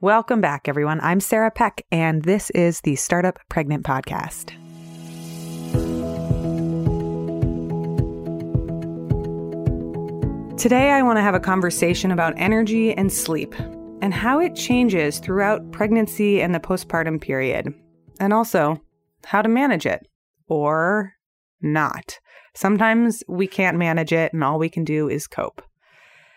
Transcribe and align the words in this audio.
Welcome 0.00 0.40
back, 0.40 0.66
everyone. 0.66 1.00
I'm 1.02 1.20
Sarah 1.20 1.52
Peck, 1.52 1.86
and 1.92 2.24
this 2.24 2.50
is 2.50 2.80
the 2.80 2.96
Startup 2.96 3.38
Pregnant 3.48 3.86
Podcast. 3.86 4.50
Today, 10.58 10.90
I 10.90 11.02
want 11.02 11.18
to 11.18 11.22
have 11.22 11.36
a 11.36 11.40
conversation 11.40 12.10
about 12.10 12.34
energy 12.36 12.92
and 12.92 13.10
sleep 13.10 13.54
and 14.02 14.12
how 14.12 14.40
it 14.40 14.56
changes 14.56 15.20
throughout 15.20 15.70
pregnancy 15.70 16.42
and 16.42 16.52
the 16.52 16.60
postpartum 16.60 17.20
period, 17.20 17.72
and 18.18 18.32
also 18.32 18.82
how 19.24 19.42
to 19.42 19.48
manage 19.48 19.86
it 19.86 20.08
or 20.48 21.14
not. 21.62 22.18
Sometimes 22.54 23.22
we 23.28 23.46
can't 23.46 23.78
manage 23.78 24.12
it, 24.12 24.32
and 24.32 24.42
all 24.42 24.58
we 24.58 24.68
can 24.68 24.82
do 24.82 25.08
is 25.08 25.28
cope. 25.28 25.62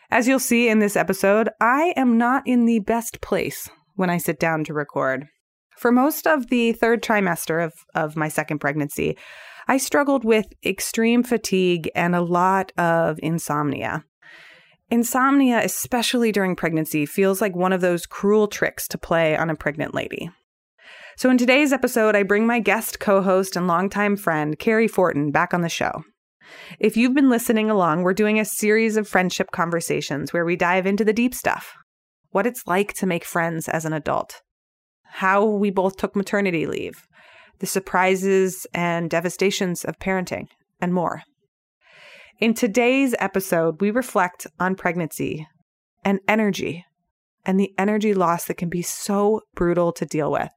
As 0.10 0.28
you'll 0.28 0.40
see 0.40 0.70
in 0.70 0.80
this 0.80 0.96
episode, 0.96 1.50
I 1.60 1.94
am 1.98 2.18
not 2.18 2.44
in 2.48 2.66
the 2.66 2.80
best 2.80 3.20
place 3.20 3.70
when 3.96 4.10
I 4.10 4.18
sit 4.18 4.40
down 4.40 4.64
to 4.66 4.74
record. 4.74 5.28
For 5.78 5.92
most 5.92 6.26
of 6.26 6.48
the 6.48 6.72
third 6.72 7.04
trimester 7.04 7.64
of, 7.64 7.74
of 7.94 8.16
my 8.16 8.30
second 8.30 8.60
pregnancy, 8.60 9.18
I 9.68 9.78
struggled 9.78 10.24
with 10.24 10.48
extreme 10.66 11.24
fatigue 11.24 11.90
and 11.94 12.16
a 12.16 12.22
lot 12.22 12.72
of 12.78 13.20
insomnia. 13.22 14.06
Insomnia, 14.90 15.60
especially 15.62 16.32
during 16.32 16.56
pregnancy, 16.56 17.06
feels 17.06 17.42
like 17.42 17.56
one 17.56 17.74
of 17.74 17.82
those 17.82 18.06
cruel 18.06 18.48
tricks 18.48 18.88
to 18.88 18.98
play 18.98 19.36
on 19.36 19.50
a 19.50 19.56
pregnant 19.56 19.94
lady. 19.94 20.32
So, 21.18 21.30
in 21.30 21.38
today's 21.38 21.74
episode, 21.74 22.16
I 22.16 22.24
bring 22.24 22.48
my 22.48 22.60
guest 22.60 23.00
co 23.00 23.22
host 23.22 23.58
and 23.58 23.68
longtime 23.68 24.16
friend, 24.16 24.58
Cary 24.58 24.88
Fortin, 24.88 25.32
back 25.32 25.54
on 25.54 25.62
the 25.62 25.70
show. 25.70 26.04
If 26.80 26.98
you've 26.98 27.14
been 27.14 27.30
listening 27.30 27.70
along, 27.70 28.04
we're 28.04 28.14
doing 28.14 28.40
a 28.40 28.46
series 28.46 28.98
of 28.98 29.08
friendship 29.08 29.52
conversations 29.52 30.34
where 30.34 30.46
we 30.46 30.56
dive 30.56 30.86
into 30.86 31.06
the 31.06 31.14
deep 31.14 31.34
stuff 31.34 31.74
what 32.32 32.46
it's 32.46 32.68
like 32.68 32.94
to 32.94 33.08
make 33.08 33.24
friends 33.24 33.68
as 33.68 33.86
an 33.86 33.94
adult, 33.94 34.42
how 35.06 35.44
we 35.44 35.72
both 35.72 35.98
took 35.98 36.16
maternity 36.16 36.68
leave, 36.68 37.08
the 37.60 37.66
surprises 37.66 38.68
and 38.74 39.10
devastations 39.10 39.84
of 39.84 39.98
parenting, 39.98 40.48
and 40.80 40.94
more. 40.94 41.24
In 42.40 42.54
today's 42.54 43.16
episode, 43.18 43.82
we 43.82 43.90
reflect 43.90 44.46
on 44.60 44.76
pregnancy 44.76 45.48
and 46.06 46.20
energy 46.28 46.86
and 47.46 47.60
the 47.60 47.74
energy 47.78 48.14
loss 48.14 48.46
that 48.46 48.58
can 48.58 48.70
be 48.70 48.84
so 48.84 49.42
brutal 49.56 49.92
to 49.94 50.06
deal 50.06 50.32
with. 50.32 50.52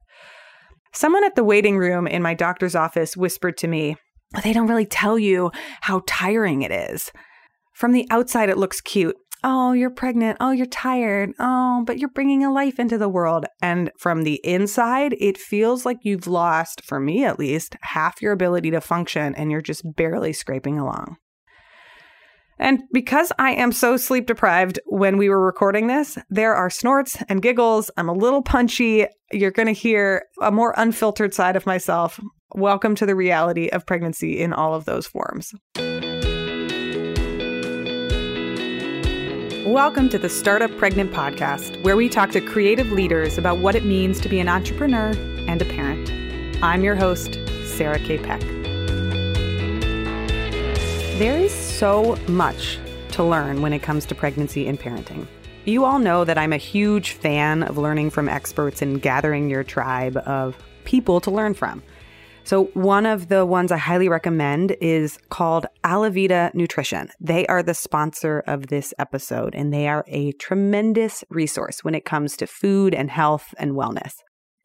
Someone 0.93 1.23
at 1.23 1.35
the 1.35 1.43
waiting 1.43 1.77
room 1.77 2.05
in 2.05 2.21
my 2.21 2.33
doctor's 2.33 2.75
office 2.75 3.17
whispered 3.17 3.57
to 3.57 3.67
me, 3.67 3.95
they 4.43 4.53
don't 4.53 4.67
really 4.67 4.85
tell 4.85 5.19
you 5.19 5.51
how 5.81 6.03
tiring 6.07 6.61
it 6.61 6.71
is. 6.71 7.11
From 7.73 7.91
the 7.91 8.07
outside, 8.09 8.49
it 8.49 8.57
looks 8.57 8.81
cute. 8.81 9.15
Oh, 9.43 9.73
you're 9.73 9.89
pregnant. 9.89 10.37
Oh, 10.39 10.51
you're 10.51 10.67
tired. 10.67 11.31
Oh, 11.39 11.83
but 11.85 11.97
you're 11.97 12.09
bringing 12.09 12.43
a 12.43 12.53
life 12.53 12.79
into 12.79 12.97
the 12.97 13.09
world. 13.09 13.45
And 13.61 13.91
from 13.97 14.23
the 14.23 14.39
inside, 14.43 15.15
it 15.19 15.37
feels 15.37 15.83
like 15.85 15.97
you've 16.03 16.27
lost, 16.27 16.83
for 16.83 16.99
me 16.99 17.25
at 17.25 17.39
least, 17.39 17.75
half 17.81 18.21
your 18.21 18.33
ability 18.33 18.69
to 18.71 18.81
function 18.81 19.33
and 19.33 19.49
you're 19.49 19.61
just 19.61 19.81
barely 19.95 20.31
scraping 20.31 20.77
along. 20.77 21.17
And 22.59 22.83
because 22.93 23.31
I 23.39 23.53
am 23.53 23.71
so 23.71 23.97
sleep 23.97 24.27
deprived 24.27 24.79
when 24.85 25.17
we 25.17 25.29
were 25.29 25.43
recording 25.43 25.87
this, 25.87 26.19
there 26.29 26.53
are 26.53 26.69
snorts 26.69 27.17
and 27.27 27.41
giggles. 27.41 27.89
I'm 27.97 28.09
a 28.09 28.13
little 28.13 28.43
punchy. 28.43 29.07
You're 29.31 29.49
going 29.49 29.65
to 29.65 29.73
hear 29.73 30.25
a 30.39 30.51
more 30.51 30.75
unfiltered 30.77 31.33
side 31.33 31.55
of 31.55 31.65
myself. 31.65 32.19
Welcome 32.55 32.95
to 32.95 33.05
the 33.05 33.15
reality 33.15 33.69
of 33.69 33.85
pregnancy 33.85 34.41
in 34.41 34.51
all 34.51 34.73
of 34.73 34.83
those 34.83 35.07
forms. 35.07 35.53
Welcome 39.65 40.09
to 40.09 40.17
the 40.17 40.27
Startup 40.27 40.69
Pregnant 40.77 41.13
Podcast, 41.13 41.81
where 41.85 41.95
we 41.95 42.09
talk 42.09 42.31
to 42.31 42.41
creative 42.41 42.91
leaders 42.91 43.37
about 43.37 43.59
what 43.59 43.75
it 43.75 43.85
means 43.85 44.19
to 44.19 44.27
be 44.27 44.41
an 44.41 44.49
entrepreneur 44.49 45.11
and 45.47 45.61
a 45.61 45.65
parent. 45.65 46.11
I'm 46.61 46.83
your 46.83 46.95
host, 46.95 47.39
Sarah 47.63 47.99
K. 47.99 48.17
Peck. 48.17 48.41
There 51.19 51.37
is 51.37 51.53
so 51.53 52.17
much 52.27 52.79
to 53.11 53.23
learn 53.23 53.61
when 53.61 53.71
it 53.71 53.81
comes 53.81 54.05
to 54.07 54.15
pregnancy 54.15 54.67
and 54.67 54.77
parenting. 54.77 55.25
You 55.63 55.85
all 55.85 55.99
know 55.99 56.25
that 56.25 56.37
I'm 56.37 56.51
a 56.51 56.57
huge 56.57 57.13
fan 57.13 57.63
of 57.63 57.77
learning 57.77 58.09
from 58.09 58.27
experts 58.27 58.81
and 58.81 59.01
gathering 59.01 59.49
your 59.49 59.63
tribe 59.63 60.17
of 60.17 60.57
people 60.83 61.21
to 61.21 61.31
learn 61.31 61.53
from. 61.53 61.81
So, 62.43 62.65
one 62.73 63.05
of 63.05 63.27
the 63.29 63.45
ones 63.45 63.71
I 63.71 63.77
highly 63.77 64.09
recommend 64.09 64.75
is 64.81 65.17
called 65.29 65.67
Alavita 65.83 66.53
Nutrition. 66.53 67.09
They 67.19 67.45
are 67.47 67.63
the 67.63 67.73
sponsor 67.73 68.43
of 68.47 68.67
this 68.67 68.93
episode, 68.99 69.55
and 69.55 69.73
they 69.73 69.87
are 69.87 70.03
a 70.07 70.31
tremendous 70.33 71.23
resource 71.29 71.83
when 71.83 71.95
it 71.95 72.03
comes 72.03 72.35
to 72.37 72.47
food 72.47 72.93
and 72.93 73.09
health 73.11 73.53
and 73.57 73.73
wellness. 73.73 74.13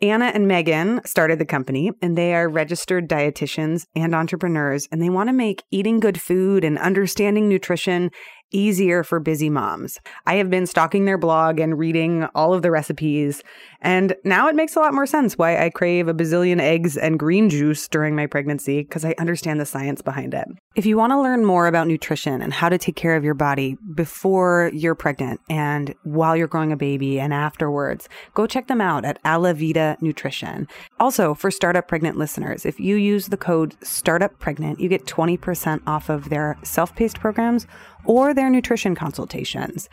Anna 0.03 0.26
and 0.26 0.47
Megan 0.47 1.00
started 1.06 1.38
the 1.38 1.47
company 1.47 1.91
and 2.03 2.19
they 2.19 2.34
are 2.34 2.50
registered 2.50 3.09
dietitians 3.09 3.86
and 3.94 4.15
entrepreneurs 4.15 4.86
and 4.92 5.00
they 5.00 5.09
want 5.09 5.31
to 5.31 5.32
make 5.32 5.65
eating 5.70 6.00
good 6.00 6.20
food 6.20 6.65
and 6.65 6.78
understanding 6.78 7.48
nutrition 7.48 8.10
easier 8.50 9.02
for 9.02 9.20
busy 9.20 9.50
moms. 9.50 9.98
I 10.26 10.36
have 10.36 10.50
been 10.50 10.66
stalking 10.66 11.04
their 11.04 11.18
blog 11.18 11.60
and 11.60 11.78
reading 11.78 12.24
all 12.34 12.54
of 12.54 12.62
the 12.62 12.70
recipes, 12.70 13.42
and 13.80 14.14
now 14.24 14.48
it 14.48 14.54
makes 14.54 14.76
a 14.76 14.80
lot 14.80 14.94
more 14.94 15.06
sense 15.06 15.36
why 15.36 15.64
I 15.64 15.70
crave 15.70 16.08
a 16.08 16.14
bazillion 16.14 16.60
eggs 16.60 16.96
and 16.96 17.18
green 17.18 17.50
juice 17.50 17.86
during 17.88 18.16
my 18.16 18.26
pregnancy 18.26 18.82
because 18.82 19.04
I 19.04 19.14
understand 19.18 19.60
the 19.60 19.66
science 19.66 20.02
behind 20.02 20.34
it. 20.34 20.46
If 20.74 20.86
you 20.86 20.96
want 20.96 21.12
to 21.12 21.20
learn 21.20 21.44
more 21.44 21.66
about 21.66 21.86
nutrition 21.86 22.42
and 22.42 22.52
how 22.52 22.68
to 22.68 22.78
take 22.78 22.96
care 22.96 23.16
of 23.16 23.24
your 23.24 23.34
body 23.34 23.76
before 23.94 24.70
you're 24.74 24.94
pregnant 24.94 25.40
and 25.48 25.94
while 26.02 26.36
you're 26.36 26.48
growing 26.48 26.72
a 26.72 26.76
baby 26.76 27.18
and 27.18 27.32
afterwards, 27.32 28.08
go 28.34 28.46
check 28.46 28.66
them 28.66 28.80
out 28.80 29.04
at 29.04 29.22
Alavita 29.22 30.00
Nutrition. 30.02 30.68
Also, 31.00 31.34
for 31.34 31.50
startup 31.50 31.88
pregnant 31.88 32.16
listeners, 32.16 32.66
if 32.66 32.78
you 32.78 32.96
use 32.96 33.28
the 33.28 33.36
code 33.36 33.74
startup 33.82 34.38
pregnant, 34.38 34.80
you 34.80 34.88
get 34.88 35.06
20% 35.06 35.82
off 35.86 36.08
of 36.08 36.28
their 36.28 36.58
self-paced 36.62 37.20
programs 37.20 37.66
or 38.06 38.32
their 38.32 38.50
nutrition 38.50 38.94
consultations. 38.94 39.88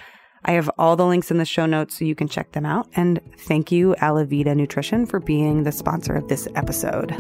I 0.46 0.53
have 0.53 0.69
all 0.78 0.96
the 0.96 1.06
links 1.06 1.31
in 1.31 1.38
the 1.38 1.46
show 1.46 1.66
notes 1.66 1.97
so 1.97 2.06
you 2.06 2.16
can 2.16 2.28
check 2.28 2.51
them 2.51 2.66
out. 2.66 2.88
And 2.96 3.19
thank 3.40 3.72
you, 3.72 3.96
Alavita 4.00 4.56
Nutrition, 4.56 5.06
for 5.06 5.19
being 5.19 5.63
the 5.63 5.72
sponsor 5.72 6.13
of 6.13 6.28
this 6.28 6.47
episode. 6.56 7.12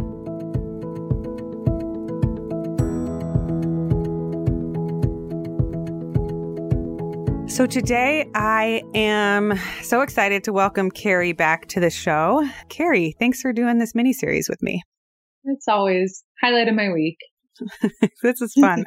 So 7.53 7.67
today 7.67 8.25
I 8.33 8.81
am 8.95 9.59
so 9.83 10.01
excited 10.01 10.43
to 10.45 10.51
welcome 10.51 10.89
Cary 10.89 11.33
back 11.33 11.67
to 11.67 11.79
the 11.79 11.91
show. 11.91 12.43
Cary, 12.69 13.15
thanks 13.19 13.41
for 13.41 13.53
doing 13.53 13.77
this 13.77 13.93
mini 13.93 14.11
series 14.11 14.49
with 14.49 14.63
me. 14.63 14.81
It's 15.43 15.67
always 15.67 16.23
highlight 16.41 16.67
of 16.67 16.73
my 16.73 16.91
week. 16.91 17.17
this 18.23 18.41
is 18.41 18.53
fun. 18.53 18.83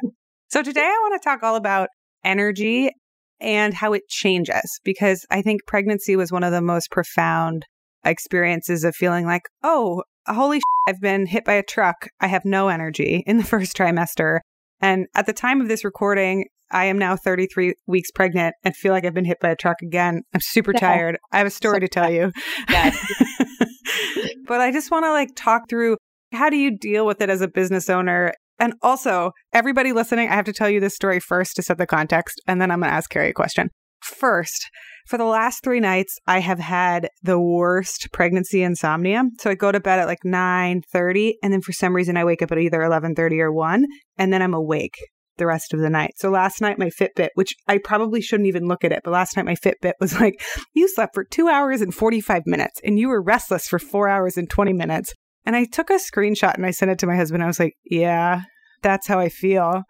so 0.49 0.61
today 0.61 0.83
I 0.83 0.99
want 1.01 1.21
to 1.21 1.25
talk 1.25 1.43
all 1.43 1.55
about 1.55 1.87
energy 2.27 2.91
and 3.39 3.73
how 3.73 3.93
it 3.93 4.07
changes 4.07 4.79
because 4.83 5.25
I 5.29 5.41
think 5.41 5.61
pregnancy 5.65 6.15
was 6.15 6.31
one 6.31 6.43
of 6.43 6.51
the 6.51 6.61
most 6.61 6.91
profound 6.91 7.65
experiences 8.03 8.83
of 8.83 8.95
feeling 8.95 9.25
like, 9.25 9.43
oh, 9.63 10.03
holy, 10.27 10.59
I've 10.87 10.99
been 10.99 11.25
hit 11.25 11.45
by 11.45 11.53
a 11.53 11.63
truck. 11.63 12.09
I 12.19 12.27
have 12.27 12.45
no 12.45 12.67
energy 12.67 13.23
in 13.25 13.37
the 13.37 13.43
first 13.55 13.75
trimester. 13.75 14.39
And 14.79 15.07
at 15.15 15.25
the 15.25 15.33
time 15.33 15.61
of 15.61 15.67
this 15.67 15.83
recording, 15.83 16.45
I 16.69 16.85
am 16.85 16.97
now 16.97 17.15
33 17.15 17.73
weeks 17.87 18.11
pregnant 18.11 18.53
and 18.63 18.75
feel 18.75 18.91
like 18.91 19.05
I've 19.05 19.13
been 19.13 19.25
hit 19.25 19.39
by 19.39 19.49
a 19.49 19.55
truck 19.55 19.77
again. 19.81 20.23
I'm 20.33 20.41
super 20.41 20.73
tired. 20.73 21.17
I 21.31 21.37
have 21.37 21.47
a 21.47 21.51
story 21.51 21.79
to 21.79 21.87
tell 21.87 22.11
you. 22.11 22.31
But 24.47 24.61
I 24.61 24.71
just 24.71 24.91
want 24.91 25.05
to 25.05 25.11
like 25.11 25.29
talk 25.35 25.69
through 25.69 25.97
how 26.31 26.49
do 26.49 26.57
you 26.57 26.77
deal 26.77 27.05
with 27.05 27.21
it 27.21 27.29
as 27.29 27.41
a 27.41 27.47
business 27.47 27.89
owner 27.89 28.33
and 28.59 28.73
also, 28.81 29.31
everybody 29.53 29.93
listening, 29.93 30.29
I 30.29 30.35
have 30.35 30.45
to 30.45 30.53
tell 30.53 30.69
you 30.69 30.79
this 30.79 30.95
story 30.95 31.19
first 31.19 31.55
to 31.55 31.61
set 31.61 31.77
the 31.77 31.85
context, 31.85 32.41
and 32.47 32.61
then 32.61 32.71
I'm 32.71 32.79
going 32.79 32.89
to 32.89 32.95
ask 32.95 33.09
Cary 33.09 33.29
a 33.29 33.33
question. 33.33 33.69
First, 34.01 34.69
for 35.07 35.17
the 35.17 35.25
last 35.25 35.63
three 35.63 35.79
nights, 35.79 36.17
I 36.27 36.39
have 36.39 36.59
had 36.59 37.09
the 37.23 37.39
worst 37.39 38.09
pregnancy 38.11 38.61
insomnia. 38.61 39.23
So 39.39 39.49
I 39.49 39.55
go 39.55 39.71
to 39.71 39.79
bed 39.79 39.99
at 39.99 40.07
like 40.07 40.23
9 40.23 40.81
30, 40.91 41.37
and 41.41 41.53
then 41.53 41.61
for 41.61 41.71
some 41.71 41.95
reason 41.95 42.17
I 42.17 42.25
wake 42.25 42.41
up 42.41 42.51
at 42.51 42.57
either 42.57 42.83
11 42.83 43.15
30 43.15 43.41
or 43.41 43.51
1, 43.51 43.85
and 44.17 44.33
then 44.33 44.41
I'm 44.41 44.53
awake 44.53 44.97
the 45.37 45.45
rest 45.45 45.73
of 45.73 45.79
the 45.79 45.89
night. 45.89 46.13
So 46.17 46.29
last 46.29 46.61
night, 46.61 46.79
my 46.79 46.89
Fitbit, 46.89 47.29
which 47.35 47.55
I 47.67 47.77
probably 47.77 48.21
shouldn't 48.21 48.47
even 48.47 48.67
look 48.67 48.83
at 48.83 48.91
it, 48.91 49.01
but 49.03 49.11
last 49.11 49.37
night 49.37 49.45
my 49.45 49.55
Fitbit 49.55 49.93
was 49.99 50.19
like, 50.19 50.41
You 50.73 50.87
slept 50.87 51.13
for 51.13 51.23
two 51.23 51.47
hours 51.47 51.81
and 51.81 51.93
45 51.93 52.43
minutes, 52.45 52.81
and 52.83 52.99
you 52.99 53.09
were 53.09 53.21
restless 53.21 53.67
for 53.67 53.79
four 53.79 54.09
hours 54.09 54.37
and 54.37 54.49
20 54.49 54.73
minutes. 54.73 55.13
And 55.47 55.55
I 55.55 55.63
took 55.63 55.89
a 55.89 55.93
screenshot 55.93 56.55
and 56.55 56.65
I 56.65 56.71
sent 56.71 56.91
it 56.91 56.99
to 56.99 57.07
my 57.07 57.15
husband. 57.15 57.41
I 57.41 57.47
was 57.47 57.57
like, 57.57 57.77
yeah, 57.85 58.41
that's 58.83 59.07
how 59.07 59.17
I 59.17 59.29
feel 59.29 59.83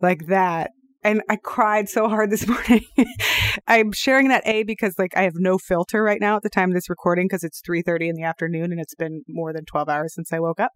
like 0.00 0.28
that. 0.28 0.70
And 1.02 1.20
I 1.28 1.36
cried 1.36 1.90
so 1.90 2.08
hard 2.08 2.30
this 2.30 2.46
morning. 2.48 2.80
I'm 3.68 3.92
sharing 3.92 4.28
that 4.28 4.46
A 4.46 4.62
because 4.62 4.94
like 4.98 5.14
I 5.14 5.24
have 5.24 5.34
no 5.36 5.58
filter 5.58 6.02
right 6.02 6.22
now 6.22 6.36
at 6.36 6.42
the 6.42 6.48
time 6.48 6.70
of 6.70 6.74
this 6.74 6.88
recording 6.88 7.26
because 7.26 7.44
it's 7.44 7.60
3:30 7.60 8.08
in 8.08 8.14
the 8.14 8.22
afternoon 8.22 8.72
and 8.72 8.80
it's 8.80 8.94
been 8.94 9.20
more 9.28 9.52
than 9.52 9.66
12 9.66 9.90
hours 9.90 10.14
since 10.14 10.32
I 10.32 10.40
woke 10.40 10.58
up. 10.58 10.72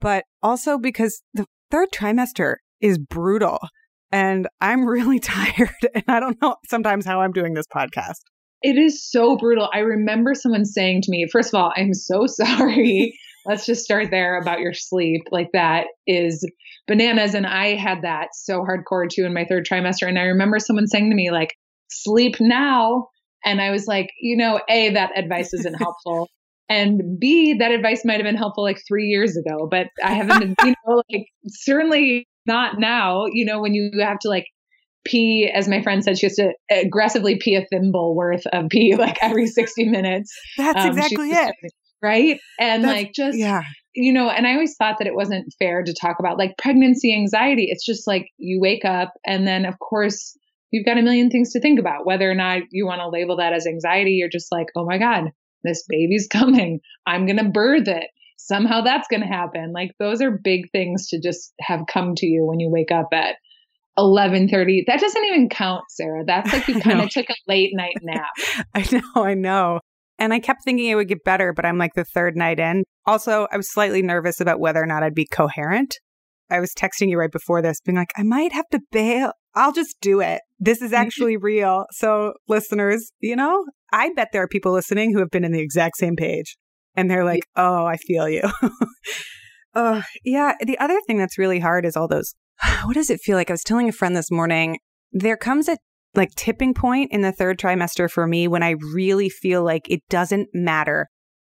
But 0.00 0.22
also 0.40 0.78
because 0.78 1.22
the 1.34 1.46
third 1.72 1.88
trimester 1.92 2.58
is 2.80 2.96
brutal 2.98 3.58
and 4.12 4.46
I'm 4.60 4.84
really 4.96 5.18
tired 5.18 5.74
and 5.96 6.04
I 6.06 6.20
don't 6.20 6.40
know 6.40 6.54
sometimes 6.68 7.04
how 7.06 7.22
I'm 7.22 7.32
doing 7.32 7.54
this 7.54 7.66
podcast. 7.66 8.20
it 8.62 8.78
is 8.78 9.04
so 9.04 9.36
brutal. 9.36 9.68
I 9.74 9.80
remember 9.80 10.32
someone 10.34 10.64
saying 10.64 11.02
to 11.02 11.10
me, 11.10 11.26
first 11.30 11.52
of 11.52 11.58
all, 11.60 11.72
I'm 11.74 11.92
so 11.92 12.26
sorry. 12.28 13.18
Let's 13.46 13.66
just 13.66 13.84
start 13.84 14.10
there 14.10 14.38
about 14.40 14.60
your 14.60 14.72
sleep. 14.72 15.22
Like 15.30 15.50
that 15.52 15.86
is 16.06 16.48
bananas. 16.86 17.34
And 17.34 17.46
I 17.46 17.74
had 17.74 18.02
that 18.02 18.28
so 18.34 18.62
hardcore 18.62 19.08
too 19.08 19.24
in 19.24 19.34
my 19.34 19.44
third 19.44 19.66
trimester. 19.70 20.08
And 20.08 20.18
I 20.18 20.22
remember 20.22 20.58
someone 20.58 20.86
saying 20.86 21.10
to 21.10 21.16
me, 21.16 21.30
like, 21.30 21.54
sleep 21.90 22.36
now. 22.40 23.08
And 23.44 23.60
I 23.60 23.70
was 23.70 23.86
like, 23.86 24.08
you 24.20 24.36
know, 24.36 24.60
A, 24.68 24.90
that 24.94 25.16
advice 25.16 25.52
isn't 25.52 25.74
helpful. 25.78 26.28
And 26.68 27.18
B, 27.20 27.54
that 27.58 27.72
advice 27.72 28.02
might 28.04 28.14
have 28.14 28.24
been 28.24 28.36
helpful 28.36 28.64
like 28.64 28.80
three 28.88 29.06
years 29.06 29.36
ago, 29.36 29.68
but 29.70 29.88
I 30.02 30.14
haven't 30.14 30.54
you 30.64 30.74
know, 30.86 31.02
like 31.12 31.26
certainly 31.46 32.26
not 32.46 32.78
now, 32.78 33.26
you 33.30 33.44
know, 33.44 33.60
when 33.60 33.74
you 33.74 33.90
have 34.00 34.18
to 34.20 34.28
like 34.28 34.46
pee, 35.04 35.50
as 35.52 35.68
my 35.68 35.82
friend 35.82 36.02
said, 36.02 36.18
she 36.18 36.26
has 36.26 36.36
to 36.36 36.52
aggressively 36.70 37.36
pee 37.36 37.56
a 37.56 37.66
thimble 37.66 38.16
worth 38.16 38.46
of 38.46 38.70
pee 38.70 38.96
like 38.98 39.18
every 39.20 39.46
60 39.46 39.88
minutes. 39.88 40.32
That's 40.56 40.84
um, 40.84 40.88
exactly 40.88 41.30
it. 41.30 41.54
Right. 42.04 42.38
And 42.60 42.84
That's, 42.84 42.92
like 42.92 43.12
just, 43.14 43.38
yeah. 43.38 43.62
you 43.94 44.12
know, 44.12 44.28
and 44.28 44.46
I 44.46 44.52
always 44.52 44.76
thought 44.76 44.98
that 44.98 45.06
it 45.06 45.14
wasn't 45.14 45.54
fair 45.58 45.82
to 45.82 45.94
talk 45.94 46.16
about 46.18 46.36
like 46.36 46.58
pregnancy 46.58 47.14
anxiety. 47.14 47.68
It's 47.70 47.84
just 47.84 48.06
like 48.06 48.28
you 48.36 48.60
wake 48.60 48.84
up 48.84 49.14
and 49.24 49.46
then, 49.46 49.64
of 49.64 49.78
course, 49.78 50.36
you've 50.70 50.84
got 50.84 50.98
a 50.98 51.02
million 51.02 51.30
things 51.30 51.52
to 51.52 51.60
think 51.60 51.80
about, 51.80 52.04
whether 52.04 52.30
or 52.30 52.34
not 52.34 52.60
you 52.70 52.84
want 52.84 53.00
to 53.00 53.08
label 53.08 53.38
that 53.38 53.54
as 53.54 53.66
anxiety. 53.66 54.12
You're 54.12 54.28
just 54.28 54.52
like, 54.52 54.66
oh 54.76 54.84
my 54.84 54.98
God, 54.98 55.30
this 55.62 55.86
baby's 55.88 56.28
coming. 56.30 56.80
I'm 57.06 57.24
going 57.24 57.38
to 57.38 57.48
birth 57.48 57.88
it. 57.88 58.08
Somehow 58.36 58.82
that's 58.82 59.08
going 59.08 59.22
to 59.22 59.26
happen. 59.26 59.72
Like 59.72 59.92
those 59.98 60.20
are 60.20 60.30
big 60.30 60.70
things 60.72 61.08
to 61.08 61.20
just 61.20 61.54
have 61.60 61.86
come 61.90 62.14
to 62.16 62.26
you 62.26 62.44
when 62.44 62.60
you 62.60 62.68
wake 62.68 62.92
up 62.92 63.08
at 63.14 63.36
11:30. 63.98 64.84
That 64.86 65.00
doesn't 65.00 65.24
even 65.24 65.48
count, 65.48 65.84
Sarah. 65.88 66.24
That's 66.26 66.52
like 66.52 66.68
you 66.68 66.80
kind 66.80 67.00
of 67.00 67.08
took 67.08 67.30
a 67.30 67.34
late 67.48 67.70
night 67.74 67.96
nap. 68.02 68.28
I 68.74 68.86
know, 68.92 69.24
I 69.24 69.34
know. 69.34 69.80
And 70.18 70.32
I 70.32 70.38
kept 70.38 70.64
thinking 70.64 70.86
it 70.86 70.94
would 70.94 71.08
get 71.08 71.24
better, 71.24 71.52
but 71.52 71.64
I'm 71.64 71.78
like 71.78 71.94
the 71.94 72.04
third 72.04 72.36
night 72.36 72.60
in. 72.60 72.84
Also, 73.06 73.46
I 73.50 73.56
was 73.56 73.72
slightly 73.72 74.02
nervous 74.02 74.40
about 74.40 74.60
whether 74.60 74.82
or 74.82 74.86
not 74.86 75.02
I'd 75.02 75.14
be 75.14 75.26
coherent. 75.26 75.98
I 76.50 76.60
was 76.60 76.72
texting 76.72 77.08
you 77.08 77.18
right 77.18 77.32
before 77.32 77.62
this, 77.62 77.80
being 77.80 77.96
like, 77.96 78.12
I 78.16 78.22
might 78.22 78.52
have 78.52 78.68
to 78.70 78.80
bail. 78.92 79.32
I'll 79.54 79.72
just 79.72 79.96
do 80.00 80.20
it. 80.20 80.40
This 80.58 80.82
is 80.82 80.92
actually 80.94 81.36
real. 81.36 81.86
So, 81.90 82.34
listeners, 82.48 83.12
you 83.20 83.36
know, 83.36 83.64
I 83.92 84.10
bet 84.14 84.28
there 84.32 84.42
are 84.42 84.48
people 84.48 84.72
listening 84.72 85.12
who 85.12 85.18
have 85.18 85.30
been 85.30 85.44
in 85.44 85.52
the 85.52 85.60
exact 85.60 85.96
same 85.96 86.16
page 86.16 86.56
and 86.96 87.10
they're 87.10 87.24
like, 87.24 87.44
oh, 87.56 87.84
I 87.84 87.96
feel 87.96 88.28
you. 88.28 88.42
uh, 89.74 90.02
yeah. 90.24 90.54
The 90.64 90.78
other 90.78 91.00
thing 91.06 91.18
that's 91.18 91.38
really 91.38 91.60
hard 91.60 91.84
is 91.84 91.96
all 91.96 92.08
those 92.08 92.34
what 92.84 92.94
does 92.94 93.10
it 93.10 93.20
feel 93.20 93.36
like? 93.36 93.50
I 93.50 93.54
was 93.54 93.64
telling 93.64 93.88
a 93.88 93.92
friend 93.92 94.16
this 94.16 94.30
morning, 94.30 94.78
there 95.12 95.36
comes 95.36 95.68
a 95.68 95.78
like 96.14 96.34
tipping 96.34 96.74
point 96.74 97.12
in 97.12 97.22
the 97.22 97.32
third 97.32 97.58
trimester 97.58 98.10
for 98.10 98.26
me 98.26 98.48
when 98.48 98.62
I 98.62 98.76
really 98.92 99.28
feel 99.28 99.64
like 99.64 99.90
it 99.90 100.00
doesn't 100.08 100.48
matter 100.52 101.08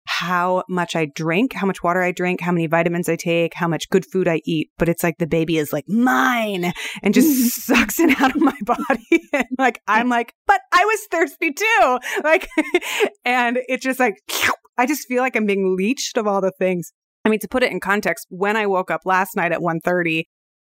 how 0.05 0.63
much 0.67 0.95
I 0.95 1.05
drink, 1.05 1.53
how 1.53 1.67
much 1.67 1.83
water 1.83 2.01
I 2.01 2.11
drink, 2.11 2.41
how 2.41 2.51
many 2.51 2.65
vitamins 2.65 3.07
I 3.07 3.15
take, 3.15 3.53
how 3.53 3.67
much 3.67 3.89
good 3.89 4.05
food 4.11 4.27
I 4.27 4.41
eat, 4.43 4.71
but 4.79 4.89
it's 4.89 5.03
like 5.03 5.19
the 5.19 5.27
baby 5.27 5.57
is 5.57 5.71
like 5.71 5.87
mine 5.87 6.73
and 7.03 7.13
just 7.13 7.51
sucks 7.65 7.99
it 7.99 8.19
out 8.19 8.35
of 8.35 8.41
my 8.41 8.57
body. 8.65 9.29
and 9.31 9.45
like 9.59 9.79
I'm 9.87 10.09
like, 10.09 10.33
but 10.47 10.61
I 10.73 10.83
was 10.83 10.99
thirsty 11.11 11.53
too. 11.53 11.99
Like 12.23 12.47
and 13.23 13.59
it's 13.67 13.83
just 13.83 13.99
like 13.99 14.15
I 14.77 14.85
just 14.85 15.07
feel 15.07 15.21
like 15.21 15.35
I'm 15.35 15.45
being 15.45 15.75
leached 15.77 16.17
of 16.17 16.27
all 16.27 16.41
the 16.41 16.51
things. 16.57 16.91
I 17.23 17.29
mean, 17.29 17.39
to 17.39 17.47
put 17.47 17.63
it 17.63 17.71
in 17.71 17.79
context, 17.79 18.25
when 18.29 18.57
I 18.57 18.65
woke 18.65 18.89
up 18.89 19.01
last 19.05 19.35
night 19.35 19.51
at 19.51 19.59
1:30, 19.59 20.23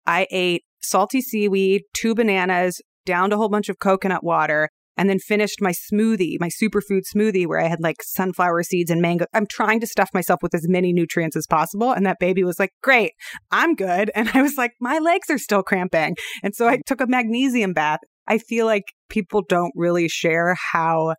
I 0.06 0.28
ate 0.32 0.64
salty 0.82 1.22
seaweed, 1.22 1.84
two 1.94 2.14
bananas, 2.14 2.82
downed 3.10 3.34
a 3.34 3.38
whole 3.38 3.50
bunch 3.50 3.70
of 3.70 3.80
coconut 3.80 4.24
water, 4.24 4.70
and 5.00 5.10
then 5.10 5.18
finished 5.18 5.62
my 5.62 5.72
smoothie, 5.72 6.36
my 6.42 6.50
superfood 6.50 7.04
smoothie 7.16 7.48
where 7.48 7.62
I 7.62 7.70
had 7.70 7.80
like 7.80 8.04
sunflower 8.04 8.64
seeds 8.64 8.92
and 8.92 9.02
mango. 9.02 9.28
I'm 9.34 9.48
trying 9.48 9.80
to 9.80 9.88
stuff 9.88 10.10
myself 10.14 10.42
with 10.44 10.54
as 10.54 10.68
many 10.68 10.92
nutrients 10.92 11.38
as 11.38 11.48
possible. 11.48 11.94
And 11.94 12.06
that 12.06 12.20
baby 12.20 12.44
was 12.44 12.60
like, 12.60 12.72
great, 12.84 13.14
I'm 13.50 13.76
good. 13.76 14.12
And 14.20 14.30
I 14.34 14.42
was 14.42 14.58
like, 14.58 14.74
my 14.82 15.00
legs 15.00 15.30
are 15.30 15.38
still 15.38 15.64
cramping. 15.64 16.18
And 16.44 16.54
so 16.54 16.68
I 16.68 16.82
took 16.86 17.00
a 17.00 17.08
magnesium 17.08 17.72
bath. 17.72 18.02
I 18.28 18.38
feel 18.38 18.66
like 18.66 18.84
people 19.10 19.42
don't 19.48 19.72
really 19.74 20.10
share 20.10 20.56
how 20.74 21.16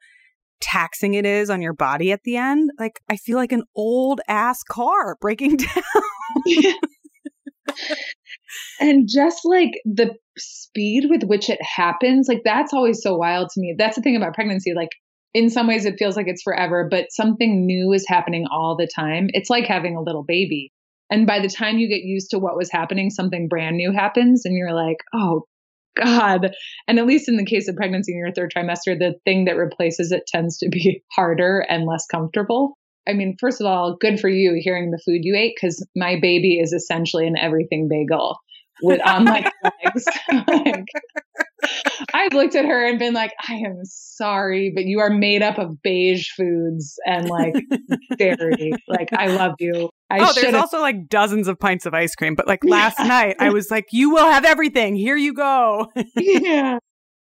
taxing 0.60 1.14
it 1.14 1.25
is 1.25 1.48
on 1.48 1.62
your 1.62 1.72
body 1.72 2.12
at 2.12 2.20
the 2.25 2.36
end. 2.36 2.70
Like, 2.78 3.00
I 3.08 3.16
feel 3.16 3.38
like 3.38 3.52
an 3.52 3.62
old 3.75 4.20
ass 4.28 4.62
car 4.69 5.16
breaking 5.22 5.56
down 6.44 6.75
and 8.81 9.08
just 9.08 9.40
like 9.44 9.72
the 9.84 10.14
speed 10.38 11.06
with 11.08 11.25
which 11.25 11.49
it 11.49 11.61
happens, 11.62 12.28
like 12.28 12.43
that's 12.44 12.72
always 12.72 13.02
so 13.02 13.17
wild 13.17 13.49
to 13.50 13.61
me. 13.61 13.75
That's 13.76 13.96
the 13.96 14.02
thing 14.02 14.17
about 14.17 14.34
pregnancy. 14.34 14.72
Like 14.75 14.90
in 15.34 15.50
some 15.50 15.67
ways 15.67 15.84
it 15.84 15.96
feels 15.99 16.17
like 16.17 16.26
it's 16.28 16.43
forever, 16.43 16.88
but 16.90 17.06
something 17.11 17.67
new 17.67 17.93
is 17.93 18.05
happening 18.08 18.46
all 18.50 18.76
the 18.76 18.88
time. 18.94 19.28
It's 19.32 19.50
like 19.50 19.67
having 19.67 19.96
a 19.96 20.02
little 20.02 20.25
baby. 20.25 20.72
And 21.11 21.26
by 21.26 21.40
the 21.40 21.49
time 21.49 21.78
you 21.78 21.88
get 21.88 22.02
used 22.02 22.31
to 22.31 22.38
what 22.38 22.56
was 22.56 22.70
happening, 22.70 23.11
something 23.11 23.49
brand 23.49 23.76
new 23.76 23.93
happens 23.93 24.44
and 24.44 24.56
you're 24.56 24.75
like, 24.75 24.99
oh 25.12 25.44
God. 25.96 26.52
And 26.87 26.99
at 26.99 27.06
least 27.06 27.28
in 27.28 27.37
the 27.37 27.44
case 27.44 27.69
of 27.69 27.76
pregnancy 27.76 28.12
in 28.12 28.19
your 28.19 28.32
third 28.32 28.52
trimester, 28.56 28.99
the 28.99 29.14
thing 29.25 29.46
that 29.46 29.56
replaces 29.56 30.12
it 30.12 30.26
tends 30.26 30.58
to 30.58 30.69
be 30.69 31.02
harder 31.12 31.64
and 31.69 31.84
less 31.84 32.06
comfortable. 32.06 32.76
I 33.08 33.12
mean, 33.12 33.37
first 33.41 33.61
of 33.61 33.67
all, 33.67 33.97
good 33.97 34.20
for 34.20 34.29
you 34.29 34.61
hearing 34.62 34.91
the 34.91 35.00
food 35.05 35.20
you 35.23 35.35
ate 35.37 35.55
because 35.56 35.87
my 35.97 36.19
baby 36.20 36.58
is 36.58 36.73
essentially 36.73 37.26
an 37.26 37.37
everything 37.37 37.88
bagel 37.88 38.38
with 38.82 39.00
um, 39.06 39.17
on 39.17 39.25
like 39.26 39.52
legs. 39.64 40.05
like, 40.49 40.85
I've 42.14 42.32
looked 42.32 42.55
at 42.55 42.64
her 42.64 42.87
and 42.87 42.99
been 42.99 43.14
like, 43.14 43.32
I 43.49 43.55
am 43.55 43.81
sorry, 43.85 44.73
but 44.75 44.85
you 44.85 45.00
are 45.00 45.11
made 45.11 45.43
up 45.43 45.58
of 45.58 45.82
beige 45.82 46.29
foods 46.31 46.99
and 47.06 47.29
like 47.29 47.55
dairy. 48.19 48.73
Like, 48.88 49.12
I 49.12 49.26
love 49.29 49.55
you. 49.58 49.91
I 50.08 50.20
oh, 50.20 50.32
there's 50.32 50.55
also 50.55 50.81
like 50.81 51.08
dozens 51.08 51.49
of 51.49 51.58
pints 51.58 51.87
of 51.87 51.94
ice 51.94 52.14
cream. 52.14 52.35
But 52.35 52.46
like 52.46 52.64
last 52.64 52.99
yeah. 52.99 53.06
night, 53.06 53.37
I 53.38 53.50
was 53.50 53.70
like, 53.70 53.87
you 53.93 54.11
will 54.11 54.26
have 54.26 54.44
everything. 54.44 54.96
Here 54.96 55.17
you 55.17 55.35
go. 55.35 55.87
yeah. 56.17 56.79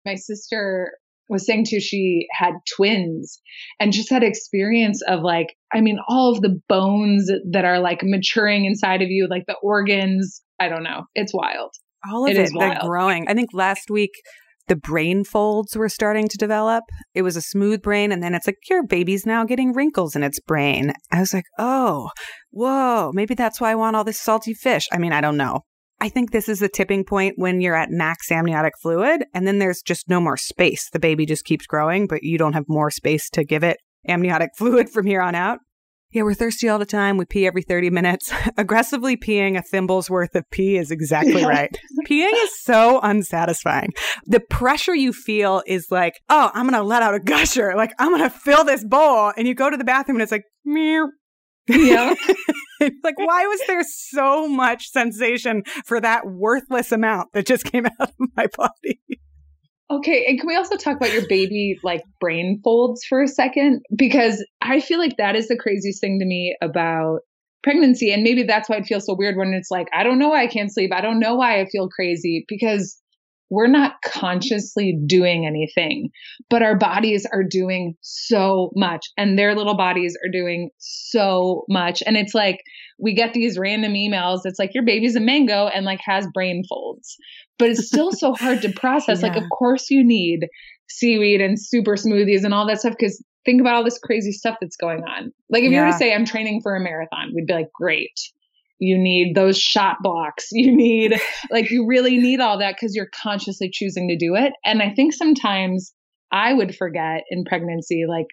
My 0.04 0.14
sister 0.14 0.92
was 1.28 1.46
saying 1.46 1.66
too, 1.68 1.80
she 1.80 2.26
had 2.30 2.52
twins 2.76 3.40
and 3.80 3.92
just 3.92 4.10
that 4.10 4.22
experience 4.22 5.02
of 5.08 5.22
like, 5.22 5.56
I 5.72 5.80
mean, 5.80 5.98
all 6.08 6.32
of 6.32 6.40
the 6.40 6.60
bones 6.68 7.30
that 7.50 7.64
are 7.64 7.80
like 7.80 8.00
maturing 8.02 8.64
inside 8.64 9.02
of 9.02 9.08
you, 9.10 9.26
like 9.28 9.44
the 9.46 9.56
organs. 9.62 10.42
I 10.58 10.68
don't 10.68 10.82
know. 10.82 11.04
It's 11.14 11.34
wild. 11.34 11.72
All 12.10 12.24
of 12.24 12.30
it, 12.30 12.36
it 12.38 12.50
they're 12.58 12.78
growing. 12.80 13.28
I 13.28 13.34
think 13.34 13.50
last 13.52 13.90
week 13.90 14.12
the 14.68 14.76
brain 14.76 15.24
folds 15.24 15.76
were 15.76 15.88
starting 15.88 16.28
to 16.28 16.36
develop. 16.36 16.84
It 17.14 17.22
was 17.22 17.36
a 17.36 17.42
smooth 17.42 17.82
brain, 17.82 18.12
and 18.12 18.22
then 18.22 18.34
it's 18.34 18.46
like 18.46 18.56
your 18.68 18.84
baby's 18.84 19.26
now 19.26 19.44
getting 19.44 19.72
wrinkles 19.72 20.16
in 20.16 20.22
its 20.22 20.40
brain. 20.40 20.92
I 21.12 21.20
was 21.20 21.32
like, 21.32 21.44
oh, 21.58 22.10
whoa, 22.50 23.10
maybe 23.12 23.34
that's 23.34 23.60
why 23.60 23.70
I 23.70 23.76
want 23.76 23.96
all 23.96 24.04
this 24.04 24.20
salty 24.20 24.54
fish. 24.54 24.88
I 24.92 24.98
mean, 24.98 25.12
I 25.12 25.20
don't 25.20 25.36
know. 25.36 25.60
I 26.00 26.08
think 26.08 26.30
this 26.30 26.48
is 26.48 26.60
the 26.60 26.68
tipping 26.68 27.04
point 27.04 27.34
when 27.36 27.60
you're 27.60 27.74
at 27.74 27.90
max 27.90 28.30
amniotic 28.30 28.74
fluid 28.82 29.24
and 29.32 29.46
then 29.46 29.58
there's 29.58 29.82
just 29.82 30.08
no 30.08 30.20
more 30.20 30.36
space. 30.36 30.90
The 30.90 30.98
baby 30.98 31.24
just 31.24 31.44
keeps 31.44 31.66
growing, 31.66 32.06
but 32.06 32.22
you 32.22 32.36
don't 32.36 32.52
have 32.52 32.64
more 32.68 32.90
space 32.90 33.30
to 33.30 33.44
give 33.44 33.64
it 33.64 33.78
amniotic 34.06 34.50
fluid 34.56 34.90
from 34.90 35.06
here 35.06 35.22
on 35.22 35.34
out. 35.34 35.60
Yeah, 36.12 36.22
we're 36.22 36.34
thirsty 36.34 36.68
all 36.68 36.78
the 36.78 36.86
time. 36.86 37.16
We 37.16 37.24
pee 37.24 37.46
every 37.46 37.62
30 37.62 37.90
minutes. 37.90 38.32
Aggressively 38.56 39.16
peeing 39.16 39.58
a 39.58 39.62
thimble's 39.62 40.08
worth 40.08 40.34
of 40.34 40.44
pee 40.50 40.76
is 40.76 40.90
exactly 40.90 41.40
yeah. 41.40 41.48
right. 41.48 41.78
peeing 42.08 42.32
is 42.32 42.62
so 42.62 43.00
unsatisfying. 43.02 43.90
The 44.24 44.40
pressure 44.40 44.94
you 44.94 45.12
feel 45.12 45.62
is 45.66 45.88
like, 45.90 46.14
oh, 46.28 46.50
I'm 46.54 46.68
going 46.68 46.80
to 46.80 46.86
let 46.86 47.02
out 47.02 47.14
a 47.14 47.20
gusher. 47.20 47.74
Like, 47.76 47.92
I'm 47.98 48.10
going 48.10 48.22
to 48.22 48.30
fill 48.30 48.64
this 48.64 48.84
bowl. 48.84 49.32
And 49.36 49.48
you 49.48 49.54
go 49.54 49.68
to 49.68 49.76
the 49.76 49.84
bathroom 49.84 50.16
and 50.16 50.22
it's 50.22 50.32
like, 50.32 50.44
meow, 50.64 51.08
yeah. 51.68 52.14
like, 53.02 53.18
why 53.18 53.46
was 53.46 53.60
there 53.66 53.82
so 53.84 54.48
much 54.48 54.90
sensation 54.90 55.62
for 55.84 56.00
that 56.00 56.26
worthless 56.26 56.92
amount 56.92 57.32
that 57.32 57.46
just 57.46 57.64
came 57.64 57.86
out 58.00 58.10
of 58.20 58.28
my 58.36 58.46
body? 58.56 59.00
Okay. 59.90 60.24
And 60.26 60.38
can 60.38 60.48
we 60.48 60.56
also 60.56 60.76
talk 60.76 60.96
about 60.96 61.12
your 61.12 61.26
baby 61.28 61.78
like 61.84 62.02
brain 62.20 62.60
folds 62.64 63.04
for 63.04 63.22
a 63.22 63.28
second? 63.28 63.82
Because 63.94 64.44
I 64.60 64.80
feel 64.80 64.98
like 64.98 65.16
that 65.18 65.36
is 65.36 65.46
the 65.48 65.56
craziest 65.56 66.00
thing 66.00 66.18
to 66.18 66.26
me 66.26 66.56
about 66.60 67.20
pregnancy. 67.62 68.12
And 68.12 68.22
maybe 68.22 68.42
that's 68.42 68.68
why 68.68 68.76
it 68.76 68.86
feels 68.86 69.06
so 69.06 69.14
weird 69.16 69.36
when 69.36 69.52
it's 69.54 69.70
like, 69.70 69.86
I 69.92 70.02
don't 70.02 70.18
know 70.18 70.30
why 70.30 70.42
I 70.42 70.48
can't 70.48 70.72
sleep. 70.72 70.92
I 70.92 71.00
don't 71.00 71.20
know 71.20 71.36
why 71.36 71.60
I 71.60 71.66
feel 71.66 71.88
crazy 71.88 72.44
because 72.48 73.00
we're 73.50 73.68
not 73.68 73.94
consciously 74.02 74.98
doing 75.06 75.46
anything, 75.46 76.10
but 76.50 76.62
our 76.62 76.76
bodies 76.76 77.26
are 77.32 77.44
doing 77.44 77.94
so 78.00 78.70
much 78.74 79.06
and 79.16 79.38
their 79.38 79.54
little 79.54 79.76
bodies 79.76 80.16
are 80.24 80.30
doing 80.30 80.70
so 80.78 81.64
much. 81.68 82.02
And 82.06 82.16
it's 82.16 82.34
like, 82.34 82.60
we 82.98 83.14
get 83.14 83.34
these 83.34 83.58
random 83.58 83.92
emails. 83.92 84.40
It's 84.44 84.58
like 84.58 84.74
your 84.74 84.84
baby's 84.84 85.16
a 85.16 85.20
mango 85.20 85.68
and 85.68 85.84
like 85.84 86.00
has 86.04 86.26
brain 86.34 86.64
folds, 86.68 87.16
but 87.58 87.70
it's 87.70 87.86
still 87.86 88.12
so 88.12 88.34
hard 88.38 88.62
to 88.62 88.72
process. 88.72 89.22
Yeah. 89.22 89.28
Like, 89.28 89.36
of 89.36 89.48
course 89.56 89.90
you 89.90 90.04
need 90.04 90.48
seaweed 90.88 91.40
and 91.40 91.60
super 91.60 91.94
smoothies 91.94 92.44
and 92.44 92.52
all 92.52 92.66
that 92.66 92.80
stuff. 92.80 92.94
Cause 93.00 93.22
think 93.44 93.60
about 93.60 93.74
all 93.74 93.84
this 93.84 93.98
crazy 93.98 94.32
stuff 94.32 94.56
that's 94.60 94.76
going 94.76 95.04
on. 95.04 95.32
Like 95.50 95.62
if 95.62 95.70
yeah. 95.70 95.78
you 95.78 95.84
were 95.86 95.92
to 95.92 95.98
say, 95.98 96.12
I'm 96.12 96.24
training 96.24 96.62
for 96.62 96.74
a 96.74 96.80
marathon, 96.80 97.32
we'd 97.34 97.46
be 97.46 97.52
like, 97.52 97.72
great 97.72 98.18
you 98.78 98.98
need 98.98 99.34
those 99.34 99.58
shot 99.58 99.96
blocks 100.02 100.48
you 100.52 100.74
need 100.74 101.18
like 101.50 101.70
you 101.70 101.86
really 101.86 102.18
need 102.18 102.40
all 102.40 102.58
that 102.58 102.74
because 102.74 102.94
you're 102.94 103.10
consciously 103.22 103.70
choosing 103.72 104.08
to 104.08 104.16
do 104.16 104.34
it 104.34 104.52
and 104.64 104.82
i 104.82 104.90
think 104.94 105.12
sometimes 105.12 105.94
I 106.32 106.52
would 106.52 106.74
forget 106.76 107.22
in 107.30 107.44
pregnancy, 107.44 108.04
like 108.08 108.26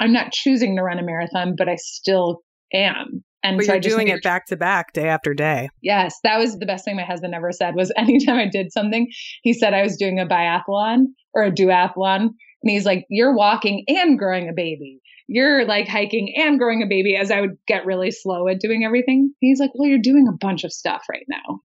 I'm 0.00 0.12
not 0.12 0.32
choosing 0.32 0.76
to 0.76 0.82
run 0.82 0.98
a 0.98 1.02
marathon, 1.02 1.54
but 1.56 1.68
I 1.68 1.76
still 1.76 2.42
am. 2.72 3.24
And 3.42 3.56
but 3.56 3.66
so 3.66 3.72
you're 3.74 3.80
doing 3.80 4.08
it 4.08 4.22
back 4.22 4.46
to 4.46 4.56
back 4.56 4.92
day 4.92 5.08
after 5.08 5.32
day. 5.32 5.68
Yes, 5.80 6.16
that 6.24 6.38
was 6.38 6.58
the 6.58 6.66
best 6.66 6.84
thing 6.84 6.96
my 6.96 7.04
husband 7.04 7.34
ever 7.34 7.52
said 7.52 7.74
was 7.76 7.92
anytime 7.96 8.36
I 8.36 8.48
did 8.48 8.72
something, 8.72 9.08
he 9.42 9.52
said 9.52 9.74
I 9.74 9.82
was 9.82 9.96
doing 9.96 10.18
a 10.18 10.26
biathlon 10.26 11.06
or 11.34 11.44
a 11.44 11.52
duathlon. 11.52 12.30
And 12.62 12.70
he's 12.70 12.86
like, 12.86 13.06
You're 13.08 13.34
walking 13.34 13.84
and 13.88 14.18
growing 14.18 14.48
a 14.48 14.52
baby. 14.52 15.00
You're 15.26 15.66
like 15.66 15.88
hiking 15.88 16.34
and 16.36 16.58
growing 16.58 16.82
a 16.82 16.86
baby 16.86 17.16
as 17.16 17.30
I 17.30 17.40
would 17.40 17.58
get 17.66 17.84
really 17.84 18.10
slow 18.10 18.48
at 18.48 18.60
doing 18.60 18.84
everything. 18.84 19.18
And 19.20 19.34
he's 19.40 19.60
like, 19.60 19.70
Well, 19.74 19.88
you're 19.88 19.98
doing 19.98 20.26
a 20.28 20.36
bunch 20.36 20.64
of 20.64 20.72
stuff 20.72 21.02
right 21.10 21.26
now. 21.28 21.60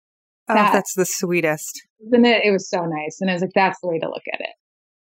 Oh, 0.49 0.53
that, 0.53 0.73
that's 0.73 0.93
the 0.95 1.05
sweetest. 1.05 1.81
And 2.11 2.25
it, 2.25 2.43
it 2.45 2.51
was 2.51 2.69
so 2.69 2.85
nice. 2.85 3.17
And 3.21 3.29
I 3.29 3.33
was 3.33 3.41
like, 3.41 3.51
That's 3.55 3.79
the 3.81 3.87
way 3.87 3.99
to 3.99 4.07
look 4.07 4.23
at 4.33 4.41
it. 4.41 4.55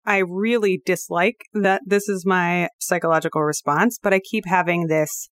I 0.05 0.19
really 0.19 0.81
dislike 0.85 1.43
that 1.53 1.81
this 1.85 2.09
is 2.09 2.25
my 2.25 2.69
psychological 2.79 3.43
response, 3.43 3.99
but 4.01 4.13
I 4.13 4.19
keep 4.19 4.45
having 4.47 4.87
this 4.87 5.29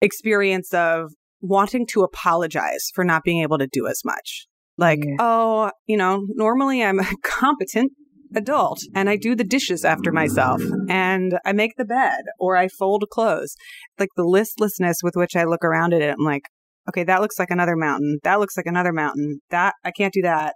experience 0.00 0.72
of 0.72 1.12
wanting 1.40 1.86
to 1.88 2.02
apologize 2.02 2.90
for 2.94 3.04
not 3.04 3.24
being 3.24 3.42
able 3.42 3.58
to 3.58 3.66
do 3.66 3.88
as 3.88 4.02
much. 4.04 4.46
Like, 4.78 5.00
yeah. 5.04 5.16
oh, 5.18 5.70
you 5.86 5.96
know, 5.96 6.24
normally 6.28 6.82
I'm 6.82 7.00
a 7.00 7.06
competent 7.22 7.92
adult 8.34 8.80
and 8.94 9.08
I 9.08 9.16
do 9.16 9.34
the 9.34 9.44
dishes 9.44 9.84
after 9.84 10.12
myself 10.12 10.62
and 10.88 11.38
I 11.44 11.52
make 11.52 11.72
the 11.76 11.84
bed 11.84 12.22
or 12.38 12.56
I 12.56 12.68
fold 12.68 13.04
clothes. 13.10 13.54
Like 13.98 14.10
the 14.16 14.24
listlessness 14.24 14.98
with 15.02 15.14
which 15.16 15.36
I 15.36 15.44
look 15.44 15.64
around 15.64 15.94
at 15.94 16.02
it, 16.02 16.14
I'm 16.18 16.24
like, 16.24 16.48
okay, 16.88 17.04
that 17.04 17.20
looks 17.20 17.38
like 17.38 17.50
another 17.50 17.76
mountain. 17.76 18.18
That 18.24 18.40
looks 18.40 18.56
like 18.56 18.66
another 18.66 18.92
mountain. 18.92 19.40
That 19.50 19.74
I 19.84 19.90
can't 19.90 20.12
do 20.12 20.22
that. 20.22 20.54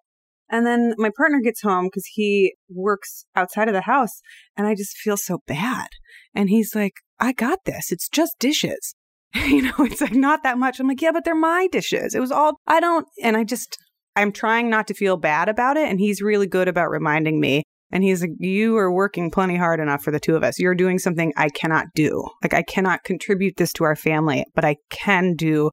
And 0.49 0.67
then 0.67 0.95
my 0.97 1.11
partner 1.17 1.41
gets 1.43 1.63
home 1.63 1.87
because 1.87 2.07
he 2.13 2.55
works 2.69 3.25
outside 3.35 3.69
of 3.69 3.75
the 3.75 3.83
house 3.83 4.21
and 4.57 4.67
I 4.67 4.75
just 4.75 4.97
feel 4.97 5.17
so 5.17 5.39
bad. 5.47 5.89
And 6.35 6.49
he's 6.49 6.75
like, 6.75 6.95
I 7.19 7.33
got 7.33 7.65
this. 7.65 7.91
It's 7.91 8.09
just 8.09 8.37
dishes. 8.39 8.95
you 9.35 9.63
know, 9.63 9.75
it's 9.81 10.01
like 10.01 10.15
not 10.15 10.43
that 10.43 10.59
much. 10.59 10.79
I'm 10.79 10.89
like, 10.89 11.03
yeah, 11.03 11.13
but 11.13 11.25
they're 11.25 11.35
my 11.35 11.69
dishes. 11.71 12.15
It 12.15 12.21
was 12.21 12.31
all, 12.31 12.61
I 12.67 12.81
don't, 12.81 13.07
and 13.23 13.37
I 13.37 13.45
just, 13.45 13.77
I'm 14.17 14.33
trying 14.33 14.71
not 14.71 14.89
to 14.89 14.95
feel 14.95 15.17
bad 15.17 15.49
about 15.49 15.77
it. 15.77 15.89
And 15.89 16.01
he's 16.01 16.23
really 16.23 16.47
good 16.47 16.69
about 16.69 16.91
reminding 16.91 17.41
me. 17.41 17.63
And 17.93 18.03
he's 18.03 18.21
like, 18.21 18.33
you 18.39 18.77
are 18.79 18.93
working 18.93 19.31
plenty 19.31 19.57
hard 19.57 19.79
enough 19.79 20.03
for 20.03 20.11
the 20.11 20.19
two 20.19 20.35
of 20.35 20.43
us. 20.43 20.59
You're 20.59 20.75
doing 20.75 20.99
something 20.99 21.33
I 21.37 21.49
cannot 21.49 21.87
do. 21.95 22.29
Like, 22.43 22.53
I 22.53 22.63
cannot 22.63 23.05
contribute 23.05 23.57
this 23.57 23.73
to 23.75 23.85
our 23.85 23.95
family, 23.95 24.45
but 24.55 24.65
I 24.65 24.77
can 24.91 25.35
do 25.35 25.71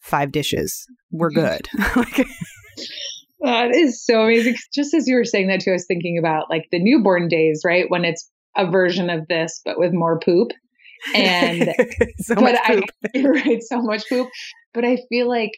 five 0.00 0.30
dishes. 0.30 0.86
We're 1.10 1.30
mm-hmm. 1.30 1.40
good. 1.40 1.68
like, 1.96 2.26
that 3.40 3.74
is 3.74 4.04
so 4.04 4.22
amazing. 4.22 4.56
Just 4.74 4.92
as 4.92 5.06
you 5.06 5.16
were 5.16 5.24
saying 5.24 5.48
that 5.48 5.60
too, 5.60 5.70
I 5.70 5.74
was 5.74 5.86
thinking 5.86 6.18
about 6.18 6.50
like 6.50 6.66
the 6.70 6.78
newborn 6.78 7.28
days, 7.28 7.62
right? 7.64 7.86
When 7.88 8.04
it's 8.04 8.30
a 8.56 8.70
version 8.70 9.10
of 9.10 9.26
this, 9.28 9.60
but 9.64 9.78
with 9.78 9.92
more 9.92 10.18
poop 10.18 10.52
and 11.14 11.74
so 12.18 12.34
but 12.36 12.58
I 12.64 12.82
right 13.22 13.62
so 13.62 13.82
much 13.82 14.08
poop. 14.08 14.28
But 14.72 14.84
I 14.84 14.98
feel 15.08 15.28
like 15.28 15.52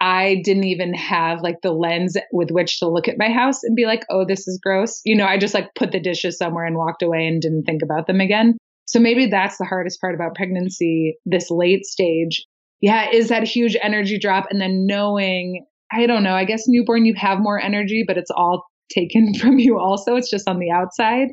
I 0.00 0.40
didn't 0.44 0.64
even 0.64 0.94
have 0.94 1.40
like 1.42 1.60
the 1.62 1.72
lens 1.72 2.16
with 2.32 2.50
which 2.50 2.78
to 2.78 2.88
look 2.88 3.08
at 3.08 3.18
my 3.18 3.30
house 3.30 3.64
and 3.64 3.74
be 3.74 3.84
like, 3.84 4.04
oh, 4.10 4.24
this 4.24 4.46
is 4.46 4.60
gross. 4.62 5.00
You 5.04 5.16
know, 5.16 5.26
I 5.26 5.38
just 5.38 5.54
like 5.54 5.74
put 5.74 5.90
the 5.90 6.00
dishes 6.00 6.38
somewhere 6.38 6.64
and 6.64 6.76
walked 6.76 7.02
away 7.02 7.26
and 7.26 7.42
didn't 7.42 7.64
think 7.64 7.82
about 7.82 8.06
them 8.06 8.20
again. 8.20 8.56
So 8.86 9.00
maybe 9.00 9.26
that's 9.26 9.58
the 9.58 9.64
hardest 9.64 10.00
part 10.00 10.14
about 10.14 10.34
pregnancy, 10.34 11.16
this 11.26 11.50
late 11.50 11.84
stage. 11.84 12.46
Yeah, 12.80 13.10
is 13.12 13.28
that 13.28 13.42
huge 13.42 13.76
energy 13.82 14.18
drop. 14.18 14.46
And 14.50 14.60
then 14.60 14.86
knowing, 14.86 15.66
I 15.92 16.06
don't 16.06 16.22
know, 16.22 16.34
I 16.34 16.44
guess 16.44 16.64
newborn, 16.68 17.04
you 17.04 17.14
have 17.16 17.40
more 17.40 17.60
energy, 17.60 18.04
but 18.06 18.16
it's 18.16 18.30
all 18.30 18.66
taken 18.90 19.34
from 19.40 19.58
you 19.58 19.78
also. 19.78 20.14
It's 20.14 20.30
just 20.30 20.48
on 20.48 20.60
the 20.60 20.70
outside. 20.70 21.28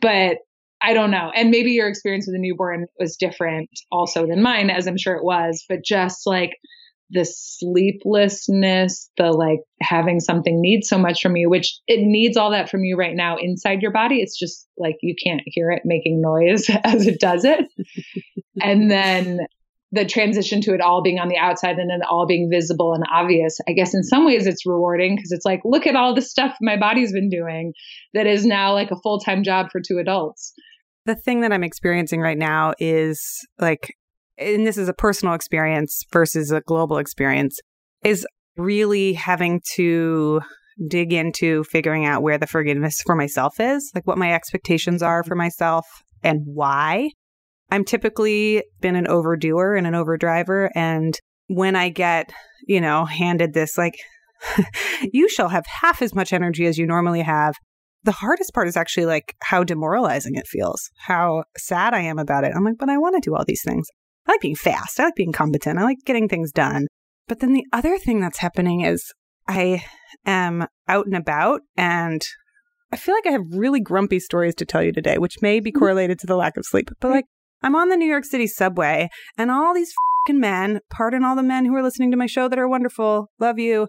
But 0.00 0.38
I 0.82 0.94
don't 0.94 1.10
know. 1.10 1.30
And 1.34 1.50
maybe 1.50 1.72
your 1.72 1.88
experience 1.88 2.26
with 2.26 2.34
a 2.34 2.38
newborn 2.38 2.86
was 2.98 3.16
different 3.16 3.68
also 3.92 4.26
than 4.26 4.42
mine, 4.42 4.70
as 4.70 4.86
I'm 4.86 4.96
sure 4.96 5.14
it 5.14 5.24
was, 5.24 5.64
but 5.68 5.84
just 5.84 6.26
like 6.26 6.52
the 7.10 7.24
sleeplessness, 7.24 9.10
the 9.16 9.32
like 9.32 9.60
having 9.80 10.20
something 10.20 10.60
needs 10.60 10.88
so 10.88 10.98
much 10.98 11.20
from 11.20 11.36
you, 11.36 11.50
which 11.50 11.78
it 11.86 12.00
needs 12.00 12.36
all 12.36 12.50
that 12.50 12.70
from 12.70 12.84
you 12.84 12.96
right 12.96 13.14
now 13.14 13.36
inside 13.36 13.82
your 13.82 13.92
body. 13.92 14.16
It's 14.16 14.38
just 14.38 14.68
like 14.78 14.96
you 15.02 15.14
can't 15.22 15.42
hear 15.44 15.70
it 15.70 15.82
making 15.84 16.20
noise 16.20 16.70
as 16.84 17.06
it 17.06 17.20
does 17.20 17.44
it. 17.44 17.66
and 18.62 18.90
then 18.90 19.40
the 19.92 20.04
transition 20.04 20.60
to 20.60 20.72
it 20.72 20.80
all 20.80 21.02
being 21.02 21.18
on 21.18 21.28
the 21.28 21.36
outside 21.36 21.76
and 21.78 21.90
then 21.90 22.02
all 22.08 22.26
being 22.26 22.48
visible 22.48 22.94
and 22.94 23.02
obvious. 23.12 23.58
I 23.68 23.72
guess 23.72 23.92
in 23.92 24.04
some 24.04 24.24
ways 24.24 24.46
it's 24.46 24.64
rewarding 24.64 25.16
because 25.16 25.32
it's 25.32 25.44
like, 25.44 25.62
look 25.64 25.86
at 25.86 25.96
all 25.96 26.14
the 26.14 26.22
stuff 26.22 26.54
my 26.60 26.76
body's 26.76 27.12
been 27.12 27.28
doing 27.28 27.72
that 28.14 28.26
is 28.26 28.46
now 28.46 28.72
like 28.72 28.92
a 28.92 29.00
full 29.02 29.18
time 29.18 29.42
job 29.42 29.66
for 29.72 29.80
two 29.80 29.98
adults 29.98 30.52
the 31.06 31.14
thing 31.14 31.40
that 31.40 31.52
I'm 31.52 31.64
experiencing 31.64 32.20
right 32.20 32.38
now 32.38 32.74
is 32.78 33.20
like, 33.58 33.94
and 34.40 34.66
this 34.66 34.78
is 34.78 34.88
a 34.88 34.94
personal 34.94 35.34
experience 35.34 36.02
versus 36.12 36.50
a 36.50 36.60
global 36.62 36.98
experience, 36.98 37.58
is 38.02 38.26
really 38.56 39.12
having 39.12 39.60
to 39.74 40.40
dig 40.88 41.12
into 41.12 41.62
figuring 41.64 42.06
out 42.06 42.22
where 42.22 42.38
the 42.38 42.46
forgiveness 42.46 43.02
for 43.04 43.14
myself 43.14 43.60
is, 43.60 43.90
like 43.94 44.06
what 44.06 44.18
my 44.18 44.32
expectations 44.32 45.02
are 45.02 45.22
for 45.22 45.30
mm-hmm. 45.30 45.38
myself 45.38 45.86
and 46.22 46.40
why. 46.44 47.10
I'm 47.70 47.84
typically 47.84 48.64
been 48.80 48.96
an 48.96 49.06
overdoer 49.06 49.76
and 49.76 49.86
an 49.86 49.94
overdriver. 49.94 50.70
And 50.74 51.16
when 51.46 51.76
I 51.76 51.88
get, 51.88 52.32
you 52.66 52.80
know, 52.80 53.04
handed 53.04 53.52
this, 53.52 53.78
like, 53.78 53.94
you 55.12 55.28
shall 55.28 55.50
have 55.50 55.64
half 55.66 56.02
as 56.02 56.14
much 56.14 56.32
energy 56.32 56.66
as 56.66 56.78
you 56.78 56.86
normally 56.86 57.22
have 57.22 57.54
the 58.04 58.12
hardest 58.12 58.54
part 58.54 58.68
is 58.68 58.76
actually 58.76 59.06
like 59.06 59.36
how 59.42 59.62
demoralizing 59.64 60.34
it 60.34 60.46
feels, 60.46 60.90
how 60.98 61.44
sad 61.56 61.94
I 61.94 62.00
am 62.00 62.18
about 62.18 62.44
it. 62.44 62.52
I'm 62.54 62.64
like, 62.64 62.78
but 62.78 62.88
I 62.88 62.98
want 62.98 63.14
to 63.16 63.20
do 63.20 63.34
all 63.34 63.44
these 63.46 63.62
things. 63.64 63.86
I 64.30 64.34
like 64.34 64.42
being 64.42 64.54
fast. 64.54 65.00
I 65.00 65.06
like 65.06 65.16
being 65.16 65.32
competent. 65.32 65.80
I 65.80 65.82
like 65.82 65.98
getting 66.04 66.28
things 66.28 66.52
done. 66.52 66.86
But 67.26 67.40
then 67.40 67.52
the 67.52 67.66
other 67.72 67.98
thing 67.98 68.20
that's 68.20 68.38
happening 68.38 68.82
is 68.82 69.12
I 69.48 69.84
am 70.24 70.68
out 70.86 71.06
and 71.06 71.16
about 71.16 71.62
and 71.76 72.22
I 72.92 72.96
feel 72.96 73.16
like 73.16 73.26
I 73.26 73.32
have 73.32 73.42
really 73.50 73.80
grumpy 73.80 74.20
stories 74.20 74.54
to 74.56 74.64
tell 74.64 74.84
you 74.84 74.92
today, 74.92 75.18
which 75.18 75.42
may 75.42 75.58
be 75.58 75.72
mm-hmm. 75.72 75.80
correlated 75.80 76.20
to 76.20 76.28
the 76.28 76.36
lack 76.36 76.56
of 76.56 76.64
sleep. 76.64 76.90
But 77.00 77.10
like, 77.10 77.24
I'm 77.62 77.74
on 77.74 77.88
the 77.88 77.96
New 77.96 78.06
York 78.06 78.24
City 78.24 78.46
subway 78.46 79.08
and 79.36 79.50
all 79.50 79.74
these 79.74 79.92
fucking 80.26 80.38
men, 80.38 80.78
pardon 80.90 81.24
all 81.24 81.34
the 81.34 81.42
men 81.42 81.64
who 81.64 81.74
are 81.74 81.82
listening 81.82 82.12
to 82.12 82.16
my 82.16 82.26
show 82.26 82.48
that 82.48 82.58
are 82.58 82.68
wonderful, 82.68 83.30
love 83.40 83.58
you. 83.58 83.88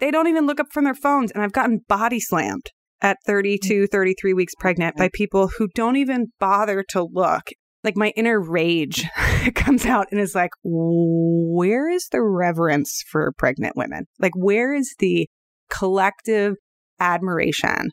They 0.00 0.10
don't 0.10 0.26
even 0.26 0.46
look 0.46 0.58
up 0.58 0.72
from 0.72 0.82
their 0.82 0.94
phones 0.94 1.30
and 1.30 1.44
I've 1.44 1.52
gotten 1.52 1.82
body 1.86 2.18
slammed 2.18 2.72
at 3.00 3.18
32, 3.24 3.86
33 3.86 4.34
weeks 4.34 4.54
pregnant 4.58 4.96
by 4.96 5.10
people 5.12 5.50
who 5.58 5.68
don't 5.76 5.96
even 5.96 6.32
bother 6.40 6.84
to 6.88 7.04
look. 7.04 7.50
Like 7.86 7.96
my 7.96 8.12
inner 8.16 8.40
rage 8.40 9.04
comes 9.54 9.86
out 9.86 10.08
and 10.10 10.20
is 10.20 10.34
like, 10.34 10.50
where 10.62 11.88
is 11.88 12.08
the 12.10 12.20
reverence 12.20 13.02
for 13.08 13.32
pregnant 13.38 13.76
women? 13.76 14.06
Like, 14.18 14.32
where 14.34 14.74
is 14.74 14.94
the 14.98 15.28
collective 15.70 16.56
admiration 17.00 17.90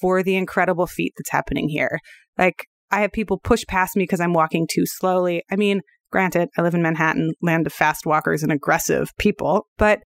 for 0.00 0.22
the 0.22 0.36
incredible 0.36 0.86
feat 0.86 1.12
that's 1.16 1.30
happening 1.30 1.68
here? 1.68 2.00
Like, 2.38 2.64
I 2.90 3.02
have 3.02 3.12
people 3.12 3.38
push 3.38 3.64
past 3.68 3.96
me 3.96 4.04
because 4.04 4.20
I'm 4.20 4.32
walking 4.32 4.66
too 4.68 4.86
slowly. 4.86 5.42
I 5.50 5.56
mean, 5.56 5.82
granted, 6.10 6.48
I 6.56 6.62
live 6.62 6.74
in 6.74 6.82
Manhattan, 6.82 7.34
land 7.42 7.66
of 7.66 7.72
fast 7.72 8.06
walkers 8.06 8.42
and 8.42 8.50
aggressive 8.50 9.10
people, 9.18 9.68
but 9.76 10.00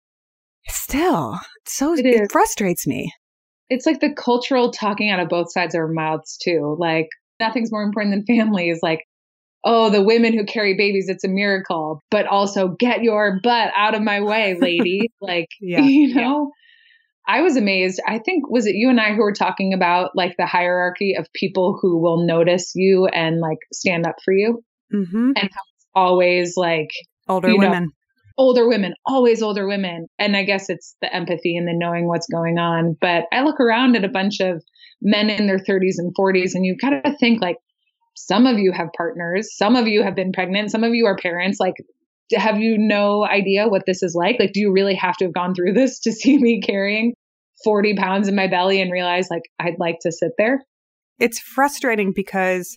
still, 0.66 1.38
so 1.66 1.92
it, 1.92 2.06
it 2.06 2.32
frustrates 2.32 2.86
me 2.86 3.12
it's 3.68 3.86
like 3.86 4.00
the 4.00 4.14
cultural 4.14 4.70
talking 4.70 5.10
out 5.10 5.20
of 5.20 5.28
both 5.28 5.52
sides 5.52 5.74
of 5.74 5.80
our 5.80 5.88
mouths 5.88 6.36
too. 6.36 6.76
Like 6.78 7.08
nothing's 7.40 7.72
more 7.72 7.82
important 7.82 8.14
than 8.14 8.36
family 8.36 8.68
is 8.68 8.80
like, 8.82 9.00
oh, 9.66 9.90
the 9.90 10.02
women 10.02 10.32
who 10.32 10.44
carry 10.44 10.76
babies, 10.76 11.08
it's 11.08 11.24
a 11.24 11.28
miracle. 11.28 12.02
But 12.10 12.26
also 12.26 12.68
get 12.68 13.02
your 13.02 13.40
butt 13.42 13.72
out 13.76 13.94
of 13.94 14.02
my 14.02 14.20
way, 14.20 14.56
lady. 14.60 15.10
like, 15.20 15.48
yeah, 15.60 15.80
you 15.82 16.14
know? 16.14 16.52
Yeah. 17.28 17.38
I 17.38 17.42
was 17.42 17.56
amazed. 17.56 18.00
I 18.06 18.20
think 18.20 18.48
was 18.48 18.66
it 18.66 18.76
you 18.76 18.88
and 18.88 19.00
I 19.00 19.12
who 19.12 19.22
were 19.22 19.32
talking 19.32 19.74
about 19.74 20.12
like 20.14 20.36
the 20.38 20.46
hierarchy 20.46 21.16
of 21.18 21.26
people 21.34 21.76
who 21.82 22.00
will 22.00 22.24
notice 22.24 22.70
you 22.76 23.06
and 23.06 23.40
like 23.40 23.58
stand 23.72 24.06
up 24.06 24.14
for 24.24 24.32
you, 24.32 24.62
mm-hmm. 24.94 25.32
and 25.34 25.36
how 25.36 25.42
it's 25.42 25.86
always 25.92 26.52
like 26.56 26.90
older 27.28 27.48
women. 27.56 27.82
Know, 27.82 27.90
older 28.38 28.68
women, 28.68 28.94
always 29.04 29.42
older 29.42 29.66
women. 29.66 30.06
And 30.20 30.36
I 30.36 30.44
guess 30.44 30.68
it's 30.68 30.94
the 31.00 31.12
empathy 31.12 31.56
and 31.56 31.66
the 31.66 31.72
knowing 31.74 32.06
what's 32.06 32.28
going 32.28 32.58
on. 32.58 32.96
But 33.00 33.24
I 33.32 33.42
look 33.42 33.60
around 33.60 33.96
at 33.96 34.04
a 34.04 34.08
bunch 34.08 34.40
of 34.40 34.62
men 35.02 35.28
in 35.28 35.46
their 35.46 35.58
30s 35.58 35.96
and 35.98 36.14
40s, 36.16 36.54
and 36.54 36.64
you 36.64 36.76
got 36.80 36.90
to 36.90 37.16
think 37.18 37.42
like 37.42 37.56
some 38.16 38.46
of 38.46 38.58
you 38.58 38.72
have 38.72 38.88
partners, 38.96 39.56
some 39.56 39.76
of 39.76 39.86
you 39.86 40.02
have 40.02 40.14
been 40.14 40.32
pregnant, 40.32 40.70
some 40.70 40.84
of 40.84 40.94
you 40.94 41.06
are 41.06 41.16
parents. 41.16 41.60
Like, 41.60 41.74
have 42.32 42.58
you 42.58 42.76
no 42.78 43.24
idea 43.24 43.68
what 43.68 43.84
this 43.86 44.02
is 44.02 44.14
like? 44.14 44.40
Like, 44.40 44.52
do 44.52 44.60
you 44.60 44.72
really 44.72 44.94
have 44.94 45.16
to 45.18 45.26
have 45.26 45.34
gone 45.34 45.54
through 45.54 45.72
this 45.74 46.00
to 46.00 46.12
see 46.12 46.38
me 46.38 46.60
carrying 46.60 47.14
40 47.64 47.94
pounds 47.96 48.28
in 48.28 48.34
my 48.34 48.48
belly 48.48 48.80
and 48.80 48.92
realize 48.92 49.28
like 49.30 49.42
I'd 49.58 49.78
like 49.78 49.98
to 50.02 50.12
sit 50.12 50.32
there? 50.38 50.64
It's 51.18 51.38
frustrating 51.38 52.12
because 52.14 52.76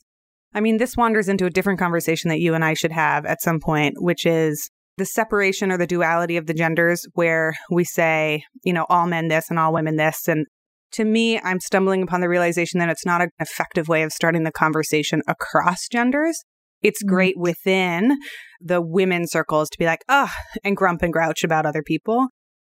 I 0.53 0.61
mean, 0.61 0.77
this 0.77 0.97
wanders 0.97 1.29
into 1.29 1.45
a 1.45 1.49
different 1.51 1.79
conversation 1.79 2.29
that 2.29 2.39
you 2.39 2.55
and 2.55 2.65
I 2.65 2.73
should 2.73 2.91
have 2.91 3.25
at 3.25 3.41
some 3.41 3.59
point, 3.59 3.95
which 4.01 4.25
is 4.25 4.71
the 4.97 5.05
separation 5.05 5.71
or 5.71 5.77
the 5.77 5.87
duality 5.87 6.37
of 6.37 6.47
the 6.47 6.53
genders 6.53 7.05
where 7.13 7.55
we 7.69 7.83
say, 7.83 8.43
you 8.63 8.73
know, 8.73 8.85
all 8.89 9.05
men 9.05 9.27
this 9.27 9.49
and 9.49 9.59
all 9.59 9.73
women 9.73 9.95
this. 9.95 10.27
And 10.27 10.47
to 10.93 11.05
me, 11.05 11.39
I'm 11.39 11.59
stumbling 11.59 12.03
upon 12.03 12.21
the 12.21 12.29
realization 12.29 12.79
that 12.79 12.89
it's 12.89 13.05
not 13.05 13.21
an 13.21 13.29
effective 13.39 13.87
way 13.87 14.03
of 14.03 14.11
starting 14.11 14.43
the 14.43 14.51
conversation 14.51 15.21
across 15.27 15.87
genders. 15.87 16.37
It's 16.81 17.03
Mhm. 17.03 17.07
great 17.07 17.37
within 17.37 18.17
the 18.61 18.81
women 18.81 19.27
circles 19.27 19.69
to 19.69 19.77
be 19.77 19.85
like, 19.85 20.03
oh, 20.09 20.31
and 20.63 20.75
grump 20.75 21.01
and 21.01 21.13
grouch 21.13 21.43
about 21.43 21.65
other 21.65 21.83
people. 21.83 22.27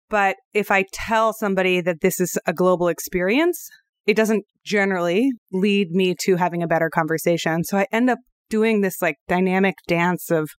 But 0.09 0.35
if 0.53 0.69
I 0.69 0.85
tell 0.91 1.33
somebody 1.33 1.81
that 1.81 2.01
this 2.01 2.19
is 2.19 2.37
a 2.45 2.53
global 2.53 2.87
experience, 2.87 3.69
it 4.05 4.15
doesn't 4.15 4.43
generally 4.65 5.31
lead 5.51 5.91
me 5.91 6.15
to 6.25 6.35
having 6.35 6.61
a 6.61 6.67
better 6.67 6.89
conversation. 6.89 7.63
So 7.63 7.77
I 7.77 7.87
end 7.91 8.09
up 8.09 8.19
doing 8.49 8.81
this 8.81 9.01
like 9.01 9.15
dynamic 9.27 9.75
dance 9.87 10.29
of 10.29 10.49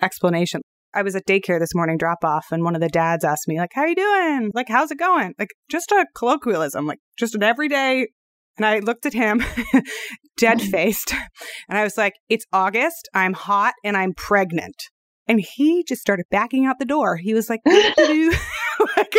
explanation. 0.00 0.60
I 0.94 1.02
was 1.02 1.14
at 1.14 1.26
daycare 1.26 1.58
this 1.58 1.74
morning 1.74 1.98
drop 1.98 2.24
off 2.24 2.46
and 2.50 2.64
one 2.64 2.74
of 2.74 2.80
the 2.80 2.88
dads 2.88 3.24
asked 3.24 3.48
me 3.48 3.58
like, 3.58 3.70
"How 3.74 3.82
are 3.82 3.88
you 3.88 3.94
doing? 3.94 4.50
Like 4.54 4.68
how's 4.68 4.90
it 4.90 4.98
going?" 4.98 5.34
Like 5.38 5.50
just 5.70 5.90
a 5.92 6.06
colloquialism, 6.14 6.86
like 6.86 6.98
just 7.18 7.34
an 7.34 7.42
everyday 7.42 8.08
and 8.56 8.66
I 8.66 8.80
looked 8.80 9.06
at 9.06 9.12
him 9.12 9.42
dead 10.36 10.58
mm. 10.58 10.70
faced 10.70 11.14
and 11.68 11.78
I 11.78 11.84
was 11.84 11.96
like, 11.96 12.14
"It's 12.28 12.44
August. 12.52 13.08
I'm 13.14 13.32
hot 13.32 13.74
and 13.84 13.96
I'm 13.96 14.14
pregnant." 14.14 14.76
And 15.28 15.40
he 15.40 15.84
just 15.86 16.00
started 16.00 16.26
backing 16.30 16.66
out 16.66 16.80
the 16.80 16.84
door. 16.84 17.16
He 17.16 17.34
was 17.34 17.48
like, 17.48 17.60
Like- 18.96 19.14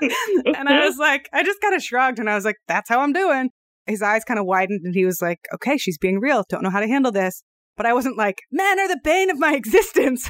and 0.00 0.68
I 0.68 0.84
was 0.86 0.98
like, 0.98 1.28
I 1.32 1.42
just 1.42 1.60
kind 1.60 1.74
of 1.74 1.82
shrugged 1.82 2.18
and 2.18 2.28
I 2.28 2.34
was 2.34 2.44
like, 2.44 2.56
that's 2.68 2.88
how 2.88 3.00
I'm 3.00 3.12
doing. 3.12 3.50
His 3.86 4.02
eyes 4.02 4.24
kind 4.24 4.40
of 4.40 4.46
widened 4.46 4.80
and 4.84 4.94
he 4.94 5.04
was 5.04 5.20
like, 5.20 5.40
okay, 5.54 5.76
she's 5.76 5.98
being 5.98 6.18
real. 6.18 6.44
Don't 6.48 6.62
know 6.62 6.70
how 6.70 6.80
to 6.80 6.88
handle 6.88 7.12
this. 7.12 7.42
But 7.76 7.86
I 7.86 7.92
wasn't 7.92 8.16
like, 8.16 8.42
men 8.52 8.78
are 8.78 8.88
the 8.88 9.00
bane 9.02 9.30
of 9.30 9.38
my 9.38 9.54
existence. 9.56 10.28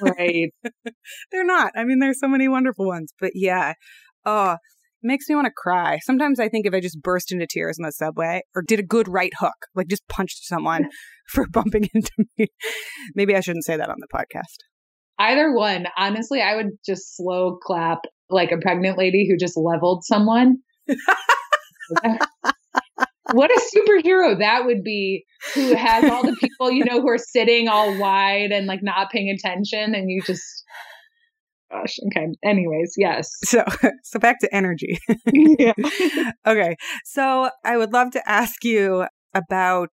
Right. 0.00 0.52
they're 1.32 1.44
not. 1.44 1.72
I 1.76 1.84
mean, 1.84 2.00
there's 2.00 2.20
so 2.20 2.28
many 2.28 2.48
wonderful 2.48 2.86
ones. 2.86 3.12
But 3.20 3.32
yeah, 3.34 3.74
oh, 4.24 4.52
it 4.52 4.58
makes 5.06 5.28
me 5.28 5.34
want 5.34 5.46
to 5.46 5.52
cry. 5.56 5.98
Sometimes 6.02 6.40
I 6.40 6.48
think 6.48 6.66
if 6.66 6.74
I 6.74 6.80
just 6.80 7.00
burst 7.00 7.32
into 7.32 7.46
tears 7.48 7.76
in 7.78 7.84
the 7.84 7.92
subway 7.92 8.42
or 8.54 8.62
did 8.62 8.80
a 8.80 8.84
good 8.84 9.08
right 9.08 9.32
hook, 9.38 9.54
like 9.74 9.88
just 9.88 10.06
punched 10.08 10.44
someone 10.44 10.88
for 11.28 11.46
bumping 11.48 11.88
into 11.94 12.10
me, 12.38 12.46
maybe 13.14 13.36
I 13.36 13.40
shouldn't 13.40 13.64
say 13.64 13.76
that 13.76 13.88
on 13.88 13.96
the 13.98 14.08
podcast. 14.12 14.58
Either 15.18 15.52
one. 15.52 15.86
Honestly, 15.96 16.40
I 16.40 16.56
would 16.56 16.70
just 16.84 17.16
slow 17.16 17.58
clap 17.62 18.00
like 18.28 18.50
a 18.50 18.58
pregnant 18.58 18.98
lady 18.98 19.28
who 19.28 19.36
just 19.36 19.56
leveled 19.56 20.04
someone. 20.04 20.58
What 23.30 23.50
a 23.50 23.60
superhero 23.76 24.38
that 24.38 24.66
would 24.66 24.82
be 24.82 25.24
who 25.54 25.74
has 25.74 26.10
all 26.10 26.22
the 26.24 26.36
people, 26.40 26.70
you 26.70 26.84
know, 26.84 27.00
who 27.00 27.08
are 27.08 27.18
sitting 27.18 27.68
all 27.68 27.96
wide 27.98 28.50
and 28.50 28.66
like 28.66 28.82
not 28.82 29.10
paying 29.10 29.30
attention 29.30 29.94
and 29.94 30.10
you 30.10 30.22
just 30.22 30.64
gosh, 31.70 31.96
okay. 32.08 32.28
Anyways, 32.44 32.94
yes. 32.96 33.30
So, 33.44 33.64
so 34.04 34.18
back 34.18 34.40
to 34.40 34.54
energy. 34.54 34.98
yeah. 35.32 35.72
okay. 36.46 36.76
So 37.04 37.50
I 37.64 37.76
would 37.76 37.92
love 37.92 38.10
to 38.12 38.28
ask 38.28 38.64
you 38.64 39.06
about 39.34 39.90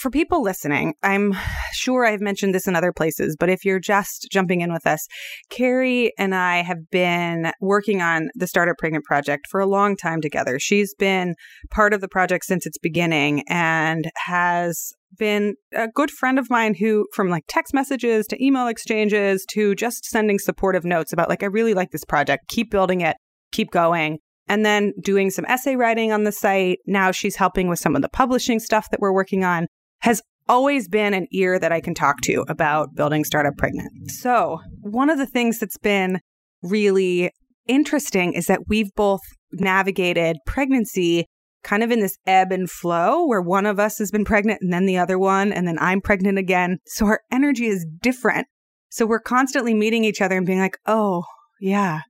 for 0.00 0.10
people 0.10 0.42
listening, 0.42 0.94
I'm 1.02 1.36
sure 1.72 2.06
I've 2.06 2.22
mentioned 2.22 2.54
this 2.54 2.66
in 2.66 2.74
other 2.74 2.92
places, 2.92 3.36
but 3.38 3.50
if 3.50 3.64
you're 3.64 3.78
just 3.78 4.28
jumping 4.32 4.62
in 4.62 4.72
with 4.72 4.86
us, 4.86 5.06
Cary 5.50 6.12
and 6.18 6.34
I 6.34 6.62
have 6.62 6.90
been 6.90 7.52
working 7.60 8.00
on 8.00 8.30
the 8.34 8.46
Startup 8.46 8.76
Pregnant 8.78 9.04
project 9.04 9.46
for 9.48 9.60
a 9.60 9.66
long 9.66 9.96
time 9.96 10.20
together. 10.22 10.58
She's 10.58 10.94
been 10.94 11.34
part 11.70 11.92
of 11.92 12.00
the 12.00 12.08
project 12.08 12.46
since 12.46 12.66
its 12.66 12.78
beginning 12.78 13.44
and 13.48 14.10
has 14.16 14.92
been 15.18 15.54
a 15.74 15.88
good 15.88 16.10
friend 16.10 16.38
of 16.38 16.48
mine 16.48 16.74
who, 16.74 17.06
from 17.12 17.28
like 17.28 17.44
text 17.46 17.74
messages 17.74 18.26
to 18.28 18.42
email 18.42 18.68
exchanges 18.68 19.44
to 19.52 19.74
just 19.74 20.06
sending 20.06 20.38
supportive 20.38 20.84
notes 20.84 21.12
about, 21.12 21.28
like, 21.28 21.42
I 21.42 21.46
really 21.46 21.74
like 21.74 21.90
this 21.90 22.04
project, 22.04 22.48
keep 22.48 22.70
building 22.70 23.02
it, 23.02 23.16
keep 23.52 23.70
going 23.70 24.18
and 24.48 24.64
then 24.64 24.92
doing 25.02 25.30
some 25.30 25.44
essay 25.44 25.76
writing 25.76 26.10
on 26.10 26.24
the 26.24 26.32
site. 26.32 26.78
Now 26.86 27.12
she's 27.12 27.36
helping 27.36 27.68
with 27.68 27.78
some 27.78 27.94
of 27.94 28.02
the 28.02 28.08
publishing 28.08 28.58
stuff 28.58 28.90
that 28.90 29.00
we're 29.00 29.12
working 29.12 29.44
on, 29.44 29.66
has 30.00 30.22
always 30.48 30.88
been 30.88 31.14
an 31.14 31.26
ear 31.30 31.58
that 31.58 31.72
I 31.72 31.80
can 31.80 31.94
talk 31.94 32.20
to 32.22 32.44
about 32.48 32.94
building 32.94 33.24
Startup 33.24 33.56
Pregnant. 33.56 34.10
So, 34.10 34.60
one 34.80 35.08
of 35.08 35.18
the 35.18 35.26
things 35.26 35.58
that's 35.58 35.78
been 35.78 36.20
really 36.62 37.30
interesting 37.66 38.32
is 38.32 38.46
that 38.46 38.66
we've 38.66 38.92
both 38.96 39.20
navigated 39.52 40.38
pregnancy 40.46 41.26
kind 41.62 41.82
of 41.82 41.90
in 41.90 42.00
this 42.00 42.16
ebb 42.26 42.52
and 42.52 42.70
flow 42.70 43.24
where 43.26 43.42
one 43.42 43.66
of 43.66 43.78
us 43.78 43.98
has 43.98 44.10
been 44.10 44.24
pregnant 44.24 44.60
and 44.62 44.72
then 44.72 44.86
the 44.86 44.98
other 44.98 45.18
one, 45.18 45.52
and 45.52 45.68
then 45.68 45.78
I'm 45.78 46.00
pregnant 46.00 46.38
again. 46.38 46.78
So, 46.86 47.06
our 47.06 47.20
energy 47.30 47.66
is 47.66 47.86
different. 48.00 48.48
So, 48.90 49.06
we're 49.06 49.20
constantly 49.20 49.74
meeting 49.74 50.04
each 50.04 50.20
other 50.20 50.36
and 50.36 50.46
being 50.46 50.60
like, 50.60 50.78
oh, 50.86 51.24
yeah, 51.60 52.00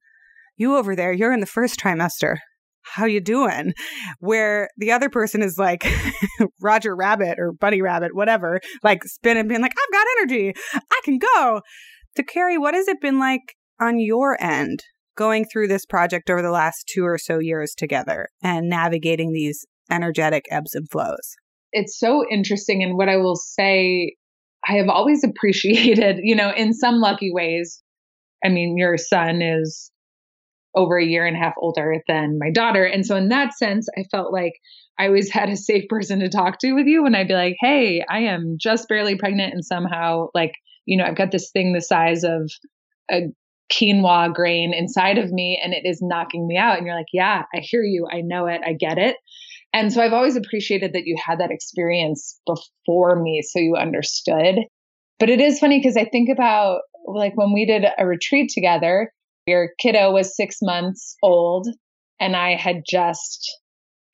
you 0.57 0.76
over 0.76 0.96
there, 0.96 1.12
you're 1.12 1.33
in 1.33 1.40
the 1.40 1.46
first 1.46 1.79
trimester. 1.79 2.37
How 2.83 3.05
you 3.05 3.21
doing? 3.21 3.73
Where 4.19 4.69
the 4.77 4.93
other 4.93 5.09
person 5.09 5.43
is 5.43 5.59
like 5.59 5.87
Roger 6.61 6.95
Rabbit 6.97 7.38
or 7.38 7.53
Bunny 7.53 7.83
Rabbit, 7.83 8.14
whatever, 8.14 8.61
like 8.83 9.05
spinning, 9.05 9.49
being 9.49 9.61
like, 9.61 9.73
I've 9.73 9.93
got 9.93 10.07
energy. 10.19 10.55
I 10.75 11.01
can 11.05 11.19
go. 11.19 11.61
So 12.16 12.23
Cary, 12.25 12.59
what 12.59 12.75
has 12.75 12.88
it 12.88 13.01
been 13.01 13.19
like 13.19 13.55
on 13.81 13.99
your 13.99 14.40
end 14.43 14.81
going 15.16 15.45
through 15.45 15.69
this 15.69 15.87
project 15.87 16.31
over 16.31 16.43
the 16.43 16.51
last 16.51 16.90
two 16.93 17.05
or 17.05 17.19
so 17.19 17.38
years 17.38 17.75
together 17.77 18.29
and 18.43 18.69
navigating 18.69 19.33
these 19.33 19.64
energetic 19.90 20.45
ebbs 20.51 20.75
and 20.75 20.90
flows? 20.90 21.37
It's 21.73 21.99
so 21.99 22.25
interesting. 22.31 22.83
And 22.83 22.97
what 22.97 23.09
I 23.09 23.16
will 23.16 23.37
say, 23.37 24.16
I 24.66 24.75
have 24.75 24.88
always 24.88 25.23
appreciated, 25.25 26.21
you 26.23 26.35
know, 26.35 26.53
in 26.57 26.73
some 26.73 26.97
lucky 26.97 27.31
ways. 27.33 27.83
I 28.45 28.49
mean, 28.49 28.77
your 28.77 28.97
son 28.97 29.43
is 29.43 29.90
over 30.74 30.98
a 30.98 31.04
year 31.04 31.26
and 31.26 31.37
a 31.37 31.38
half 31.38 31.54
older 31.59 31.96
than 32.06 32.38
my 32.38 32.50
daughter. 32.50 32.85
And 32.85 33.04
so, 33.04 33.16
in 33.16 33.28
that 33.28 33.56
sense, 33.56 33.88
I 33.98 34.04
felt 34.11 34.33
like 34.33 34.54
I 34.98 35.06
always 35.06 35.30
had 35.30 35.48
a 35.48 35.56
safe 35.56 35.88
person 35.88 36.20
to 36.20 36.28
talk 36.28 36.59
to 36.61 36.72
with 36.72 36.87
you 36.87 37.02
when 37.02 37.14
I'd 37.14 37.28
be 37.28 37.35
like, 37.35 37.56
hey, 37.61 38.04
I 38.09 38.20
am 38.20 38.56
just 38.61 38.88
barely 38.88 39.16
pregnant. 39.16 39.54
And 39.54 39.64
somehow, 39.64 40.28
like, 40.35 40.52
you 40.87 40.96
know, 40.96 41.04
I've 41.04 41.16
got 41.16 41.30
this 41.30 41.50
thing 41.50 41.72
the 41.72 41.80
size 41.80 42.24
of 42.24 42.50
a 43.11 43.28
quinoa 43.72 44.35
grain 44.35 44.74
inside 44.74 45.18
of 45.18 45.30
me 45.30 45.61
and 45.62 45.72
it 45.72 45.83
is 45.85 46.00
knocking 46.02 46.46
me 46.46 46.56
out. 46.56 46.76
And 46.76 46.87
you're 46.87 46.96
like, 46.96 47.06
yeah, 47.12 47.42
I 47.54 47.59
hear 47.61 47.83
you. 47.83 48.09
I 48.11 48.20
know 48.20 48.46
it. 48.46 48.61
I 48.66 48.72
get 48.72 48.98
it. 48.98 49.16
And 49.72 49.92
so 49.92 50.02
I've 50.02 50.12
always 50.12 50.37
appreciated 50.37 50.92
that 50.94 51.06
you 51.06 51.16
had 51.24 51.38
that 51.38 51.52
experience 51.52 52.40
before 52.44 53.22
me 53.22 53.42
so 53.42 53.61
you 53.61 53.76
understood. 53.76 54.56
But 55.18 55.30
it 55.30 55.40
is 55.40 55.61
funny 55.61 55.78
because 55.78 55.96
I 55.96 56.06
think 56.06 56.28
about 56.28 56.80
like 57.06 57.37
when 57.37 57.52
we 57.52 57.66
did 57.66 57.85
a 57.96 58.06
retreat 58.06 58.50
together, 58.52 59.12
your 59.46 59.70
kiddo 59.79 60.12
was 60.12 60.37
six 60.37 60.59
months 60.62 61.16
old 61.22 61.66
and 62.20 62.37
I 62.37 62.55
had 62.55 62.83
just 62.88 63.59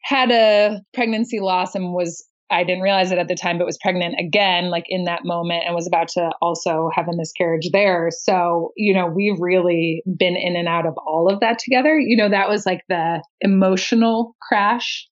had 0.02 0.30
a 0.30 0.80
pregnancy 0.94 1.40
loss 1.40 1.74
and 1.74 1.92
was 1.92 2.24
I 2.48 2.62
didn't 2.62 2.82
realize 2.82 3.10
it 3.10 3.18
at 3.18 3.26
the 3.26 3.34
time, 3.34 3.58
but 3.58 3.66
was 3.66 3.78
pregnant 3.82 4.14
again, 4.20 4.70
like 4.70 4.84
in 4.88 5.04
that 5.04 5.24
moment, 5.24 5.64
and 5.66 5.74
was 5.74 5.88
about 5.88 6.08
to 6.10 6.30
also 6.40 6.88
have 6.94 7.08
a 7.08 7.16
miscarriage 7.16 7.70
there. 7.72 8.10
So, 8.12 8.70
you 8.76 8.94
know, 8.94 9.06
we've 9.06 9.40
really 9.40 10.02
been 10.16 10.36
in 10.36 10.54
and 10.54 10.68
out 10.68 10.86
of 10.86 10.94
all 11.04 11.28
of 11.28 11.40
that 11.40 11.58
together. 11.58 11.98
You 11.98 12.16
know, 12.16 12.28
that 12.28 12.48
was 12.48 12.64
like 12.64 12.82
the 12.88 13.20
emotional 13.40 14.36
crash, 14.40 15.08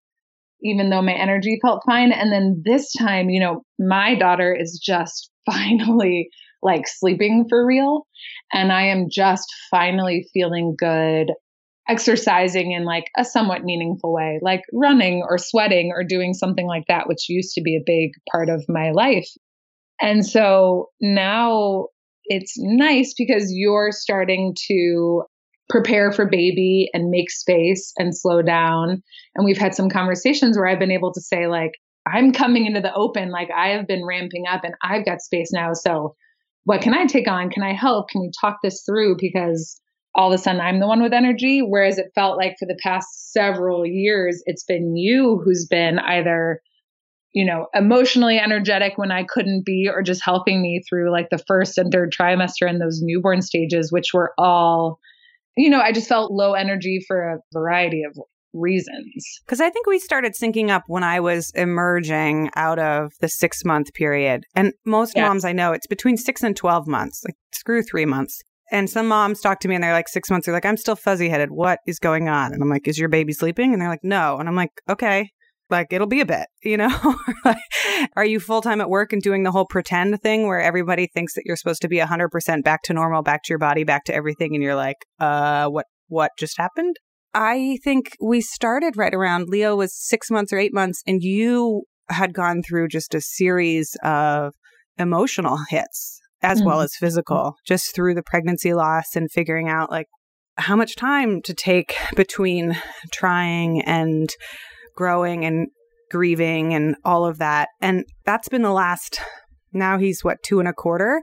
even 0.63 0.91
though 0.91 1.03
my 1.03 1.15
energy 1.15 1.59
felt 1.61 1.83
fine. 1.85 2.13
And 2.13 2.31
then 2.31 2.63
this 2.65 2.93
time, 2.93 3.31
you 3.31 3.41
know, 3.41 3.63
my 3.81 4.15
daughter 4.15 4.55
is 4.55 4.81
just 4.81 5.31
finally 5.51 6.29
like 6.65 6.89
sleeping 6.89 7.47
for 7.49 7.65
real. 7.65 8.07
And 8.53 8.73
I 8.73 8.87
am 8.87 9.07
just 9.11 9.47
finally 9.71 10.27
feeling 10.33 10.75
good 10.77 11.31
exercising 11.89 12.73
in 12.73 12.85
like 12.85 13.05
a 13.17 13.25
somewhat 13.25 13.63
meaningful 13.63 14.13
way, 14.13 14.39
like 14.43 14.63
running 14.73 15.23
or 15.29 15.37
sweating 15.37 15.93
or 15.95 16.03
doing 16.03 16.33
something 16.33 16.67
like 16.67 16.85
that, 16.89 17.07
which 17.07 17.29
used 17.29 17.53
to 17.55 17.63
be 17.63 17.77
a 17.77 17.85
big 17.85 18.11
part 18.33 18.49
of 18.49 18.65
my 18.69 18.91
life. 18.91 19.29
And 20.01 20.25
so 20.25 20.89
now 21.01 21.89
it's 22.25 22.55
nice 22.57 23.15
because 23.17 23.53
you're 23.53 23.91
starting 23.93 24.55
to 24.69 25.25
prepare 25.69 26.11
for 26.11 26.27
baby 26.29 26.89
and 26.93 27.11
make 27.11 27.31
space 27.31 27.93
and 27.99 28.17
slow 28.17 28.43
down. 28.43 29.03
And 29.35 29.45
we've 29.45 29.59
had 29.59 29.75
some 29.75 29.91
conversations 29.91 30.57
where 30.57 30.67
I've 30.67 30.79
been 30.79 30.91
able 30.91 31.13
to 31.13 31.21
say, 31.21 31.47
like, 31.47 31.73
I'm 32.07 32.33
coming 32.33 32.67
into 32.67 32.81
the 32.81 32.95
open, 32.95 33.31
like 33.31 33.49
I 33.55 33.69
have 33.69 33.87
been 33.87 34.05
ramping 34.05 34.45
up 34.51 34.63
and 34.65 34.75
I've 34.83 35.07
got 35.07 35.23
space 35.23 35.51
now. 35.53 35.73
So 35.73 36.15
what 36.65 36.81
can 36.81 36.95
I 36.95 37.07
take 37.07 37.29
on? 37.29 37.51
Can 37.51 37.63
I 37.63 37.73
help? 37.73 38.09
Can 38.09 38.23
we 38.23 38.31
talk 38.41 38.59
this 38.63 38.83
through? 38.85 39.17
Because 39.19 39.81
all 40.15 40.33
of 40.33 40.39
a 40.39 40.43
sudden 40.43 40.61
I'm 40.61 40.81
the 40.81 40.87
one 40.87 41.03
with 41.03 41.13
energy. 41.13 41.61
Whereas 41.61 41.99
it 41.99 42.13
felt 42.15 42.39
like 42.39 42.57
for 42.59 42.67
the 42.67 42.79
past 42.83 43.33
several 43.33 43.85
years, 43.85 44.43
it's 44.47 44.65
been 44.65 44.97
you 44.97 45.41
who's 45.45 45.67
been 45.67 45.99
either, 45.99 46.61
you 47.33 47.45
know, 47.45 47.67
emotionally 47.75 48.39
energetic 48.39 48.97
when 48.97 49.11
I 49.11 49.25
couldn't 49.25 49.65
be, 49.67 49.91
or 49.93 50.03
just 50.03 50.25
helping 50.25 50.63
me 50.63 50.83
through 50.89 51.11
like 51.11 51.31
the 51.31 51.43
first 51.47 51.77
and 51.79 51.93
third 51.93 52.13
trimester 52.13 52.69
and 52.69 52.81
those 52.81 53.01
newborn 53.03 53.43
stages, 53.43 53.93
which 53.93 54.15
were 54.15 54.33
all, 54.39 54.99
you 55.57 55.69
know, 55.69 55.81
I 55.81 55.93
just 55.93 56.09
felt 56.09 56.33
low 56.33 56.55
energy 56.55 57.05
for 57.07 57.33
a 57.33 57.39
variety 57.53 58.05
of 58.05 58.17
reasons. 58.55 59.25
Because 59.45 59.61
I 59.61 59.69
think 59.71 59.87
we 59.87 59.99
started 59.99 60.33
syncing 60.41 60.71
up 60.71 60.85
when 60.87 61.03
I 61.05 61.21
was 61.21 61.51
emerging 61.55 62.51
out 62.57 62.79
of 62.79 63.13
the 63.21 63.29
six 63.29 63.65
month 63.65 63.93
period. 63.95 64.45
And 64.55 64.73
most 64.87 65.15
Yeah. 65.17 65.27
moms 65.29 65.45
I 65.45 65.53
know, 65.53 65.73
it's 65.73 65.87
between 65.87 66.17
six 66.17 66.43
and 66.43 66.57
12 66.57 66.87
months, 66.87 67.23
like 67.25 67.35
screw 67.53 67.83
three 67.83 68.07
months. 68.07 68.41
And 68.73 68.89
some 68.89 69.09
moms 69.09 69.41
talk 69.41 69.61
to 69.61 69.69
me 69.69 69.75
and 69.75 69.85
they're 69.85 69.93
like 69.93 70.09
six 70.09 70.31
months, 70.31 70.47
they're 70.47 70.55
like, 70.55 70.65
I'm 70.65 70.79
still 70.79 70.97
fuzzy 70.97 71.29
headed. 71.29 71.51
What 71.51 71.81
is 71.87 71.99
going 71.99 72.29
on? 72.29 72.53
And 72.55 72.63
I'm 72.63 72.71
like, 72.71 72.89
Is 72.89 72.99
your 72.99 73.11
baby 73.11 73.33
sleeping? 73.33 73.73
And 73.73 73.83
they're 73.83 73.91
like, 73.91 74.03
No. 74.03 74.39
And 74.39 74.49
I'm 74.49 74.57
like, 74.57 74.71
Okay, 74.89 75.29
like 75.71 75.89
it'll 75.93 76.07
be 76.07 76.21
a 76.21 76.27
bit, 76.27 76.47
you 76.63 76.77
know? 76.77 77.17
Are 78.17 78.25
you 78.25 78.41
full 78.41 78.63
time 78.63 78.81
at 78.81 78.89
work 78.89 79.13
and 79.13 79.21
doing 79.23 79.43
the 79.43 79.51
whole 79.51 79.67
pretend 79.67 80.21
thing 80.23 80.47
where 80.47 80.61
everybody 80.61 81.07
thinks 81.07 81.35
that 81.35 81.43
you're 81.45 81.57
supposed 81.57 81.83
to 81.83 81.89
be 81.89 81.99
100% 81.99 82.65
back 82.65 82.83
to 82.85 82.95
normal, 82.95 83.23
back 83.23 83.43
to 83.45 83.51
your 83.51 83.59
body, 83.59 83.85
back 83.85 84.05
to 84.05 84.15
everything? 84.15 84.55
And 84.55 84.63
you're 84.63 84.75
like, 84.75 84.97
Uh, 85.21 85.69
what, 85.69 85.87
what 86.09 86.31
just 86.39 86.57
happened? 86.59 86.97
I 87.35 87.79
think 87.83 88.17
we 88.21 88.41
started 88.41 88.97
right 88.97 89.13
around 89.13 89.49
Leo 89.49 89.77
was 89.77 89.95
six 89.95 90.31
months 90.31 90.53
or 90.53 90.59
eight 90.59 90.73
months, 90.73 91.03
and 91.07 91.23
you 91.23 91.83
had 92.09 92.33
gone 92.33 92.63
through 92.63 92.89
just 92.89 93.15
a 93.15 93.21
series 93.21 93.97
of 94.03 94.55
emotional 94.99 95.59
hits 95.69 96.21
as 96.43 96.59
mm-hmm. 96.59 96.69
well 96.69 96.81
as 96.81 96.95
physical, 96.95 97.57
just 97.67 97.95
through 97.95 98.15
the 98.15 98.23
pregnancy 98.23 98.75
loss 98.75 99.17
and 99.17 99.31
figuring 99.33 99.69
out 99.69 99.91
like 99.91 100.07
how 100.57 100.77
much 100.77 100.95
time 100.95 101.43
to 101.43 101.55
take 101.55 101.97
between 102.15 102.77
trying 103.11 103.81
and 103.83 104.31
growing 104.97 105.45
and 105.45 105.69
grieving 106.11 106.75
and 106.75 106.95
all 107.05 107.25
of 107.25 107.39
that. 107.39 107.69
And 107.81 108.05
that's 108.25 108.49
been 108.49 108.63
the 108.63 108.71
last, 108.71 109.21
now 109.73 109.99
he's 109.99 110.23
what, 110.23 110.43
two 110.45 110.61
and 110.61 110.69
a 110.69 110.73
quarter? 110.73 111.23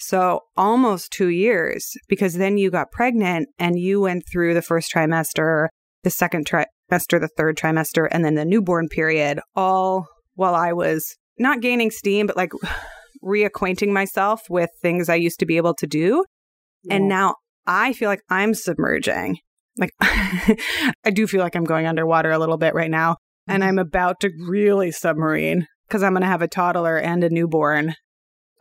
So 0.00 0.40
almost 0.56 1.12
two 1.12 1.28
years 1.28 1.92
because 2.08 2.34
then 2.34 2.56
you 2.56 2.70
got 2.70 2.90
pregnant 2.90 3.48
and 3.58 3.78
you 3.78 4.00
went 4.00 4.24
through 4.32 4.54
the 4.54 4.62
first 4.62 4.90
trimester, 4.92 5.68
the 6.04 6.10
second 6.10 6.46
trimester, 6.46 7.20
the 7.20 7.28
third 7.36 7.58
trimester, 7.58 8.08
and 8.10 8.24
then 8.24 8.34
the 8.34 8.46
newborn 8.46 8.88
period, 8.88 9.40
all 9.54 10.06
while 10.34 10.54
I 10.54 10.72
was 10.72 11.16
not 11.38 11.60
gaining 11.60 11.90
steam, 11.90 12.26
but 12.26 12.36
like 12.36 12.52
reacquainting 13.24 13.92
myself 13.92 14.40
with 14.48 14.70
things 14.80 15.10
I 15.10 15.16
used 15.16 15.38
to 15.40 15.46
be 15.46 15.58
able 15.58 15.74
to 15.74 15.86
do. 15.86 16.24
Yeah. 16.84 16.94
And 16.94 17.08
now 17.08 17.34
I 17.66 17.92
feel 17.92 18.08
like 18.08 18.22
I'm 18.30 18.54
submerging. 18.54 19.36
Like 19.76 19.90
I 20.00 21.10
do 21.12 21.26
feel 21.26 21.40
like 21.40 21.54
I'm 21.54 21.64
going 21.64 21.86
underwater 21.86 22.30
a 22.30 22.38
little 22.38 22.56
bit 22.56 22.74
right 22.74 22.90
now. 22.90 23.16
And 23.46 23.62
mm-hmm. 23.62 23.68
I'm 23.68 23.78
about 23.78 24.20
to 24.20 24.30
really 24.48 24.92
submarine 24.92 25.66
because 25.86 26.02
I'm 26.02 26.12
going 26.12 26.22
to 26.22 26.26
have 26.26 26.42
a 26.42 26.48
toddler 26.48 26.96
and 26.96 27.22
a 27.22 27.28
newborn 27.28 27.94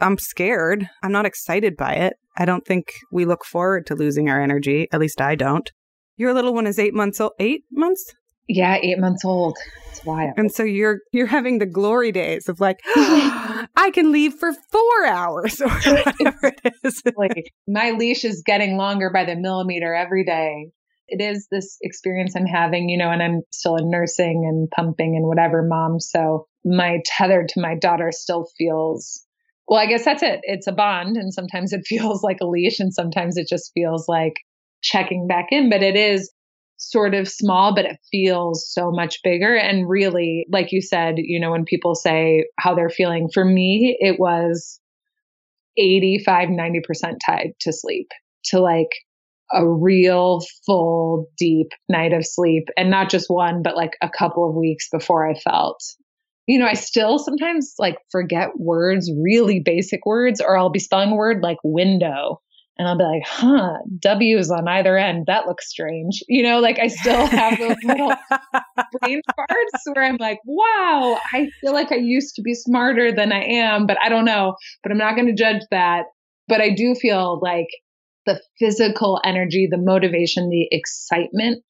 I'm 0.01 0.17
scared. 0.17 0.89
I'm 1.03 1.11
not 1.11 1.25
excited 1.25 1.75
by 1.75 1.93
it. 1.93 2.13
I 2.37 2.45
don't 2.45 2.65
think 2.65 2.93
we 3.11 3.25
look 3.25 3.43
forward 3.43 3.85
to 3.87 3.95
losing 3.95 4.29
our 4.29 4.41
energy. 4.41 4.87
At 4.91 4.99
least 4.99 5.19
I 5.19 5.35
don't. 5.35 5.69
Your 6.15 6.33
little 6.33 6.53
one 6.53 6.67
is 6.67 6.79
eight 6.79 6.93
months 6.93 7.19
old. 7.19 7.33
Eight 7.39 7.63
months? 7.71 8.13
Yeah, 8.47 8.77
eight 8.81 8.97
months 8.97 9.23
old. 9.23 9.57
It's 9.91 10.03
wild. 10.03 10.33
And 10.37 10.51
so 10.51 10.63
you're 10.63 10.99
you're 11.11 11.27
having 11.27 11.59
the 11.59 11.65
glory 11.65 12.11
days 12.11 12.49
of 12.49 12.59
like, 12.59 12.79
I 12.95 13.91
can 13.93 14.11
leave 14.11 14.33
for 14.33 14.51
four 14.71 15.05
hours 15.05 15.61
or 15.61 15.69
whatever 15.69 16.47
it 16.47 16.73
is. 16.83 17.03
like, 17.15 17.53
my 17.67 17.91
leash 17.91 18.25
is 18.25 18.41
getting 18.43 18.75
longer 18.75 19.11
by 19.13 19.25
the 19.25 19.35
millimeter 19.35 19.93
every 19.93 20.25
day. 20.25 20.71
It 21.07 21.21
is 21.21 21.47
this 21.51 21.77
experience 21.81 22.35
I'm 22.35 22.45
having, 22.45 22.89
you 22.89 22.97
know, 22.97 23.09
and 23.09 23.21
I'm 23.21 23.41
still 23.51 23.75
in 23.75 23.89
nursing 23.89 24.45
and 24.47 24.69
pumping 24.69 25.15
and 25.15 25.25
whatever 25.27 25.63
mom. 25.63 25.99
So 25.99 26.47
my 26.65 26.99
tether 27.05 27.45
to 27.47 27.61
my 27.61 27.75
daughter 27.75 28.11
still 28.11 28.47
feels 28.57 29.25
well, 29.69 29.79
I 29.79 29.85
guess 29.85 30.03
that's 30.03 30.23
it. 30.23 30.39
It's 30.43 30.65
a 30.67 30.71
bond. 30.71 31.15
And 31.15 31.33
sometimes 31.33 31.71
it 31.71 31.81
feels 31.85 32.23
like 32.23 32.39
a 32.41 32.47
leash 32.47 32.79
and 32.79 32.93
sometimes 32.93 33.37
it 33.37 33.47
just 33.47 33.71
feels 33.73 34.09
like 34.09 34.33
checking 34.81 35.27
back 35.27 35.47
in. 35.51 35.69
But 35.69 35.83
it 35.83 35.95
is 35.95 36.31
sort 36.77 37.13
of 37.13 37.27
small, 37.27 37.75
but 37.75 37.85
it 37.85 37.97
feels 38.11 38.71
so 38.71 38.89
much 38.89 39.19
bigger. 39.23 39.55
And 39.55 39.87
really, 39.87 40.47
like 40.51 40.71
you 40.71 40.81
said, 40.81 41.15
you 41.17 41.39
know, 41.39 41.51
when 41.51 41.65
people 41.65 41.93
say 41.93 42.45
how 42.57 42.73
they're 42.73 42.89
feeling, 42.89 43.29
for 43.31 43.45
me, 43.45 43.97
it 43.99 44.19
was 44.19 44.79
85, 45.77 46.49
90% 46.49 47.17
tied 47.23 47.51
to 47.59 47.73
sleep, 47.73 48.07
to 48.45 48.59
like 48.59 48.89
a 49.51 49.67
real 49.67 50.41
full, 50.65 51.27
deep 51.37 51.67
night 51.89 52.13
of 52.13 52.25
sleep. 52.25 52.69
And 52.77 52.89
not 52.89 53.09
just 53.09 53.29
one, 53.29 53.61
but 53.61 53.75
like 53.75 53.97
a 54.01 54.09
couple 54.09 54.49
of 54.49 54.55
weeks 54.55 54.87
before 54.89 55.29
I 55.29 55.37
felt 55.37 55.83
you 56.49 56.57
know, 56.57 56.65
I 56.65 56.73
still 56.73 57.19
sometimes 57.19 57.75
like 57.77 57.97
forget 58.11 58.49
words, 58.57 59.11
really 59.21 59.59
basic 59.59 60.03
words, 60.03 60.41
or 60.41 60.57
I'll 60.57 60.71
be 60.71 60.79
spelling 60.79 61.11
a 61.11 61.15
word 61.15 61.43
like 61.43 61.59
window 61.63 62.41
and 62.75 62.87
I'll 62.87 62.97
be 62.97 63.03
like, 63.03 63.21
huh, 63.27 63.77
W 63.99 64.35
is 64.35 64.49
on 64.49 64.67
either 64.67 64.97
end. 64.97 65.27
That 65.27 65.45
looks 65.45 65.69
strange. 65.69 66.23
You 66.27 66.41
know, 66.41 66.59
like 66.59 66.79
I 66.79 66.87
still 66.87 67.27
have 67.27 67.59
those 67.59 67.77
little 67.83 68.11
brain 68.99 69.21
parts 69.35 69.83
where 69.93 70.03
I'm 70.03 70.17
like, 70.19 70.39
wow, 70.43 71.19
I 71.31 71.51
feel 71.61 71.71
like 71.71 71.91
I 71.91 71.97
used 71.97 72.33
to 72.37 72.41
be 72.41 72.55
smarter 72.55 73.11
than 73.11 73.31
I 73.31 73.43
am, 73.43 73.85
but 73.85 73.97
I 74.03 74.09
don't 74.09 74.25
know. 74.25 74.55
But 74.81 74.91
I'm 74.91 74.97
not 74.97 75.13
going 75.13 75.27
to 75.27 75.35
judge 75.35 75.61
that. 75.69 76.05
But 76.47 76.61
I 76.61 76.71
do 76.71 76.95
feel 76.95 77.39
like 77.43 77.67
the 78.25 78.41
physical 78.57 79.21
energy, 79.23 79.67
the 79.69 79.77
motivation, 79.77 80.49
the 80.49 80.67
excitement 80.71 81.63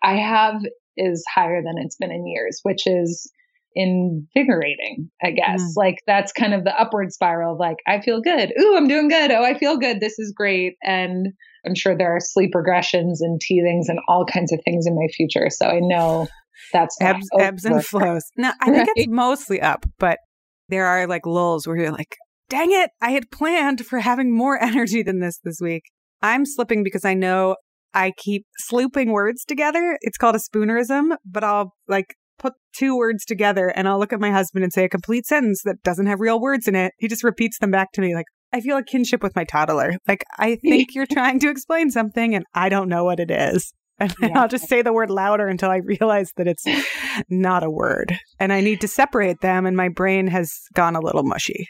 I 0.00 0.14
have 0.14 0.62
is 0.96 1.24
higher 1.34 1.60
than 1.60 1.74
it's 1.78 1.96
been 1.96 2.12
in 2.12 2.24
years, 2.24 2.60
which 2.62 2.86
is 2.86 3.28
invigorating, 3.74 5.10
I 5.22 5.30
guess. 5.30 5.62
Mm. 5.62 5.76
Like 5.76 5.98
that's 6.06 6.32
kind 6.32 6.54
of 6.54 6.64
the 6.64 6.78
upward 6.78 7.12
spiral 7.12 7.54
of 7.54 7.60
like, 7.60 7.78
I 7.86 8.00
feel 8.00 8.20
good. 8.20 8.52
Ooh, 8.60 8.76
I'm 8.76 8.88
doing 8.88 9.08
good. 9.08 9.30
Oh, 9.30 9.44
I 9.44 9.58
feel 9.58 9.76
good. 9.76 10.00
This 10.00 10.18
is 10.18 10.32
great. 10.36 10.74
And 10.82 11.28
I'm 11.66 11.74
sure 11.74 11.96
there 11.96 12.14
are 12.14 12.20
sleep 12.20 12.52
regressions 12.54 13.18
and 13.20 13.40
teethings 13.40 13.88
and 13.88 13.98
all 14.08 14.24
kinds 14.24 14.52
of 14.52 14.60
things 14.64 14.86
in 14.86 14.94
my 14.94 15.06
future. 15.14 15.48
So 15.50 15.66
I 15.66 15.80
know 15.80 16.28
that's 16.72 16.96
ebbs, 17.00 17.28
ebbs 17.38 17.64
and 17.64 17.84
flows. 17.84 18.24
No, 18.36 18.52
I 18.60 18.70
think 18.70 18.88
it's 18.96 19.10
mostly 19.10 19.60
up, 19.60 19.84
but 19.98 20.18
there 20.68 20.86
are 20.86 21.06
like 21.06 21.26
lulls 21.26 21.66
where 21.66 21.76
you're 21.76 21.92
like, 21.92 22.16
dang 22.48 22.72
it, 22.72 22.90
I 23.00 23.10
had 23.10 23.30
planned 23.30 23.86
for 23.86 24.00
having 24.00 24.34
more 24.34 24.58
energy 24.62 25.02
than 25.02 25.20
this 25.20 25.38
this 25.42 25.58
week. 25.60 25.84
I'm 26.22 26.44
slipping 26.46 26.84
because 26.84 27.04
I 27.04 27.14
know 27.14 27.56
I 27.94 28.12
keep 28.16 28.46
slooping 28.70 29.10
words 29.10 29.44
together. 29.44 29.98
It's 30.00 30.16
called 30.16 30.36
a 30.36 30.38
spoonerism, 30.38 31.16
but 31.24 31.44
I'll 31.44 31.74
like 31.88 32.14
put 32.42 32.54
two 32.74 32.96
words 32.96 33.24
together 33.24 33.68
and 33.68 33.88
I'll 33.88 33.98
look 33.98 34.12
at 34.12 34.20
my 34.20 34.30
husband 34.30 34.64
and 34.64 34.72
say 34.72 34.84
a 34.84 34.88
complete 34.88 35.26
sentence 35.26 35.62
that 35.64 35.82
doesn't 35.82 36.06
have 36.06 36.20
real 36.20 36.40
words 36.40 36.68
in 36.68 36.74
it. 36.74 36.92
He 36.98 37.08
just 37.08 37.24
repeats 37.24 37.58
them 37.58 37.70
back 37.70 37.92
to 37.92 38.00
me 38.00 38.14
like, 38.14 38.26
I 38.52 38.60
feel 38.60 38.76
a 38.76 38.84
kinship 38.84 39.22
with 39.22 39.34
my 39.34 39.44
toddler. 39.44 39.96
Like, 40.06 40.24
I 40.38 40.56
think 40.62 40.94
you're 40.94 41.06
trying 41.06 41.38
to 41.40 41.48
explain 41.48 41.90
something 41.90 42.34
and 42.34 42.44
I 42.54 42.68
don't 42.68 42.88
know 42.88 43.04
what 43.04 43.20
it 43.20 43.30
is. 43.30 43.72
And 43.98 44.14
yeah. 44.20 44.40
I'll 44.40 44.48
just 44.48 44.68
say 44.68 44.82
the 44.82 44.92
word 44.92 45.10
louder 45.10 45.46
until 45.46 45.70
I 45.70 45.76
realize 45.76 46.32
that 46.36 46.48
it's 46.48 46.64
not 47.28 47.62
a 47.62 47.70
word. 47.70 48.16
And 48.40 48.52
I 48.52 48.60
need 48.60 48.80
to 48.80 48.88
separate 48.88 49.40
them, 49.40 49.66
and 49.66 49.76
my 49.76 49.88
brain 49.88 50.26
has 50.28 50.52
gone 50.74 50.96
a 50.96 51.00
little 51.00 51.22
mushy. 51.22 51.68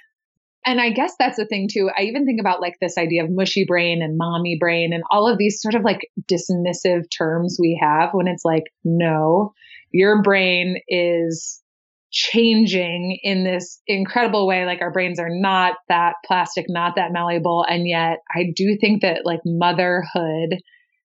And 0.64 0.80
I 0.80 0.90
guess 0.90 1.12
that's 1.18 1.36
the 1.36 1.46
thing 1.46 1.68
too. 1.70 1.90
I 1.96 2.02
even 2.02 2.24
think 2.24 2.40
about 2.40 2.60
like 2.60 2.74
this 2.80 2.96
idea 2.96 3.24
of 3.24 3.30
mushy 3.30 3.64
brain 3.66 4.00
and 4.00 4.16
mommy 4.16 4.56
brain 4.58 4.92
and 4.92 5.02
all 5.10 5.26
of 5.26 5.36
these 5.36 5.60
sort 5.60 5.74
of 5.74 5.82
like 5.82 6.08
dismissive 6.30 7.02
terms 7.16 7.58
we 7.60 7.78
have 7.82 8.10
when 8.12 8.28
it's 8.28 8.44
like, 8.44 8.64
no, 8.84 9.52
your 9.92 10.22
brain 10.22 10.76
is 10.88 11.60
changing 12.10 13.18
in 13.22 13.44
this 13.44 13.80
incredible 13.86 14.46
way. 14.46 14.66
Like 14.66 14.82
our 14.82 14.92
brains 14.92 15.18
are 15.18 15.30
not 15.30 15.76
that 15.88 16.14
plastic, 16.26 16.66
not 16.68 16.96
that 16.96 17.12
malleable. 17.12 17.64
And 17.68 17.88
yet 17.88 18.18
I 18.34 18.52
do 18.54 18.76
think 18.80 19.02
that 19.02 19.22
like 19.24 19.40
motherhood 19.46 20.58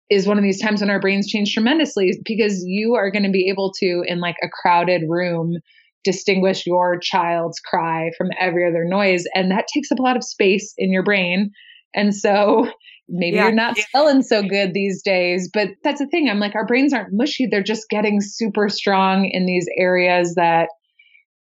is 0.10 0.28
one 0.28 0.38
of 0.38 0.44
these 0.44 0.62
times 0.62 0.82
when 0.82 0.90
our 0.90 1.00
brains 1.00 1.28
change 1.28 1.54
tremendously 1.54 2.14
because 2.24 2.64
you 2.66 2.96
are 2.96 3.12
going 3.12 3.24
to 3.24 3.32
be 3.32 3.50
able 3.50 3.74
to, 3.80 4.04
in 4.06 4.20
like 4.20 4.38
a 4.42 4.50
crowded 4.50 5.02
room, 5.08 5.58
distinguish 6.04 6.66
your 6.66 7.00
child's 7.00 7.60
cry 7.60 8.12
from 8.18 8.30
every 8.40 8.66
other 8.68 8.86
noise. 8.86 9.26
And 9.34 9.52
that 9.52 9.66
takes 9.74 9.92
up 9.92 10.00
a 10.00 10.04
lot 10.04 10.16
of 10.16 10.24
space 10.24 10.74
in 10.78 10.92
your 10.92 11.04
brain. 11.04 11.52
And 11.94 12.16
so 12.16 12.68
maybe 13.08 13.38
yeah. 13.38 13.44
you're 13.44 13.54
not 13.54 13.78
feeling 13.78 14.22
so 14.22 14.42
good 14.42 14.74
these 14.74 15.02
days. 15.02 15.50
But 15.54 15.70
that's 15.84 16.00
the 16.00 16.08
thing. 16.08 16.30
I'm 16.30 16.40
like, 16.40 16.56
our 16.56 16.66
brains 16.66 16.94
aren't 16.94 17.14
mushy. 17.14 17.48
They're 17.48 17.64
just 17.64 17.90
getting 17.90 18.22
super 18.22 18.70
strong 18.70 19.26
in 19.26 19.46
these 19.46 19.68
areas 19.78 20.36
that 20.36 20.70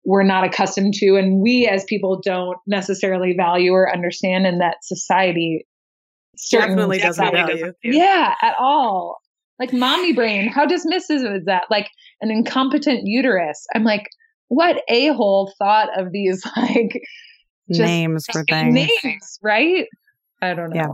we're 0.05 0.23
not 0.23 0.43
accustomed 0.43 0.93
to. 0.95 1.15
And 1.15 1.39
we 1.39 1.67
as 1.67 1.83
people 1.85 2.21
don't 2.23 2.57
necessarily 2.67 3.33
value 3.35 3.71
or 3.71 3.91
understand, 3.91 4.45
and 4.45 4.61
that 4.61 4.77
society 4.83 5.65
certainly 6.37 6.99
doesn't 6.99 7.31
value. 7.31 7.73
Yeah, 7.83 8.33
at 8.41 8.55
all. 8.59 9.19
Like 9.59 9.71
mommy 9.71 10.13
brain, 10.13 10.49
how 10.49 10.65
dismissive 10.65 11.37
is 11.37 11.45
that? 11.45 11.63
Like 11.69 11.87
an 12.21 12.31
incompetent 12.31 13.01
uterus. 13.05 13.65
I'm 13.73 13.83
like, 13.83 14.07
what 14.47 14.81
a 14.89 15.09
hole 15.09 15.53
thought 15.57 15.89
of 15.97 16.11
these 16.11 16.43
like 16.57 17.01
names 17.69 18.25
for 18.31 18.43
things. 18.43 18.73
Names, 18.73 19.39
right? 19.41 19.85
I 20.41 20.53
don't 20.53 20.71
know. 20.71 20.75
Yeah. 20.75 20.93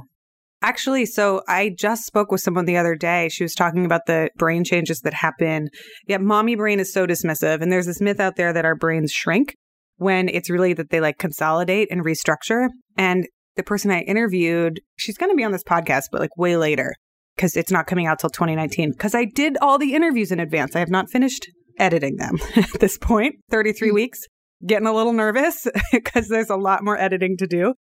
Actually, 0.62 1.06
so 1.06 1.42
I 1.48 1.74
just 1.78 2.06
spoke 2.06 2.32
with 2.32 2.42
someone 2.42 2.66
the 2.66 2.78
other 2.78 2.96
day. 2.96 3.30
She 3.30 3.44
was 3.44 3.56
talking 3.56 3.86
about 3.86 4.08
the 4.08 4.30
brain 4.38 4.64
changes 4.64 5.00
that 5.02 5.14
happen. 5.14 5.70
Yeah, 6.08 6.18
mommy 6.18 6.56
brain 6.56 6.80
is 6.80 6.92
so 6.92 7.08
dismissive. 7.08 7.62
And 7.62 7.72
there's 7.72 7.86
this 7.86 8.02
myth 8.02 8.20
out 8.20 8.36
there 8.36 8.52
that 8.52 8.66
our 8.66 8.76
brains 8.76 9.12
shrink 9.12 9.56
when 9.98 10.28
it's 10.28 10.50
really 10.50 10.74
that 10.74 10.90
they 10.90 11.00
like 11.00 11.18
consolidate 11.18 11.88
and 11.90 12.04
restructure. 12.04 12.68
And 12.98 13.26
the 13.56 13.64
person 13.64 13.90
I 13.90 14.02
interviewed, 14.02 14.82
she's 14.98 15.18
going 15.18 15.32
to 15.32 15.36
be 15.36 15.44
on 15.44 15.54
this 15.54 15.64
podcast, 15.64 16.04
but 16.12 16.20
like 16.20 16.36
way 16.38 16.58
later 16.58 16.94
because 17.40 17.56
it's 17.56 17.72
not 17.72 17.88
coming 17.88 18.06
out 18.06 18.20
till 18.20 18.30
2019. 18.30 18.92
Because 18.92 19.16
I 19.16 19.24
did 19.24 19.58
all 19.62 19.78
the 19.78 19.94
interviews 19.94 20.30
in 20.30 20.42
advance. 20.42 20.76
I 20.76 20.80
have 20.80 20.90
not 20.90 21.10
finished 21.10 21.50
editing 21.78 22.18
them 22.18 22.36
at 22.58 22.82
this 22.82 22.98
point, 22.98 23.36
33 23.50 23.90
mm. 23.90 23.94
weeks. 23.94 24.20
Getting 24.68 24.88
a 24.88 24.94
little 24.94 25.14
nervous 25.14 25.66
because 25.94 26.28
there's 26.28 26.50
a 26.50 26.58
lot 26.58 26.84
more 26.84 27.00
editing 27.00 27.38
to 27.38 27.48
do. 27.48 27.76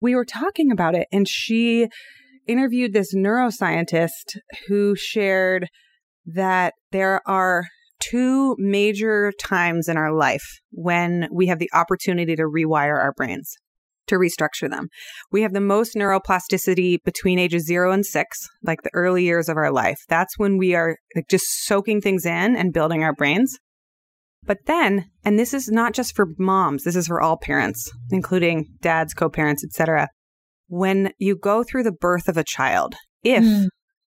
We 0.00 0.16
were 0.16 0.24
talking 0.24 0.72
about 0.72 0.96
it 0.96 1.06
and 1.12 1.28
she 1.28 1.88
interviewed 2.46 2.92
this 2.92 3.14
neuroscientist 3.14 4.38
who 4.68 4.94
shared 4.96 5.68
that 6.26 6.74
there 6.90 7.20
are 7.26 7.66
two 8.00 8.56
major 8.58 9.32
times 9.40 9.88
in 9.88 9.96
our 9.96 10.12
life 10.12 10.44
when 10.70 11.28
we 11.32 11.46
have 11.46 11.58
the 11.58 11.70
opportunity 11.72 12.36
to 12.36 12.42
rewire 12.42 12.98
our 12.98 13.12
brains, 13.16 13.54
to 14.06 14.16
restructure 14.16 14.68
them. 14.68 14.88
We 15.32 15.42
have 15.42 15.52
the 15.52 15.60
most 15.60 15.94
neuroplasticity 15.94 16.98
between 17.04 17.38
ages 17.38 17.66
zero 17.66 17.92
and 17.92 18.04
six, 18.04 18.48
like 18.62 18.82
the 18.82 18.90
early 18.94 19.24
years 19.24 19.48
of 19.48 19.56
our 19.56 19.72
life. 19.72 19.98
That's 20.08 20.38
when 20.38 20.58
we 20.58 20.74
are 20.74 20.96
like 21.16 21.28
just 21.28 21.46
soaking 21.64 22.00
things 22.00 22.26
in 22.26 22.56
and 22.56 22.72
building 22.72 23.02
our 23.02 23.14
brains. 23.14 23.58
But 24.46 24.58
then, 24.66 25.06
and 25.24 25.38
this 25.38 25.54
is 25.54 25.68
not 25.68 25.94
just 25.94 26.14
for 26.14 26.26
moms, 26.38 26.84
this 26.84 26.96
is 26.96 27.06
for 27.06 27.22
all 27.22 27.38
parents, 27.38 27.90
including 28.10 28.66
dads, 28.82 29.14
co-parents, 29.14 29.64
etc. 29.64 30.08
When 30.74 31.12
you 31.18 31.36
go 31.36 31.62
through 31.62 31.84
the 31.84 31.92
birth 31.92 32.28
of 32.28 32.36
a 32.36 32.44
child, 32.44 32.94
if 33.22 33.44
mm 33.44 33.68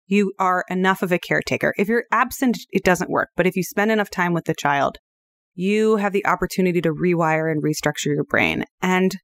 you 0.08 0.32
are 0.38 0.64
enough 0.68 1.02
of 1.02 1.12
a 1.12 1.18
caretaker. 1.18 1.74
If 1.76 1.86
you're 1.86 2.06
absent, 2.10 2.58
it 2.70 2.82
doesn't 2.82 3.10
work. 3.10 3.28
But 3.36 3.46
if 3.46 3.56
you 3.56 3.62
spend 3.62 3.90
enough 3.90 4.10
time 4.10 4.32
with 4.32 4.46
the 4.46 4.54
child, 4.54 4.96
you 5.54 5.96
have 5.96 6.12
the 6.12 6.26
opportunity 6.26 6.80
to 6.80 6.92
rewire 6.94 7.50
and 7.50 7.62
restructure 7.62 8.06
your 8.06 8.24
brain. 8.24 8.64
And 8.80 9.14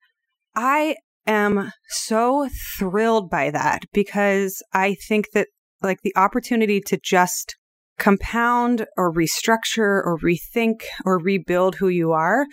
I 0.55 0.97
am 1.27 1.73
so 1.89 2.49
thrilled 2.79 3.31
by 3.31 3.51
that 3.51 3.85
because 3.93 4.63
I 4.73 4.97
think 5.09 5.31
that 5.33 5.49
like 5.83 6.03
the 6.03 6.15
opportunity 6.17 6.81
to 6.83 6.99
just 7.03 7.57
compound 7.99 8.87
or 8.97 9.13
restructure 9.13 10.03
or 10.05 10.19
rethink 10.19 10.83
or 11.05 11.19
rebuild 11.19 11.77
who 11.77 11.89
you 11.89 12.13
are. 12.13 12.47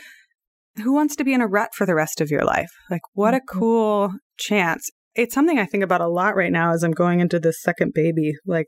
Who 0.78 0.94
wants 0.94 1.16
to 1.18 1.24
be 1.24 1.34
in 1.34 1.42
a 1.42 1.48
rut 1.48 1.70
for 1.76 1.86
the 1.86 1.96
rest 1.96 2.22
of 2.22 2.30
your 2.30 2.44
life? 2.44 2.70
Like, 2.90 3.02
what 3.14 3.34
a 3.34 3.38
mm-hmm. 3.38 3.60
cool 3.60 4.14
chance. 4.38 4.90
It's 5.16 5.36
something 5.36 5.60
I 5.60 5.66
think 5.66 5.84
about 5.84 6.02
a 6.02 6.08
lot 6.08 6.36
right 6.36 6.52
now 6.52 6.74
as 6.74 6.84
I'm 6.84 6.92
going 6.92 7.20
into 7.20 7.40
this 7.40 7.62
second 7.62 7.94
baby. 7.94 8.34
Like, 8.46 8.68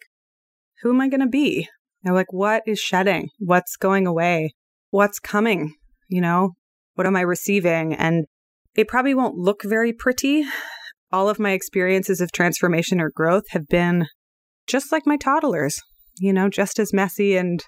who 0.82 0.89
am 0.89 1.00
I 1.00 1.08
going 1.08 1.22
to 1.22 1.28
be? 1.28 1.68
And 2.04 2.13
like, 2.13 2.34
what 2.34 2.63
is 2.68 2.80
shedding? 2.80 3.30
What's 3.39 3.78
going 3.78 4.06
away? 4.06 4.54
What's 4.89 5.20
coming? 5.20 5.76
You 6.10 6.22
know, 6.22 6.52
what 6.96 7.08
am 7.08 7.16
I 7.16 7.22
receiving? 7.22 7.94
And 7.94 8.26
it 8.76 8.88
probably 8.88 9.13
won't 9.13 9.38
look 9.38 9.63
very 9.63 9.94
pretty. 9.94 10.46
All 11.12 11.30
of 11.30 11.39
my 11.39 11.52
experiences 11.52 12.20
of 12.20 12.32
transformation 12.32 13.00
or 13.00 13.10
growth 13.10 13.44
have 13.52 13.68
been 13.68 14.08
just 14.68 14.92
like 14.92 15.04
my 15.06 15.16
toddlers, 15.16 15.80
you 16.20 16.34
know, 16.34 16.50
just 16.50 16.80
as 16.80 16.94
messy 16.94 17.38
and 17.38 17.63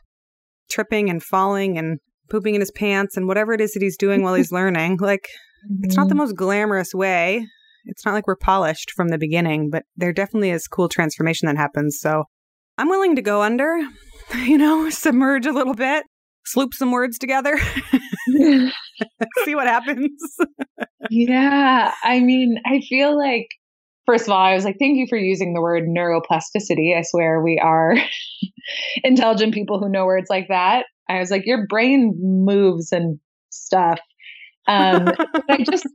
tripping 0.69 1.09
and 1.09 1.23
falling 1.23 1.77
and 1.77 1.99
pooping 2.29 2.55
in 2.55 2.61
his 2.61 2.71
pants 2.71 3.17
and 3.17 3.27
whatever 3.27 3.53
it 3.53 3.61
is 3.61 3.73
that 3.73 3.81
he's 3.81 3.97
doing 3.97 4.23
while 4.23 4.33
he's 4.33 4.51
learning. 4.51 4.97
Like, 4.97 5.27
mm-hmm. 5.69 5.83
it's 5.83 5.95
not 5.95 6.07
the 6.07 6.13
mm-hmm. 6.13 6.19
most 6.19 6.35
glamorous 6.35 6.93
way. 6.93 7.45
It's 7.85 8.05
not 8.05 8.13
like 8.13 8.27
we're 8.27 8.35
polished 8.35 8.91
from 8.91 9.09
the 9.09 9.17
beginning, 9.17 9.69
but 9.69 9.83
there 9.95 10.13
definitely 10.13 10.49
is 10.49 10.67
cool 10.67 10.89
transformation 10.89 11.47
that 11.47 11.57
happens. 11.57 11.99
So 11.99 12.23
I'm 12.77 12.89
willing 12.89 13.15
to 13.15 13.21
go 13.21 13.41
under, 13.41 13.77
you 14.35 14.57
know, 14.57 14.89
submerge 14.89 15.45
a 15.45 15.53
little 15.53 15.75
bit, 15.75 16.05
sloop 16.45 16.73
some 16.73 16.91
words 16.91 17.17
together, 17.17 17.57
see 18.27 19.55
what 19.55 19.67
happens. 19.67 20.21
yeah. 21.09 21.93
I 22.03 22.19
mean, 22.19 22.57
I 22.65 22.81
feel 22.81 23.17
like, 23.17 23.47
first 24.05 24.27
of 24.27 24.31
all, 24.31 24.39
I 24.39 24.53
was 24.53 24.65
like, 24.65 24.77
thank 24.79 24.97
you 24.97 25.07
for 25.07 25.17
using 25.17 25.53
the 25.53 25.61
word 25.61 25.83
neuroplasticity. 25.83 26.97
I 26.97 27.01
swear 27.03 27.41
we 27.41 27.59
are 27.61 27.95
intelligent 29.03 29.53
people 29.53 29.79
who 29.79 29.89
know 29.89 30.05
words 30.05 30.27
like 30.29 30.47
that. 30.49 30.85
I 31.09 31.19
was 31.19 31.31
like, 31.31 31.45
your 31.45 31.67
brain 31.67 32.15
moves 32.19 32.91
and 32.91 33.19
stuff. 33.49 33.99
Um, 34.67 35.09
I 35.49 35.63
just, 35.63 35.87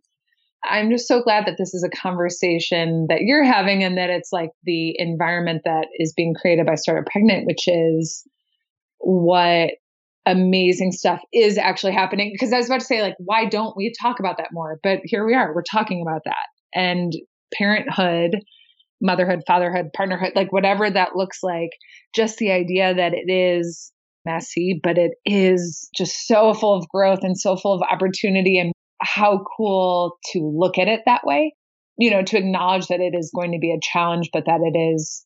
I'm 0.65 0.91
just 0.91 1.09
so 1.09 1.23
glad 1.23 1.47
that 1.47 1.57
this 1.59 1.75
is 1.75 1.85
a 1.85 1.97
conversation 1.97 3.07
that 3.09 3.23
you're 3.23 3.45
having 3.45 3.83
and 3.83 3.99
that 3.99 4.11
it's 4.11 4.31
like 4.33 4.51
the 4.65 4.95
environment 4.99 5.63
that 5.65 5.89
is 5.99 6.13
being 6.13 6.35
created 6.35 6.67
by 6.67 6.75
Startup 6.75 7.11
Pregnant, 7.11 7.47
which 7.47 7.67
is 7.67 8.27
what 8.99 9.71
amazing 10.27 10.93
stuff 10.93 11.21
is 11.33 11.59
actually 11.59 11.93
happening. 11.93 12.31
Because 12.33 12.53
I 12.53 12.59
was 12.59 12.67
about 12.67 12.81
to 12.81 12.87
say, 12.87 13.03
like, 13.03 13.17
why 13.19 13.47
don't 13.47 13.77
we 13.77 13.93
talk 14.01 14.21
about 14.21 14.37
that 14.37 14.51
more? 14.53 14.79
But 14.83 15.01
here 15.05 15.27
we 15.27 15.35
are, 15.35 15.55
we're 15.55 15.63
talking 15.63 16.03
about 16.07 16.23
that. 16.25 16.47
And 16.75 17.13
parenthood, 17.57 18.41
motherhood, 19.01 19.43
fatherhood, 19.47 19.91
partnerhood, 19.97 20.35
like 20.37 20.53
whatever 20.53 20.91
that 20.91 21.17
looks 21.17 21.43
like, 21.43 21.71
just 22.15 22.39
the 22.39 22.53
idea 22.53 22.95
that 22.95 23.13
it 23.15 23.31
is 23.31 23.93
messy, 24.25 24.79
but 24.83 24.99
it 24.99 25.13
is 25.25 25.89
just 25.97 26.27
so 26.27 26.53
full 26.55 26.75
of 26.75 26.89
growth 26.89 27.21
and 27.23 27.39
so 27.39 27.57
full 27.57 27.75
of 27.75 27.83
opportunity 27.83 28.59
and 28.59 28.73
how 29.01 29.43
cool 29.57 30.19
to 30.33 30.41
look 30.41 30.79
at 30.79 30.89
it 30.89 31.01
that 31.07 31.23
way. 31.25 31.55
You 31.97 32.11
know, 32.11 32.23
to 32.23 32.39
acknowledge 32.39 32.87
that 32.87 33.01
it 33.01 33.15
is 33.15 33.31
going 33.35 33.53
to 33.53 33.59
be 33.59 33.73
a 33.73 33.81
challenge, 33.81 34.31
but 34.33 34.47
that 34.47 34.61
it 34.63 34.79
is 34.79 35.25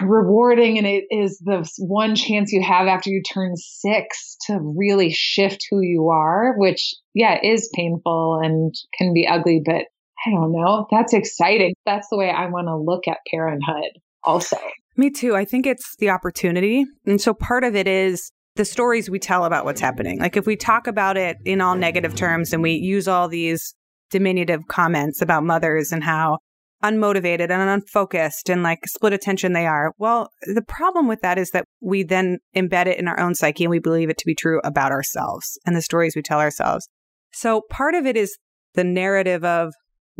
rewarding 0.00 0.78
and 0.78 0.86
it 0.86 1.04
is 1.10 1.38
the 1.38 1.68
one 1.78 2.14
chance 2.14 2.52
you 2.52 2.62
have 2.62 2.86
after 2.86 3.10
you 3.10 3.22
turn 3.22 3.56
six 3.56 4.36
to 4.46 4.58
really 4.60 5.10
shift 5.12 5.66
who 5.70 5.80
you 5.80 6.08
are, 6.10 6.54
which, 6.56 6.94
yeah, 7.14 7.38
is 7.42 7.70
painful 7.74 8.40
and 8.42 8.74
can 8.96 9.14
be 9.14 9.26
ugly, 9.26 9.62
but 9.64 9.86
I 10.26 10.30
don't 10.30 10.52
know. 10.52 10.86
That's 10.90 11.12
exciting. 11.12 11.74
That's 11.84 12.08
the 12.08 12.16
way 12.16 12.30
I 12.30 12.46
want 12.46 12.68
to 12.68 12.76
look 12.76 13.08
at 13.08 13.18
parenthood 13.30 13.98
also. 14.22 14.56
Me 14.96 15.10
too. 15.10 15.34
I 15.34 15.44
think 15.44 15.66
it's 15.66 15.96
the 15.98 16.10
opportunity. 16.10 16.84
And 17.06 17.20
so 17.20 17.34
part 17.34 17.64
of 17.64 17.74
it 17.74 17.88
is 17.88 18.30
the 18.56 18.64
stories 18.64 19.08
we 19.08 19.18
tell 19.18 19.44
about 19.44 19.64
what's 19.64 19.80
happening. 19.80 20.20
Like 20.20 20.36
if 20.36 20.46
we 20.46 20.56
talk 20.56 20.86
about 20.86 21.16
it 21.16 21.38
in 21.44 21.60
all 21.60 21.74
negative 21.74 22.14
terms 22.14 22.52
and 22.52 22.62
we 22.62 22.72
use 22.72 23.08
all 23.08 23.28
these 23.28 23.74
diminutive 24.10 24.60
comments 24.68 25.22
about 25.22 25.42
mothers 25.42 25.90
and 25.90 26.04
how 26.04 26.38
unmotivated 26.84 27.50
and 27.50 27.70
unfocused 27.70 28.50
and 28.50 28.62
like 28.62 28.80
split 28.86 29.12
attention 29.12 29.52
they 29.52 29.66
are. 29.66 29.92
Well, 29.98 30.28
the 30.42 30.62
problem 30.62 31.08
with 31.08 31.20
that 31.22 31.38
is 31.38 31.50
that 31.50 31.64
we 31.80 32.02
then 32.02 32.38
embed 32.56 32.86
it 32.86 32.98
in 32.98 33.08
our 33.08 33.18
own 33.18 33.34
psyche 33.34 33.64
and 33.64 33.70
we 33.70 33.78
believe 33.78 34.10
it 34.10 34.18
to 34.18 34.26
be 34.26 34.34
true 34.34 34.60
about 34.64 34.90
ourselves 34.90 35.58
and 35.64 35.76
the 35.76 35.82
stories 35.82 36.14
we 36.14 36.22
tell 36.22 36.40
ourselves. 36.40 36.88
So 37.32 37.62
part 37.70 37.94
of 37.94 38.04
it 38.04 38.16
is 38.16 38.36
the 38.74 38.84
narrative 38.84 39.44
of 39.44 39.72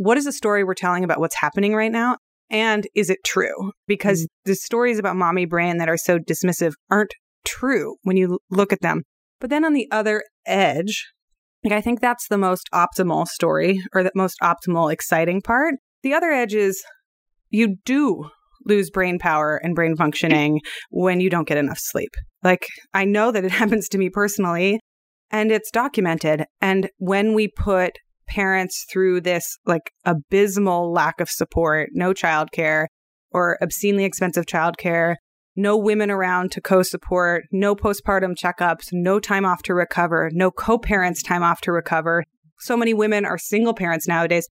what 0.03 0.17
is 0.17 0.25
the 0.25 0.31
story 0.31 0.63
we're 0.63 0.73
telling 0.73 1.03
about 1.03 1.19
what's 1.19 1.35
happening 1.35 1.73
right 1.73 1.91
now? 1.91 2.17
And 2.49 2.87
is 2.93 3.09
it 3.09 3.19
true? 3.25 3.71
Because 3.87 4.21
mm-hmm. 4.21 4.51
the 4.51 4.55
stories 4.55 4.99
about 4.99 5.15
mommy 5.15 5.45
brain 5.45 5.77
that 5.77 5.89
are 5.89 5.97
so 5.97 6.19
dismissive 6.19 6.73
aren't 6.91 7.13
true 7.45 7.95
when 8.03 8.17
you 8.17 8.39
look 8.49 8.73
at 8.73 8.81
them. 8.81 9.03
But 9.39 9.49
then 9.49 9.65
on 9.65 9.73
the 9.73 9.87
other 9.91 10.23
edge, 10.45 11.05
like 11.63 11.73
I 11.73 11.81
think 11.81 12.01
that's 12.01 12.27
the 12.27 12.37
most 12.37 12.69
optimal 12.73 13.27
story 13.27 13.81
or 13.93 14.03
the 14.03 14.11
most 14.15 14.37
optimal 14.41 14.91
exciting 14.91 15.41
part. 15.41 15.75
The 16.03 16.13
other 16.13 16.31
edge 16.31 16.53
is 16.53 16.83
you 17.49 17.77
do 17.85 18.29
lose 18.65 18.89
brain 18.89 19.19
power 19.19 19.57
and 19.57 19.75
brain 19.75 19.95
functioning 19.95 20.61
when 20.89 21.19
you 21.19 21.29
don't 21.29 21.47
get 21.47 21.57
enough 21.57 21.79
sleep. 21.79 22.11
Like 22.43 22.65
I 22.93 23.05
know 23.05 23.31
that 23.31 23.45
it 23.45 23.51
happens 23.61 23.87
to 23.89 23.97
me 23.97 24.09
personally 24.09 24.79
and 25.31 25.51
it's 25.51 25.71
documented. 25.71 26.45
And 26.61 26.89
when 26.97 27.33
we 27.33 27.47
put 27.47 27.97
parents 28.27 28.85
through 28.91 29.21
this 29.21 29.57
like 29.65 29.91
abysmal 30.05 30.91
lack 30.91 31.19
of 31.19 31.29
support, 31.29 31.89
no 31.93 32.13
childcare 32.13 32.87
or 33.31 33.57
obscenely 33.61 34.05
expensive 34.05 34.45
childcare, 34.45 35.15
no 35.55 35.77
women 35.77 36.09
around 36.09 36.51
to 36.51 36.61
co 36.61 36.83
support, 36.83 37.43
no 37.51 37.75
postpartum 37.75 38.35
checkups, 38.35 38.89
no 38.91 39.19
time 39.19 39.45
off 39.45 39.61
to 39.63 39.73
recover, 39.73 40.29
no 40.33 40.51
co 40.51 40.77
parents 40.77 41.21
time 41.21 41.43
off 41.43 41.61
to 41.61 41.71
recover. 41.71 42.23
So 42.59 42.77
many 42.77 42.93
women 42.93 43.25
are 43.25 43.37
single 43.37 43.73
parents 43.73 44.07
nowadays. 44.07 44.47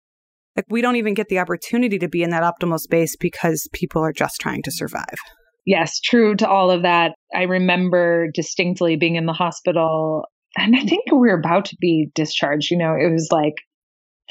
Like, 0.55 0.65
we 0.69 0.81
don't 0.81 0.97
even 0.97 1.15
get 1.15 1.29
the 1.29 1.39
opportunity 1.39 1.97
to 1.97 2.07
be 2.07 2.21
in 2.21 2.29
that 2.29 2.43
optimal 2.43 2.79
space 2.79 3.15
because 3.15 3.67
people 3.73 4.03
are 4.03 4.13
just 4.13 4.39
trying 4.39 4.61
to 4.63 4.71
survive. 4.71 5.17
Yes, 5.65 5.99
true 5.99 6.35
to 6.35 6.47
all 6.47 6.69
of 6.69 6.83
that. 6.83 7.13
I 7.33 7.43
remember 7.43 8.27
distinctly 8.33 8.95
being 8.95 9.15
in 9.15 9.25
the 9.25 9.33
hospital, 9.33 10.25
and 10.55 10.75
I 10.75 10.81
think 10.81 11.05
we 11.11 11.17
were 11.17 11.39
about 11.39 11.65
to 11.65 11.77
be 11.79 12.09
discharged. 12.13 12.71
You 12.71 12.77
know, 12.77 12.93
it 12.93 13.11
was 13.11 13.29
like 13.31 13.55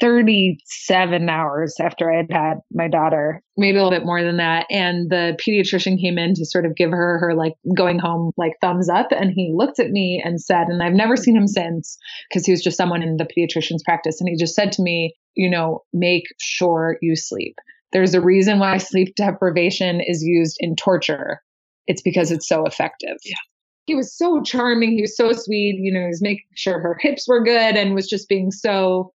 37 0.01 1.29
hours 1.29 1.75
after 1.79 2.11
I 2.11 2.17
had 2.17 2.31
had 2.31 2.53
my 2.71 2.87
daughter, 2.87 3.41
maybe 3.57 3.77
a 3.77 3.83
little 3.83 3.97
bit 3.97 4.05
more 4.05 4.23
than 4.23 4.37
that. 4.37 4.65
And 4.69 5.09
the 5.09 5.37
pediatrician 5.45 6.01
came 6.01 6.17
in 6.17 6.33
to 6.35 6.45
sort 6.45 6.65
of 6.65 6.75
give 6.75 6.91
her 6.91 7.19
her 7.19 7.35
like 7.35 7.53
going 7.75 7.99
home 7.99 8.31
like 8.35 8.53
thumbs 8.59 8.89
up. 8.89 9.07
And 9.11 9.31
he 9.31 9.53
looked 9.53 9.79
at 9.79 9.91
me 9.91 10.21
and 10.23 10.41
said, 10.41 10.67
and 10.67 10.81
I've 10.81 10.93
never 10.93 11.15
seen 11.15 11.35
him 11.35 11.47
since 11.47 11.97
because 12.29 12.45
he 12.45 12.51
was 12.51 12.63
just 12.63 12.77
someone 12.77 13.03
in 13.03 13.17
the 13.17 13.25
pediatrician's 13.25 13.83
practice. 13.83 14.19
And 14.19 14.29
he 14.29 14.35
just 14.35 14.55
said 14.55 14.71
to 14.73 14.81
me, 14.81 15.15
you 15.35 15.49
know, 15.49 15.83
make 15.93 16.23
sure 16.39 16.97
you 17.01 17.15
sleep. 17.15 17.55
There's 17.91 18.15
a 18.15 18.21
reason 18.21 18.59
why 18.59 18.77
sleep 18.77 19.13
deprivation 19.15 20.01
is 20.01 20.23
used 20.23 20.57
in 20.59 20.75
torture. 20.75 21.41
It's 21.85 22.01
because 22.01 22.31
it's 22.31 22.47
so 22.47 22.65
effective. 22.65 23.17
Yeah 23.23 23.35
he 23.85 23.95
was 23.95 24.15
so 24.15 24.41
charming. 24.41 24.91
He 24.91 25.01
was 25.01 25.15
so 25.15 25.31
sweet. 25.33 25.79
You 25.81 25.93
know, 25.93 26.01
he 26.01 26.07
was 26.07 26.21
making 26.21 26.47
sure 26.55 26.79
her 26.79 26.97
hips 26.99 27.27
were 27.27 27.43
good 27.43 27.75
and 27.75 27.95
was 27.95 28.07
just 28.07 28.29
being 28.29 28.51
so 28.51 29.11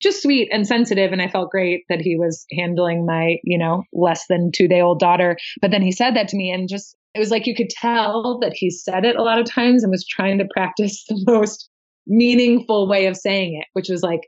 just 0.00 0.22
sweet 0.22 0.48
and 0.52 0.66
sensitive. 0.66 1.12
And 1.12 1.20
I 1.20 1.28
felt 1.28 1.50
great 1.50 1.84
that 1.88 2.00
he 2.00 2.16
was 2.16 2.44
handling 2.56 3.04
my, 3.04 3.36
you 3.42 3.58
know, 3.58 3.82
less 3.92 4.24
than 4.28 4.50
two 4.52 4.68
day 4.68 4.80
old 4.80 5.00
daughter. 5.00 5.36
But 5.60 5.70
then 5.70 5.82
he 5.82 5.92
said 5.92 6.14
that 6.14 6.28
to 6.28 6.36
me 6.36 6.50
and 6.50 6.68
just, 6.68 6.96
it 7.14 7.18
was 7.18 7.30
like 7.30 7.46
you 7.46 7.54
could 7.54 7.70
tell 7.70 8.38
that 8.40 8.52
he 8.54 8.70
said 8.70 9.04
it 9.04 9.16
a 9.16 9.22
lot 9.22 9.38
of 9.38 9.46
times 9.46 9.82
and 9.82 9.90
was 9.90 10.06
trying 10.06 10.38
to 10.38 10.48
practice 10.52 11.04
the 11.08 11.22
most 11.26 11.68
meaningful 12.06 12.88
way 12.88 13.06
of 13.06 13.16
saying 13.16 13.58
it, 13.60 13.66
which 13.72 13.88
was 13.88 14.02
like, 14.02 14.22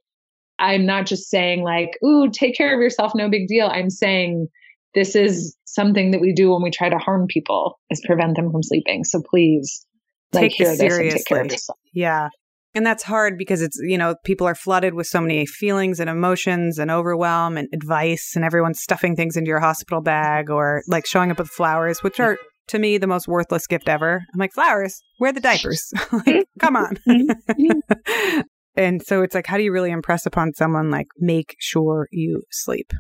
I'm 0.59 0.85
not 0.85 1.07
just 1.07 1.31
saying 1.31 1.63
like, 1.63 1.99
ooh, 2.05 2.31
take 2.31 2.55
care 2.55 2.75
of 2.75 2.81
yourself, 2.81 3.13
no 3.15 3.31
big 3.31 3.49
deal. 3.49 3.67
I'm 3.67 3.91
saying 3.91 4.49
this 4.95 5.15
is 5.15 5.57
something 5.65 6.11
that 6.11 6.21
we 6.21 6.33
do 6.35 6.51
when 6.51 6.63
we 6.63 6.71
try 6.71 6.89
to 6.89 6.99
harm 6.99 7.27
people 7.29 7.79
is 7.91 8.03
prevent 8.05 8.37
them 8.37 8.51
from 8.51 8.63
sleeping. 8.63 9.05
So 9.05 9.23
please 9.29 9.87
like, 10.33 10.43
take 10.43 10.53
hear 10.53 10.69
this 10.69 10.79
this 10.79 10.99
and 10.99 11.11
take 11.11 11.27
care 11.27 11.41
of 11.43 11.51
yourself. 11.51 11.79
Yeah. 11.95 12.29
And 12.75 12.87
that's 12.87 13.03
hard 13.03 13.37
because 13.37 13.63
it's, 13.63 13.77
you 13.83 13.99
know, 13.99 14.15
people 14.25 14.47
are 14.47 14.55
flooded 14.55 14.95
with 14.95 15.09
so 15.09 15.21
many 15.21 15.45
feelings 15.45 15.99
and 15.99 16.09
emotions 16.09 16.79
and 16.79 16.91
overwhelm 16.91 17.57
and 17.57 17.69
advice, 17.73 18.35
and 18.37 18.45
everyone's 18.45 18.81
stuffing 18.81 19.17
things 19.17 19.37
into 19.37 19.49
your 19.49 19.59
hospital 19.59 20.01
bag 20.01 20.51
or 20.51 20.83
like 20.87 21.05
showing 21.05 21.33
up 21.33 21.39
with 21.39 21.49
flowers, 21.49 22.03
which 22.03 22.21
are 22.21 22.39
to 22.69 22.79
me 22.79 22.99
the 22.99 23.09
most 23.09 23.27
worthless 23.27 23.67
gift 23.67 23.89
ever. 23.89 24.23
I'm 24.33 24.39
like, 24.39 24.53
flowers, 24.53 25.03
wear 25.19 25.33
the 25.33 25.41
diapers. 25.41 25.93
like, 26.13 26.25
mm-hmm. 26.25 26.41
come 26.61 26.77
on. 26.77 26.97
Mm-hmm. 27.09 27.53
Mm-hmm. 27.61 28.41
and 28.77 29.03
so 29.03 29.23
it's 29.23 29.35
like, 29.35 29.49
how 29.49 29.57
do 29.57 29.65
you 29.65 29.73
really 29.73 29.91
impress 29.91 30.25
upon 30.25 30.55
someone 30.55 30.91
like, 30.91 31.09
make 31.19 31.57
sure 31.59 32.07
you 32.13 32.43
sleep? 32.53 32.93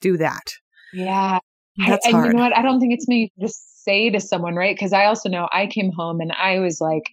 Do 0.00 0.16
that. 0.16 0.52
Yeah. 0.92 1.38
That's 1.76 2.06
I, 2.06 2.10
and 2.10 2.16
hard. 2.16 2.26
you 2.28 2.32
know 2.34 2.44
what? 2.44 2.56
I 2.56 2.62
don't 2.62 2.80
think 2.80 2.92
it's 2.92 3.08
me 3.08 3.28
to 3.28 3.46
just 3.46 3.84
say 3.84 4.10
to 4.10 4.20
someone, 4.20 4.54
right? 4.54 4.76
Because 4.76 4.92
I 4.92 5.06
also 5.06 5.28
know 5.28 5.48
I 5.52 5.66
came 5.66 5.90
home 5.92 6.20
and 6.20 6.32
I 6.32 6.58
was 6.58 6.80
like 6.80 7.10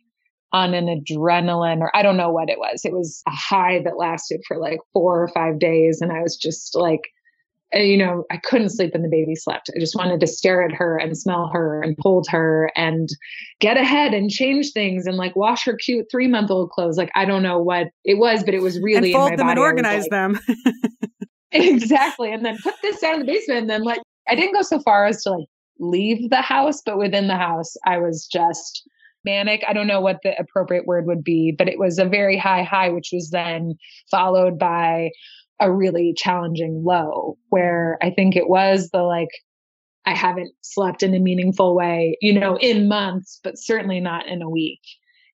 on 0.51 0.73
an 0.73 0.87
adrenaline, 0.87 1.79
or 1.81 1.95
I 1.95 2.01
don't 2.01 2.17
know 2.17 2.31
what 2.31 2.49
it 2.49 2.57
was. 2.57 2.81
It 2.83 2.91
was 2.91 3.21
a 3.27 3.31
high 3.31 3.81
that 3.83 3.97
lasted 3.97 4.41
for 4.47 4.57
like 4.57 4.79
four 4.93 5.21
or 5.21 5.27
five 5.29 5.59
days. 5.59 6.01
And 6.01 6.11
I 6.11 6.21
was 6.21 6.35
just 6.35 6.75
like, 6.75 7.01
uh, 7.73 7.79
you 7.79 7.97
know, 7.97 8.23
I 8.31 8.37
couldn't 8.37 8.69
sleep 8.69 8.95
and 8.95 9.03
the 9.03 9.09
baby 9.09 9.35
slept. 9.35 9.69
I 9.75 9.79
just 9.79 9.95
wanted 9.95 10.19
to 10.21 10.27
stare 10.27 10.63
at 10.63 10.73
her 10.73 10.97
and 10.97 11.15
smell 11.15 11.49
her 11.53 11.83
and 11.83 11.95
hold 11.99 12.27
her 12.29 12.71
and 12.75 13.09
get 13.59 13.77
ahead 13.77 14.15
and 14.15 14.29
change 14.29 14.71
things 14.71 15.05
and 15.05 15.17
like 15.17 15.35
wash 15.35 15.65
her 15.65 15.75
cute 15.75 16.07
three 16.11 16.27
month 16.27 16.49
old 16.49 16.71
clothes. 16.71 16.97
Like, 16.97 17.11
I 17.13 17.25
don't 17.25 17.43
know 17.43 17.59
what 17.59 17.89
it 18.03 18.17
was, 18.17 18.43
but 18.43 18.55
it 18.55 18.61
was 18.61 18.79
really 18.81 19.13
and 19.13 19.21
fold 19.21 19.31
in 19.33 19.37
my 19.37 19.43
them 19.43 19.49
and 19.49 19.59
organize 19.59 20.01
like, 20.01 20.11
them. 20.11 20.39
exactly. 21.51 22.31
And 22.31 22.45
then 22.45 22.57
put 22.62 22.75
this 22.81 22.99
down 22.99 23.15
in 23.15 23.19
the 23.21 23.25
basement. 23.25 23.62
And 23.62 23.69
then 23.69 23.83
like 23.83 24.01
I 24.27 24.35
didn't 24.35 24.53
go 24.53 24.62
so 24.62 24.79
far 24.79 25.05
as 25.05 25.23
to 25.23 25.31
like 25.31 25.47
leave 25.79 26.29
the 26.29 26.41
house, 26.41 26.81
but 26.85 26.97
within 26.97 27.27
the 27.27 27.35
house, 27.35 27.75
I 27.85 27.97
was 27.97 28.27
just 28.31 28.88
manic. 29.25 29.63
I 29.67 29.73
don't 29.73 29.88
know 29.88 30.01
what 30.01 30.19
the 30.23 30.38
appropriate 30.39 30.85
word 30.85 31.05
would 31.07 31.23
be, 31.23 31.53
but 31.57 31.67
it 31.67 31.79
was 31.79 31.97
a 31.97 32.05
very 32.05 32.38
high 32.38 32.63
high, 32.63 32.89
which 32.89 33.09
was 33.12 33.31
then 33.31 33.75
followed 34.12 34.59
by 34.59 35.09
a 35.59 35.71
really 35.71 36.13
challenging 36.15 36.83
low, 36.85 37.38
where 37.49 37.97
I 38.01 38.12
think 38.12 38.35
it 38.35 38.47
was 38.47 38.89
the 38.91 39.01
like, 39.01 39.29
I 40.05 40.15
haven't 40.15 40.53
slept 40.62 41.03
in 41.03 41.13
a 41.13 41.19
meaningful 41.19 41.75
way, 41.75 42.17
you 42.21 42.39
know, 42.39 42.57
in 42.57 42.88
months, 42.88 43.39
but 43.43 43.57
certainly 43.57 43.99
not 43.99 44.27
in 44.27 44.41
a 44.41 44.49
week 44.49 44.79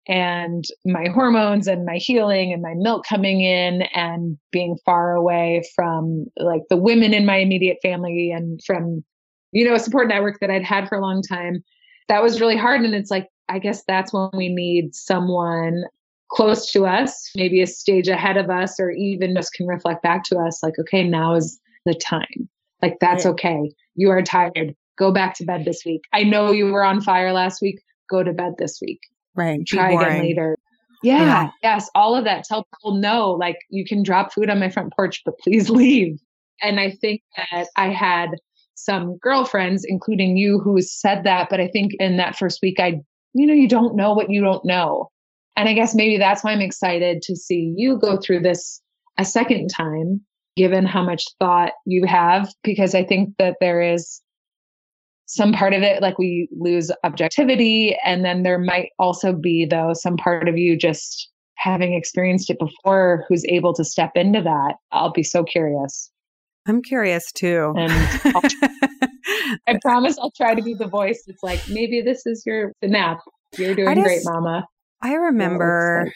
and 0.08 0.65
my 0.86 1.08
hormones 1.08 1.68
and 1.68 1.86
my 1.86 1.98
healing 1.98 2.54
and 2.54 2.62
my 2.62 2.74
milk 2.76 3.06
coming 3.06 3.41
in 3.41 3.84
and 3.94 4.38
being 4.52 4.78
far 4.86 5.15
away 5.15 5.63
from 5.76 6.28
like 6.38 6.62
the 6.70 6.78
women 6.78 7.13
in 7.13 7.26
my 7.26 7.38
immediate 7.38 7.78
family 7.82 8.32
and 8.32 8.62
from 8.63 9.04
you 9.52 9.65
know 9.65 9.74
a 9.74 9.80
support 9.80 10.08
network 10.08 10.39
that 10.39 10.52
I'd 10.52 10.63
had 10.63 10.88
for 10.88 10.98
a 10.98 11.02
long 11.02 11.22
time. 11.22 11.63
That 12.08 12.22
was 12.22 12.39
really 12.39 12.58
hard 12.58 12.82
and 12.82 12.94
it's 12.94 13.10
like 13.10 13.30
I 13.50 13.60
guess 13.60 13.84
that's 13.88 14.13
when 14.13 14.30
we 14.34 14.50
need 14.50 14.94
someone 14.94 15.84
close 16.30 16.72
to 16.72 16.86
us 16.86 17.32
maybe 17.36 17.62
a 17.62 17.68
stage 17.68 18.08
ahead 18.08 18.36
of 18.38 18.50
us 18.50 18.80
or 18.80 18.91
even 18.91 19.36
just 19.36 19.54
can 19.54 19.68
reflect 19.68 20.02
back 20.02 20.24
to 20.26 20.38
us 20.38 20.62
like 20.63 20.78
okay 20.80 21.08
now 21.08 21.36
is 21.36 21.60
the 21.86 21.94
time. 21.94 22.50
Like 22.82 22.98
that's 23.00 23.26
okay. 23.26 23.72
You 23.96 24.10
are 24.10 24.22
tired. 24.22 24.76
Go 24.98 25.12
back 25.12 25.36
to 25.36 25.46
bed 25.46 25.65
this 25.65 25.84
week. 25.86 26.02
I 26.13 26.24
know 26.24 26.52
you 26.52 26.72
were 26.72 26.84
on 26.84 27.02
fire 27.02 27.32
last 27.32 27.62
week. 27.62 27.82
Go 28.10 28.24
to 28.24 28.34
bed 28.34 28.54
this 28.58 28.80
week 28.82 29.00
right. 29.36 29.60
Be 29.60 29.65
try 29.65 29.91
again 29.91 30.21
later. 30.21 30.58
Yeah, 31.04 31.21
Yeah. 31.21 31.50
yes, 31.62 31.89
all 31.93 32.15
of 32.15 32.24
that. 32.24 32.45
Tell 32.45 32.65
people 32.76 32.95
no, 32.95 33.32
like 33.32 33.58
you 33.69 33.86
can 33.86 34.02
drop 34.04 34.34
food 34.34 34.50
on 34.50 34.60
my 34.60 34.69
front 34.69 34.93
porch, 34.95 35.21
but 35.26 35.38
please 35.39 35.69
leave. 35.82 36.19
And 36.62 36.80
I 36.80 36.91
think 36.91 37.21
that 37.52 37.67
I 37.76 37.89
had 37.89 38.30
some 38.76 39.17
girlfriends, 39.17 39.86
including 39.88 40.38
you, 40.38 40.60
who 40.60 40.82
said 40.82 41.24
that. 41.24 41.48
But 41.50 41.60
I 41.60 41.67
think 41.67 41.93
in 42.00 42.17
that 42.17 42.38
first 42.38 42.60
week, 42.62 42.80
I, 42.80 43.02
you 43.34 43.45
know, 43.45 43.54
you 43.54 43.67
don't 43.67 43.95
know 43.95 44.13
what 44.13 44.30
you 44.30 44.41
don't 44.41 44.63
know. 44.65 45.10
And 45.56 45.69
I 45.69 45.74
guess 45.74 45.95
maybe 45.95 46.17
that's 46.17 46.43
why 46.43 46.52
I'm 46.52 46.62
excited 46.62 47.21
to 47.24 47.36
see 47.36 47.74
you 47.78 47.98
go 47.98 48.17
through 48.17 48.41
this 48.41 48.82
a 49.17 49.24
second 49.26 49.69
time, 49.69 50.21
given 50.58 50.86
how 50.86 51.04
much 51.04 51.26
thought 51.39 51.71
you 51.86 52.06
have, 52.06 52.50
because 52.63 52.93
I 52.95 53.04
think 53.04 53.36
that 53.38 53.58
there 53.62 53.82
is 53.82 54.21
some 55.28 55.52
part 55.54 55.74
of 55.74 55.82
it 55.82 56.02
like 56.02 56.18
we 56.20 56.48
lose 56.52 56.92
objectivity 57.04 57.96
and 58.06 58.24
then 58.24 58.44
there 58.44 58.60
might 58.60 58.90
also 59.00 59.34
be 59.34 59.66
though 59.66 59.92
some 59.94 60.18
part 60.18 60.48
of 60.48 60.58
you 60.58 60.78
just 60.78 61.30
having 61.56 61.94
experienced 61.94 62.50
it 62.50 62.60
before 62.60 63.26
who's 63.28 63.44
able 63.46 63.74
to 63.74 63.84
step 63.84 64.12
into 64.16 64.42
that 64.42 64.76
i'll 64.92 65.12
be 65.12 65.24
so 65.24 65.44
curious 65.44 66.12
I'm 66.68 66.82
curious 66.82 67.32
too. 67.32 67.74
and 67.78 67.92
I'll, 68.36 68.42
i 69.68 69.78
promise 69.82 70.18
i'll 70.20 70.32
try 70.32 70.56
to 70.56 70.62
be 70.62 70.74
the 70.74 70.88
voice 70.88 71.24
it's 71.28 71.44
like 71.44 71.60
maybe 71.70 72.02
this 72.02 72.26
is 72.26 72.44
your 72.46 72.72
nap 72.84 73.20
you're 73.58 73.76
doing 73.76 74.02
great 74.02 74.22
mama 74.24 74.66
I 75.02 75.14
remember. 75.14 76.12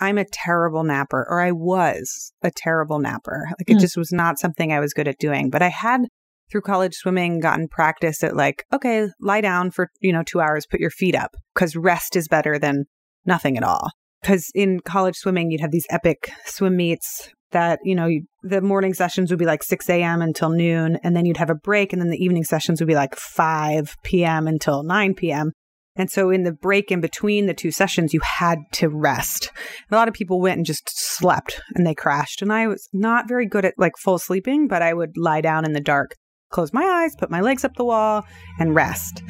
I'm 0.00 0.16
a 0.18 0.24
terrible 0.24 0.84
napper, 0.84 1.26
or 1.28 1.40
I 1.40 1.50
was 1.50 2.32
a 2.42 2.52
terrible 2.54 3.00
napper. 3.00 3.48
Like 3.58 3.68
it 3.68 3.74
Hmm. 3.74 3.78
just 3.80 3.96
was 3.96 4.12
not 4.12 4.38
something 4.38 4.72
I 4.72 4.78
was 4.78 4.94
good 4.94 5.08
at 5.08 5.18
doing. 5.18 5.50
But 5.50 5.60
I 5.62 5.68
had 5.70 6.02
through 6.50 6.62
college 6.62 6.94
swimming 6.94 7.40
gotten 7.40 7.68
practice 7.68 8.22
at 8.22 8.36
like, 8.36 8.64
okay, 8.72 9.08
lie 9.20 9.40
down 9.40 9.70
for, 9.70 9.90
you 10.00 10.12
know, 10.12 10.22
two 10.22 10.40
hours, 10.40 10.66
put 10.66 10.80
your 10.80 10.90
feet 10.90 11.14
up 11.14 11.34
because 11.54 11.76
rest 11.76 12.16
is 12.16 12.28
better 12.28 12.58
than 12.58 12.84
nothing 13.24 13.56
at 13.56 13.64
all. 13.64 13.90
Because 14.20 14.50
in 14.54 14.80
college 14.80 15.16
swimming, 15.16 15.50
you'd 15.50 15.60
have 15.60 15.70
these 15.70 15.86
epic 15.90 16.30
swim 16.44 16.76
meets 16.76 17.30
that, 17.52 17.78
you 17.84 17.94
know, 17.94 18.06
you, 18.06 18.22
the 18.42 18.60
morning 18.60 18.94
sessions 18.94 19.30
would 19.30 19.38
be 19.38 19.46
like 19.46 19.62
6 19.62 19.88
a.m. 19.88 20.20
until 20.20 20.50
noon. 20.50 20.98
And 21.02 21.16
then 21.16 21.24
you'd 21.24 21.36
have 21.36 21.50
a 21.50 21.54
break. 21.54 21.92
And 21.92 22.02
then 22.02 22.10
the 22.10 22.22
evening 22.22 22.44
sessions 22.44 22.80
would 22.80 22.88
be 22.88 22.94
like 22.94 23.14
5 23.14 23.94
p.m. 24.02 24.46
until 24.46 24.82
9 24.82 25.14
p.m. 25.14 25.52
And 25.98 26.10
so 26.10 26.30
in 26.30 26.44
the 26.44 26.52
break 26.52 26.92
in 26.92 27.00
between 27.00 27.46
the 27.46 27.54
two 27.54 27.72
sessions, 27.72 28.14
you 28.14 28.20
had 28.22 28.58
to 28.74 28.88
rest. 28.88 29.50
A 29.90 29.94
lot 29.94 30.06
of 30.06 30.14
people 30.14 30.40
went 30.40 30.56
and 30.56 30.64
just 30.64 30.88
slept 30.88 31.60
and 31.74 31.84
they 31.84 31.94
crashed. 31.94 32.40
And 32.40 32.52
I 32.52 32.68
was 32.68 32.88
not 32.92 33.26
very 33.26 33.46
good 33.46 33.64
at 33.64 33.74
like 33.76 33.94
full 33.98 34.18
sleeping, 34.18 34.68
but 34.68 34.80
I 34.80 34.94
would 34.94 35.16
lie 35.16 35.40
down 35.40 35.64
in 35.64 35.72
the 35.72 35.80
dark, 35.80 36.14
close 36.50 36.72
my 36.72 36.84
eyes, 36.84 37.14
put 37.16 37.30
my 37.30 37.40
legs 37.40 37.64
up 37.64 37.74
the 37.76 37.84
wall, 37.84 38.24
and 38.58 38.74
rest. 38.74 39.22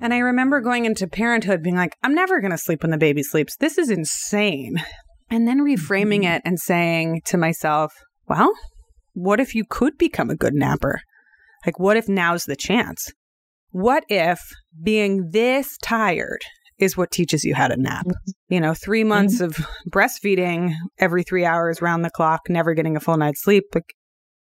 And 0.00 0.12
I 0.12 0.18
remember 0.18 0.60
going 0.60 0.84
into 0.84 1.06
parenthood 1.06 1.62
being 1.62 1.76
like, 1.76 1.96
I'm 2.02 2.14
never 2.14 2.40
going 2.40 2.50
to 2.50 2.58
sleep 2.58 2.82
when 2.82 2.90
the 2.90 2.98
baby 2.98 3.22
sleeps. 3.22 3.56
This 3.56 3.78
is 3.78 3.90
insane. 3.90 4.76
And 5.30 5.48
then 5.48 5.60
reframing 5.60 6.22
mm-hmm. 6.22 6.34
it 6.34 6.42
and 6.44 6.58
saying 6.60 7.22
to 7.26 7.38
myself, 7.38 7.92
well, 8.28 8.52
what 9.14 9.40
if 9.40 9.54
you 9.54 9.64
could 9.68 9.96
become 9.96 10.28
a 10.28 10.36
good 10.36 10.54
napper? 10.54 11.00
Like, 11.64 11.80
what 11.80 11.96
if 11.96 12.08
now's 12.08 12.44
the 12.44 12.56
chance? 12.56 13.10
What 13.70 14.04
if 14.08 14.38
being 14.82 15.30
this 15.32 15.78
tired 15.82 16.40
is 16.78 16.96
what 16.96 17.10
teaches 17.10 17.42
you 17.44 17.54
how 17.54 17.68
to 17.68 17.76
nap? 17.76 18.06
Mm-hmm. 18.06 18.54
You 18.54 18.60
know, 18.60 18.74
3 18.74 19.02
months 19.04 19.40
mm-hmm. 19.40 19.44
of 19.44 19.66
breastfeeding 19.90 20.74
every 20.98 21.22
three 21.22 21.46
hours 21.46 21.80
round 21.80 22.04
the 22.04 22.10
clock, 22.10 22.42
never 22.48 22.74
getting 22.74 22.96
a 22.96 23.00
full 23.00 23.16
night's 23.16 23.42
sleep. 23.42 23.64
Like, 23.74 23.94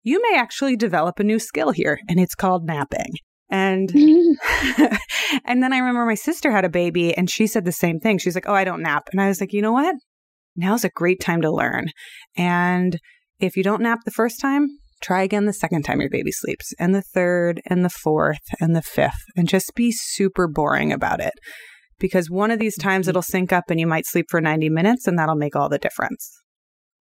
you 0.03 0.21
may 0.21 0.37
actually 0.37 0.75
develop 0.75 1.19
a 1.19 1.23
new 1.23 1.39
skill 1.39 1.71
here, 1.71 1.99
and 2.07 2.19
it's 2.19 2.35
called 2.35 2.65
napping. 2.65 3.13
And 3.49 3.89
and 5.45 5.61
then 5.61 5.73
I 5.73 5.77
remember 5.77 6.05
my 6.05 6.15
sister 6.15 6.51
had 6.51 6.65
a 6.65 6.69
baby 6.69 7.15
and 7.15 7.29
she 7.29 7.47
said 7.47 7.65
the 7.65 7.71
same 7.71 7.99
thing. 7.99 8.17
She's 8.17 8.35
like, 8.35 8.47
"Oh, 8.47 8.53
I 8.53 8.63
don't 8.63 8.81
nap." 8.81 9.09
And 9.11 9.21
I 9.21 9.27
was 9.27 9.41
like, 9.41 9.53
"You 9.53 9.61
know 9.61 9.73
what? 9.73 9.95
Now's 10.55 10.83
a 10.83 10.89
great 10.89 11.19
time 11.19 11.41
to 11.41 11.51
learn." 11.51 11.87
And 12.37 12.97
if 13.39 13.57
you 13.57 13.63
don't 13.63 13.81
nap 13.81 13.99
the 14.05 14.11
first 14.11 14.39
time, 14.39 14.67
try 15.01 15.23
again 15.23 15.45
the 15.45 15.53
second 15.53 15.83
time 15.83 15.99
your 15.99 16.09
baby 16.09 16.31
sleeps, 16.31 16.73
and 16.79 16.95
the 16.95 17.01
third, 17.01 17.61
and 17.65 17.83
the 17.83 17.89
fourth, 17.89 18.39
and 18.59 18.75
the 18.75 18.81
fifth, 18.81 19.23
and 19.35 19.47
just 19.47 19.73
be 19.75 19.91
super 19.91 20.47
boring 20.47 20.93
about 20.93 21.19
it. 21.19 21.33
Because 21.99 22.29
one 22.29 22.51
of 22.51 22.59
these 22.59 22.77
times 22.77 23.07
it'll 23.07 23.21
sync 23.21 23.51
up 23.51 23.65
and 23.69 23.79
you 23.79 23.85
might 23.85 24.07
sleep 24.07 24.25
for 24.29 24.41
90 24.41 24.69
minutes, 24.69 25.07
and 25.07 25.17
that'll 25.17 25.35
make 25.35 25.55
all 25.55 25.69
the 25.69 25.77
difference. 25.77 26.31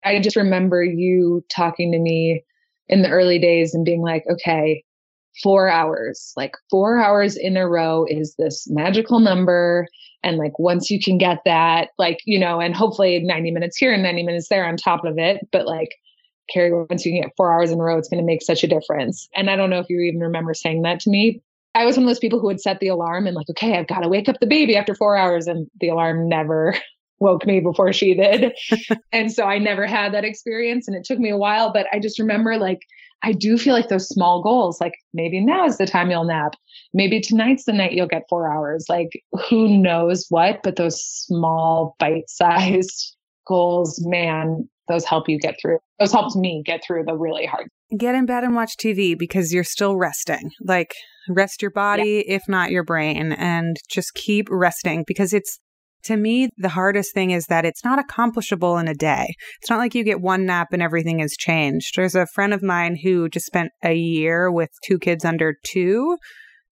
I 0.04 0.20
just 0.20 0.36
remember 0.36 0.82
you 0.82 1.42
talking 1.48 1.92
to 1.92 1.98
me 1.98 2.42
in 2.92 3.00
the 3.00 3.08
early 3.08 3.38
days 3.38 3.74
and 3.74 3.86
being 3.86 4.02
like, 4.02 4.22
okay, 4.30 4.84
four 5.42 5.68
hours, 5.68 6.34
like 6.36 6.54
four 6.70 7.00
hours 7.00 7.36
in 7.36 7.56
a 7.56 7.66
row 7.66 8.04
is 8.06 8.34
this 8.36 8.68
magical 8.68 9.18
number. 9.18 9.88
And 10.22 10.36
like 10.36 10.58
once 10.58 10.90
you 10.90 11.00
can 11.00 11.16
get 11.16 11.38
that, 11.46 11.88
like, 11.98 12.20
you 12.26 12.38
know, 12.38 12.60
and 12.60 12.76
hopefully 12.76 13.18
90 13.20 13.50
minutes 13.50 13.78
here 13.78 13.94
and 13.94 14.02
90 14.02 14.24
minutes 14.24 14.48
there 14.50 14.66
on 14.66 14.76
top 14.76 15.06
of 15.06 15.16
it. 15.16 15.40
But 15.50 15.66
like, 15.66 15.94
Cary, 16.52 16.70
once 16.90 17.06
you 17.06 17.12
can 17.12 17.22
get 17.22 17.32
four 17.34 17.50
hours 17.50 17.70
in 17.70 17.80
a 17.80 17.82
row, 17.82 17.96
it's 17.96 18.08
going 18.08 18.22
to 18.22 18.26
make 18.26 18.42
such 18.42 18.62
a 18.62 18.68
difference. 18.68 19.26
And 19.34 19.48
I 19.48 19.56
don't 19.56 19.70
know 19.70 19.78
if 19.78 19.88
you 19.88 19.98
even 20.00 20.20
remember 20.20 20.52
saying 20.52 20.82
that 20.82 21.00
to 21.00 21.10
me. 21.10 21.40
I 21.74 21.86
was 21.86 21.96
one 21.96 22.04
of 22.04 22.10
those 22.10 22.18
people 22.18 22.38
who 22.38 22.48
would 22.48 22.60
set 22.60 22.80
the 22.80 22.88
alarm 22.88 23.26
and 23.26 23.34
like, 23.34 23.48
okay, 23.48 23.78
I've 23.78 23.86
got 23.86 24.00
to 24.00 24.08
wake 24.08 24.28
up 24.28 24.38
the 24.38 24.46
baby 24.46 24.76
after 24.76 24.94
four 24.94 25.16
hours. 25.16 25.46
And 25.46 25.66
the 25.80 25.88
alarm 25.88 26.28
never 26.28 26.74
woke 27.22 27.46
me 27.46 27.60
before 27.60 27.92
she 27.92 28.14
did. 28.14 28.52
and 29.12 29.32
so 29.32 29.44
I 29.44 29.58
never 29.58 29.86
had 29.86 30.12
that 30.12 30.24
experience 30.24 30.88
and 30.88 30.96
it 30.96 31.04
took 31.04 31.18
me 31.18 31.30
a 31.30 31.36
while, 31.36 31.72
but 31.72 31.86
I 31.92 31.98
just 31.98 32.18
remember 32.18 32.58
like, 32.58 32.80
I 33.22 33.32
do 33.32 33.56
feel 33.56 33.72
like 33.72 33.88
those 33.88 34.08
small 34.08 34.42
goals, 34.42 34.80
like 34.80 34.94
maybe 35.14 35.40
now 35.40 35.64
is 35.64 35.78
the 35.78 35.86
time 35.86 36.10
you'll 36.10 36.24
nap. 36.24 36.54
Maybe 36.92 37.20
tonight's 37.20 37.64
the 37.64 37.72
night 37.72 37.92
you'll 37.92 38.08
get 38.08 38.24
four 38.28 38.52
hours. 38.52 38.86
Like 38.88 39.10
who 39.48 39.78
knows 39.78 40.26
what, 40.28 40.60
but 40.64 40.76
those 40.76 41.00
small 41.00 41.94
bite 41.98 42.28
sized 42.28 43.16
goals, 43.46 44.04
man, 44.04 44.68
those 44.88 45.04
help 45.04 45.28
you 45.28 45.38
get 45.38 45.54
through. 45.62 45.78
Those 46.00 46.12
helped 46.12 46.34
me 46.34 46.62
get 46.66 46.82
through 46.84 47.04
the 47.06 47.16
really 47.16 47.46
hard. 47.46 47.68
Get 47.96 48.16
in 48.16 48.26
bed 48.26 48.42
and 48.42 48.56
watch 48.56 48.76
TV 48.76 49.16
because 49.16 49.52
you're 49.52 49.62
still 49.62 49.96
resting. 49.96 50.50
Like 50.60 50.94
rest 51.28 51.62
your 51.62 51.70
body, 51.70 52.24
yeah. 52.26 52.36
if 52.36 52.42
not 52.48 52.70
your 52.70 52.84
brain, 52.84 53.32
and 53.32 53.76
just 53.88 54.14
keep 54.14 54.48
resting 54.50 55.04
because 55.06 55.32
it's 55.32 55.60
to 56.04 56.16
me, 56.16 56.48
the 56.56 56.68
hardest 56.68 57.14
thing 57.14 57.30
is 57.30 57.46
that 57.46 57.64
it's 57.64 57.84
not 57.84 57.98
accomplishable 57.98 58.78
in 58.78 58.88
a 58.88 58.94
day. 58.94 59.34
It's 59.60 59.70
not 59.70 59.78
like 59.78 59.94
you 59.94 60.04
get 60.04 60.20
one 60.20 60.46
nap 60.46 60.68
and 60.72 60.82
everything 60.82 61.20
has 61.20 61.36
changed. 61.36 61.94
There's 61.96 62.14
a 62.14 62.26
friend 62.26 62.52
of 62.52 62.62
mine 62.62 62.98
who 63.02 63.28
just 63.28 63.46
spent 63.46 63.70
a 63.84 63.94
year 63.94 64.50
with 64.50 64.70
two 64.84 64.98
kids 64.98 65.24
under 65.24 65.54
two. 65.64 66.16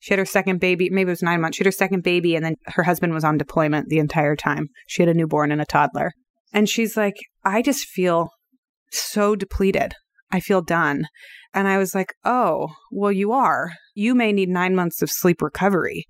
She 0.00 0.12
had 0.12 0.18
her 0.18 0.24
second 0.24 0.60
baby, 0.60 0.88
maybe 0.90 1.08
it 1.08 1.12
was 1.12 1.22
nine 1.22 1.40
months. 1.40 1.56
She 1.56 1.60
had 1.60 1.66
her 1.66 1.72
second 1.72 2.02
baby, 2.02 2.34
and 2.34 2.44
then 2.44 2.56
her 2.66 2.82
husband 2.82 3.12
was 3.12 3.24
on 3.24 3.36
deployment 3.36 3.88
the 3.88 3.98
entire 3.98 4.34
time. 4.34 4.68
She 4.86 5.02
had 5.02 5.10
a 5.10 5.14
newborn 5.14 5.52
and 5.52 5.60
a 5.60 5.66
toddler. 5.66 6.12
And 6.52 6.68
she's 6.68 6.96
like, 6.96 7.16
I 7.44 7.62
just 7.62 7.84
feel 7.84 8.30
so 8.90 9.36
depleted. 9.36 9.94
I 10.32 10.40
feel 10.40 10.62
done. 10.62 11.04
And 11.52 11.68
I 11.68 11.78
was 11.78 11.94
like, 11.94 12.14
oh, 12.24 12.68
well, 12.90 13.12
you 13.12 13.32
are. 13.32 13.72
You 13.94 14.14
may 14.14 14.32
need 14.32 14.48
nine 14.48 14.74
months 14.74 15.02
of 15.02 15.10
sleep 15.10 15.42
recovery, 15.42 16.06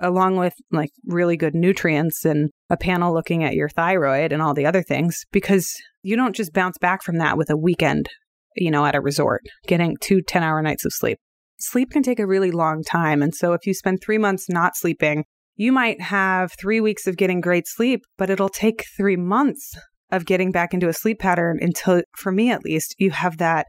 along 0.00 0.36
with 0.36 0.54
like 0.70 0.90
really 1.06 1.36
good 1.36 1.54
nutrients 1.54 2.24
and 2.24 2.50
a 2.70 2.76
panel 2.76 3.12
looking 3.12 3.44
at 3.44 3.54
your 3.54 3.68
thyroid 3.68 4.32
and 4.32 4.42
all 4.42 4.54
the 4.54 4.66
other 4.66 4.82
things, 4.82 5.24
because 5.32 5.74
you 6.02 6.16
don't 6.16 6.36
just 6.36 6.52
bounce 6.52 6.78
back 6.78 7.02
from 7.02 7.18
that 7.18 7.36
with 7.36 7.50
a 7.50 7.56
weekend, 7.56 8.08
you 8.56 8.70
know, 8.70 8.84
at 8.84 8.94
a 8.94 9.00
resort, 9.00 9.42
getting 9.66 9.96
two 10.00 10.22
10 10.22 10.42
hour 10.42 10.62
nights 10.62 10.84
of 10.84 10.92
sleep. 10.92 11.18
Sleep 11.58 11.90
can 11.90 12.02
take 12.02 12.18
a 12.18 12.26
really 12.26 12.50
long 12.50 12.82
time. 12.82 13.22
And 13.22 13.34
so 13.34 13.52
if 13.52 13.66
you 13.66 13.74
spend 13.74 14.00
three 14.02 14.18
months 14.18 14.48
not 14.48 14.76
sleeping, 14.76 15.24
you 15.54 15.70
might 15.70 16.00
have 16.00 16.52
three 16.58 16.80
weeks 16.80 17.06
of 17.06 17.16
getting 17.16 17.40
great 17.40 17.66
sleep, 17.66 18.00
but 18.16 18.30
it'll 18.30 18.48
take 18.48 18.84
three 18.96 19.16
months 19.16 19.74
of 20.10 20.26
getting 20.26 20.50
back 20.50 20.74
into 20.74 20.88
a 20.88 20.92
sleep 20.92 21.18
pattern 21.18 21.58
until, 21.60 22.02
for 22.16 22.32
me 22.32 22.50
at 22.50 22.64
least, 22.64 22.94
you 22.98 23.10
have 23.10 23.38
that 23.38 23.66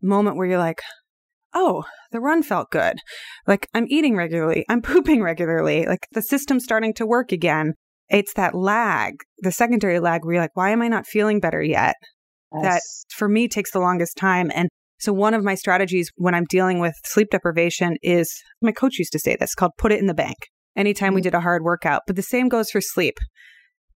moment 0.00 0.36
where 0.36 0.46
you're 0.46 0.58
like, 0.58 0.80
oh, 1.54 1.84
the 2.12 2.20
run 2.20 2.42
felt 2.42 2.70
good. 2.70 2.98
Like 3.46 3.68
I'm 3.74 3.86
eating 3.88 4.16
regularly, 4.16 4.64
I'm 4.68 4.82
pooping 4.82 5.22
regularly, 5.22 5.86
like 5.86 6.06
the 6.12 6.22
system's 6.22 6.64
starting 6.64 6.94
to 6.94 7.06
work 7.06 7.32
again. 7.32 7.74
It's 8.08 8.32
that 8.34 8.54
lag, 8.54 9.14
the 9.38 9.52
secondary 9.52 10.00
lag 10.00 10.24
where 10.24 10.34
you're 10.34 10.42
like, 10.42 10.56
why 10.56 10.70
am 10.70 10.80
I 10.80 10.88
not 10.88 11.06
feeling 11.06 11.40
better 11.40 11.62
yet? 11.62 11.94
Yes. 12.54 12.62
That 12.62 12.82
for 13.14 13.28
me 13.28 13.48
takes 13.48 13.72
the 13.72 13.80
longest 13.80 14.16
time. 14.16 14.50
And 14.54 14.68
so 14.98 15.12
one 15.12 15.34
of 15.34 15.44
my 15.44 15.54
strategies 15.54 16.10
when 16.16 16.34
I'm 16.34 16.46
dealing 16.48 16.80
with 16.80 16.94
sleep 17.04 17.28
deprivation 17.30 17.96
is 18.02 18.32
my 18.62 18.72
coach 18.72 18.98
used 18.98 19.12
to 19.12 19.18
say 19.18 19.36
this 19.36 19.54
called 19.54 19.72
put 19.78 19.92
it 19.92 20.00
in 20.00 20.06
the 20.06 20.14
bank 20.14 20.36
anytime 20.74 21.08
mm-hmm. 21.08 21.16
we 21.16 21.20
did 21.22 21.34
a 21.34 21.40
hard 21.40 21.62
workout. 21.62 22.02
But 22.06 22.16
the 22.16 22.22
same 22.22 22.48
goes 22.48 22.70
for 22.70 22.80
sleep. 22.80 23.18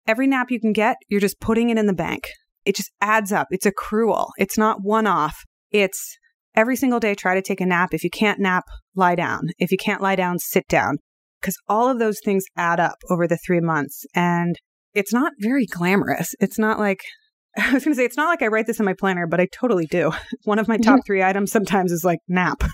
Every 0.07 0.27
nap 0.27 0.51
you 0.51 0.59
can 0.59 0.73
get, 0.73 0.97
you're 1.09 1.21
just 1.21 1.41
putting 1.41 1.71
it 1.71 1.79
in 1.79 1.87
the 1.87 1.93
bank. 1.93 2.29
It 2.65 2.75
just 2.75 2.91
adds 3.01 3.33
up. 3.33 3.47
It's 3.51 3.67
accrual. 3.67 4.31
It's 4.39 4.59
not 4.59 4.79
one 4.83 5.07
off. 5.07 5.37
It's 5.71 6.19
every 6.55 6.77
single 6.77 7.01
day, 7.01 7.15
try 7.15 7.35
to 7.35 7.43
take 7.43 7.61
a 7.61 7.67
nap. 7.67 7.95
If 7.95 8.05
you 8.05 8.11
can't 8.11 8.41
nap, 8.41 8.65
lie 8.95 9.15
down. 9.15 9.49
If 9.59 9.71
you 9.71 9.79
can't 9.79 10.03
lie 10.03 10.17
down, 10.17 10.39
sit 10.39 10.67
down. 10.69 10.99
Because 11.41 11.57
all 11.69 11.89
of 11.89 11.99
those 11.99 12.21
things 12.25 12.45
add 12.57 12.81
up 12.81 12.97
over 13.09 13.27
the 13.27 13.39
three 13.47 13.61
months. 13.61 14.05
And 14.15 14.57
it's 14.95 15.13
not 15.13 15.33
very 15.39 15.67
glamorous. 15.67 16.35
It's 16.41 16.59
not 16.59 16.79
like, 16.79 17.01
I 17.57 17.73
was 17.73 17.85
going 17.85 17.95
to 17.95 17.97
say, 17.97 18.05
it's 18.05 18.17
not 18.17 18.29
like 18.29 18.43
I 18.43 18.49
write 18.49 18.67
this 18.67 18.79
in 18.79 18.85
my 18.85 18.95
planner, 18.99 19.27
but 19.27 19.41
I 19.41 19.49
totally 19.53 19.87
do. 19.87 20.13
One 20.45 20.59
of 20.59 20.69
my 20.69 20.77
top 20.77 20.97
mm-hmm. 20.97 21.07
three 21.07 21.23
items 21.23 21.51
sometimes 21.51 21.93
is 21.93 22.05
like 22.05 22.19
nap. 22.29 22.63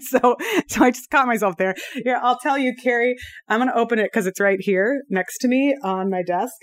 so, 0.00 0.36
so 0.68 0.84
I 0.84 0.90
just 0.90 1.10
caught 1.10 1.26
myself 1.26 1.56
there. 1.56 1.74
Yeah, 2.04 2.18
I'll 2.22 2.38
tell 2.38 2.58
you, 2.58 2.74
Cary, 2.82 3.14
I'm 3.48 3.60
going 3.60 3.70
to 3.70 3.78
open 3.78 3.98
it 3.98 4.10
because 4.12 4.26
it's 4.26 4.40
right 4.40 4.58
here 4.60 5.02
next 5.08 5.38
to 5.38 5.48
me 5.48 5.76
on 5.84 6.10
my 6.10 6.22
desk. 6.22 6.54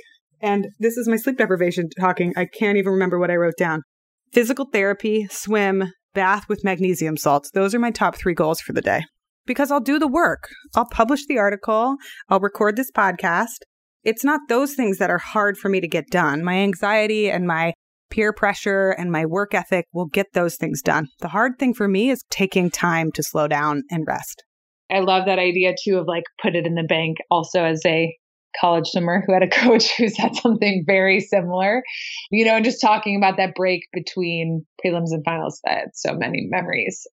And 0.41 0.67
this 0.79 0.97
is 0.97 1.07
my 1.07 1.17
sleep 1.17 1.37
deprivation 1.37 1.89
talking. 1.99 2.33
I 2.37 2.45
can't 2.45 2.77
even 2.77 2.93
remember 2.93 3.19
what 3.19 3.31
I 3.31 3.35
wrote 3.35 3.57
down 3.57 3.83
physical 4.31 4.65
therapy, 4.65 5.27
swim, 5.29 5.91
bath 6.13 6.47
with 6.49 6.63
magnesium 6.63 7.17
salts. 7.17 7.51
Those 7.51 7.75
are 7.75 7.79
my 7.79 7.91
top 7.91 8.15
three 8.15 8.33
goals 8.33 8.59
for 8.61 8.73
the 8.73 8.81
day 8.81 9.03
because 9.45 9.71
I'll 9.71 9.79
do 9.79 9.99
the 9.99 10.07
work. 10.07 10.49
I'll 10.75 10.87
publish 10.87 11.25
the 11.25 11.37
article, 11.37 11.95
I'll 12.29 12.39
record 12.39 12.75
this 12.75 12.91
podcast. 12.91 13.63
It's 14.03 14.23
not 14.23 14.41
those 14.47 14.75
things 14.75 14.97
that 14.99 15.09
are 15.09 15.17
hard 15.17 15.57
for 15.57 15.69
me 15.69 15.81
to 15.81 15.87
get 15.87 16.09
done. 16.09 16.43
My 16.43 16.55
anxiety 16.55 17.29
and 17.29 17.45
my 17.45 17.73
peer 18.09 18.33
pressure 18.33 18.91
and 18.91 19.11
my 19.11 19.25
work 19.25 19.53
ethic 19.53 19.85
will 19.93 20.05
get 20.05 20.27
those 20.33 20.55
things 20.55 20.81
done. 20.81 21.07
The 21.19 21.27
hard 21.29 21.53
thing 21.59 21.73
for 21.73 21.87
me 21.87 22.09
is 22.09 22.23
taking 22.29 22.69
time 22.69 23.11
to 23.13 23.23
slow 23.23 23.47
down 23.47 23.83
and 23.91 24.05
rest. 24.07 24.43
I 24.91 24.99
love 24.99 25.25
that 25.25 25.39
idea 25.39 25.73
too 25.83 25.97
of 25.97 26.07
like 26.07 26.23
put 26.41 26.55
it 26.55 26.65
in 26.65 26.75
the 26.75 26.83
bank 26.83 27.17
also 27.29 27.63
as 27.63 27.81
a 27.85 28.15
college 28.59 28.87
swimmer 28.87 29.23
who 29.25 29.33
had 29.33 29.43
a 29.43 29.47
coach 29.49 29.95
who 29.97 30.07
said 30.09 30.35
something 30.35 30.83
very 30.85 31.19
similar, 31.19 31.83
you 32.31 32.45
know, 32.45 32.59
just 32.59 32.81
talking 32.81 33.15
about 33.17 33.37
that 33.37 33.55
break 33.55 33.83
between 33.93 34.65
prelims 34.83 35.11
and 35.11 35.23
finals. 35.23 35.61
I 35.67 35.71
had 35.71 35.89
so 35.93 36.13
many 36.13 36.47
memories. 36.49 37.05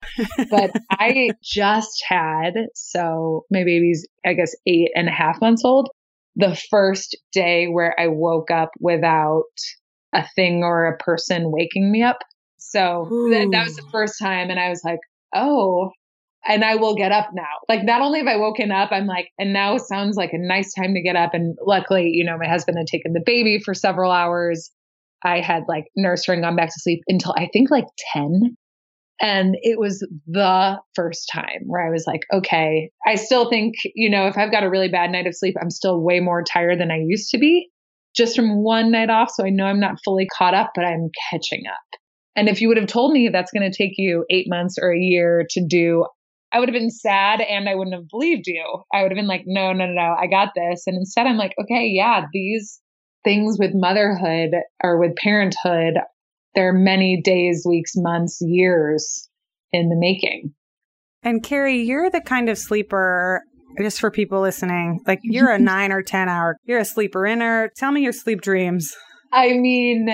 but 0.50 0.72
I 0.92 1.32
just 1.44 2.04
had, 2.08 2.54
so 2.74 3.46
my 3.52 3.64
baby's, 3.64 4.08
I 4.26 4.34
guess, 4.34 4.56
eight 4.66 4.92
and 4.96 5.08
a 5.08 5.12
half 5.12 5.42
months 5.42 5.64
old, 5.66 5.90
the 6.36 6.60
first 6.70 7.18
day 7.32 7.68
where 7.68 7.98
I 8.00 8.08
woke 8.08 8.52
up 8.52 8.72
without 8.80 9.44
a 10.14 10.26
thing 10.36 10.64
or 10.64 10.88
a 10.88 10.98
person 10.98 11.52
waking 11.52 11.92
me 11.92 12.04
up. 12.04 12.20
So 12.58 13.08
th- 13.30 13.50
that 13.52 13.66
was 13.66 13.76
the 13.76 13.88
first 13.92 14.16
time. 14.20 14.50
And 14.50 14.60
I 14.60 14.70
was 14.70 14.82
like, 14.84 15.00
oh, 15.34 15.92
and 16.48 16.64
I 16.64 16.76
will 16.76 16.96
get 16.96 17.12
up 17.12 17.30
now. 17.34 17.44
Like 17.68 17.84
not 17.84 18.02
only 18.02 18.20
have 18.20 18.28
I 18.28 18.38
woken 18.38 18.72
up, 18.72 18.92
I'm 18.92 19.08
like, 19.08 19.30
and 19.40 19.54
now 19.54 19.78
sounds 19.78 20.16
like 20.16 20.32
a 20.34 20.38
nice 20.38 20.74
time 20.74 20.94
to 20.94 21.02
get 21.02 21.16
up. 21.16 21.34
And 21.34 21.58
luckily, 21.66 22.10
you 22.14 22.24
know, 22.24 22.38
my 22.38 22.48
husband 22.48 22.78
had 22.78 22.88
taken 22.88 23.14
the 23.14 23.24
baby 23.26 23.60
for 23.64 23.74
several 23.74 24.12
hours. 24.12 24.72
I 25.24 25.42
had 25.42 25.64
like 25.68 25.86
nursed 25.96 26.28
her 26.28 26.34
and 26.34 26.44
gone 26.44 26.56
back 26.56 26.70
to 26.70 26.80
sleep 26.80 27.02
until 27.08 27.34
I 27.36 27.50
think 27.52 27.72
like 27.72 27.88
10. 28.14 28.56
And 29.22 29.56
it 29.62 29.80
was 29.80 30.06
the 30.28 30.78
first 30.94 31.30
time 31.34 31.64
where 31.68 31.86
I 31.86 31.90
was 31.90 32.04
like, 32.06 32.22
okay, 32.34 32.92
I 33.08 33.16
still 33.16 33.50
think, 33.50 33.76
you 33.96 34.10
know, 34.10 34.28
if 34.28 34.38
I've 34.38 34.52
got 34.52 34.64
a 34.64 34.70
really 34.70 34.90
bad 34.90 35.10
night 35.10 35.26
of 35.26 35.36
sleep, 35.36 35.56
I'm 35.60 35.72
still 35.72 36.02
way 36.02 36.20
more 36.20 36.44
tired 36.44 36.80
than 36.80 36.92
I 36.92 37.00
used 37.04 37.30
to 37.32 37.38
be 37.38 37.70
just 38.16 38.36
from 38.36 38.64
one 38.64 38.92
night 38.92 39.10
off. 39.10 39.32
So 39.34 39.46
I 39.46 39.50
know 39.50 39.66
I'm 39.66 39.80
not 39.80 39.98
fully 40.04 40.28
caught 40.38 40.54
up, 40.54 40.72
but 40.76 40.86
I'm 40.86 41.10
catching 41.32 41.64
up. 41.68 42.00
And 42.36 42.50
if 42.50 42.62
you 42.62 42.68
would 42.68 42.78
have 42.78 42.88
told 42.88 43.14
me 43.14 43.30
that's 43.30 43.52
going 43.52 43.70
to 43.70 43.76
take 43.76 43.94
you 43.98 44.26
eight 44.30 44.48
months 44.50 44.78
or 44.82 44.94
a 44.94 45.00
year 45.00 45.46
to 45.52 45.66
do, 45.66 46.06
I 46.56 46.60
would 46.60 46.70
have 46.70 46.74
been 46.74 46.90
sad 46.90 47.42
and 47.42 47.68
I 47.68 47.76
wouldn't 47.76 47.96
have 47.96 48.08
believed 48.08 48.48
you. 48.48 48.64
I 48.94 49.02
would 49.02 49.12
have 49.12 49.18
been 49.18 49.28
like, 49.28 49.44
no, 49.46 49.74
no, 49.74 49.88
no, 49.88 49.92
no, 49.92 50.16
I 50.18 50.28
got 50.28 50.54
this. 50.56 50.84
And 50.88 50.96
instead, 50.96 51.28
I'm 51.28 51.36
like, 51.36 51.54
okay, 51.62 51.88
yeah, 51.88 52.28
these 52.32 52.80
things 53.26 53.58
with 53.60 53.72
motherhood 53.74 54.52
or 54.82 54.98
with 54.98 55.18
parenthood, 55.18 55.96
there 56.54 56.70
are 56.70 56.74
many 56.74 57.22
days, 57.22 57.66
weeks, 57.68 57.92
months, 57.98 58.38
years 58.40 59.30
in 59.74 59.90
the 59.90 59.98
making. 59.98 60.54
And 61.24 61.44
Cary, 61.44 61.82
you're 61.82 62.10
the 62.10 62.22
kind 62.22 62.48
of 62.48 62.58
sleeper, 62.58 63.44
just 63.82 64.00
for 64.00 64.10
people 64.10 64.40
listening, 64.40 65.02
like 65.06 65.20
you're 65.24 65.52
a 65.52 65.60
nine 65.60 65.92
or 65.92 66.04
10 66.04 66.30
hour, 66.30 66.56
you're 66.64 66.80
a 66.80 66.86
sleeper 66.86 67.26
inner. 67.26 67.70
Tell 67.76 67.92
me 67.92 68.02
your 68.02 68.14
sleep 68.14 68.40
dreams. 68.40 68.96
I 69.34 69.58
mean, 69.58 70.08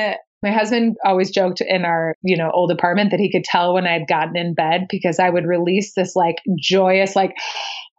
my 0.43 0.51
husband 0.51 0.97
always 1.05 1.29
joked 1.29 1.61
in 1.61 1.85
our, 1.85 2.15
you 2.23 2.35
know, 2.35 2.49
old 2.51 2.71
apartment 2.71 3.11
that 3.11 3.19
he 3.19 3.31
could 3.31 3.43
tell 3.43 3.73
when 3.73 3.85
I 3.85 3.93
had 3.93 4.07
gotten 4.07 4.35
in 4.35 4.53
bed 4.53 4.87
because 4.89 5.19
I 5.19 5.29
would 5.29 5.45
release 5.45 5.93
this 5.93 6.15
like 6.15 6.37
joyous, 6.59 7.15
like, 7.15 7.35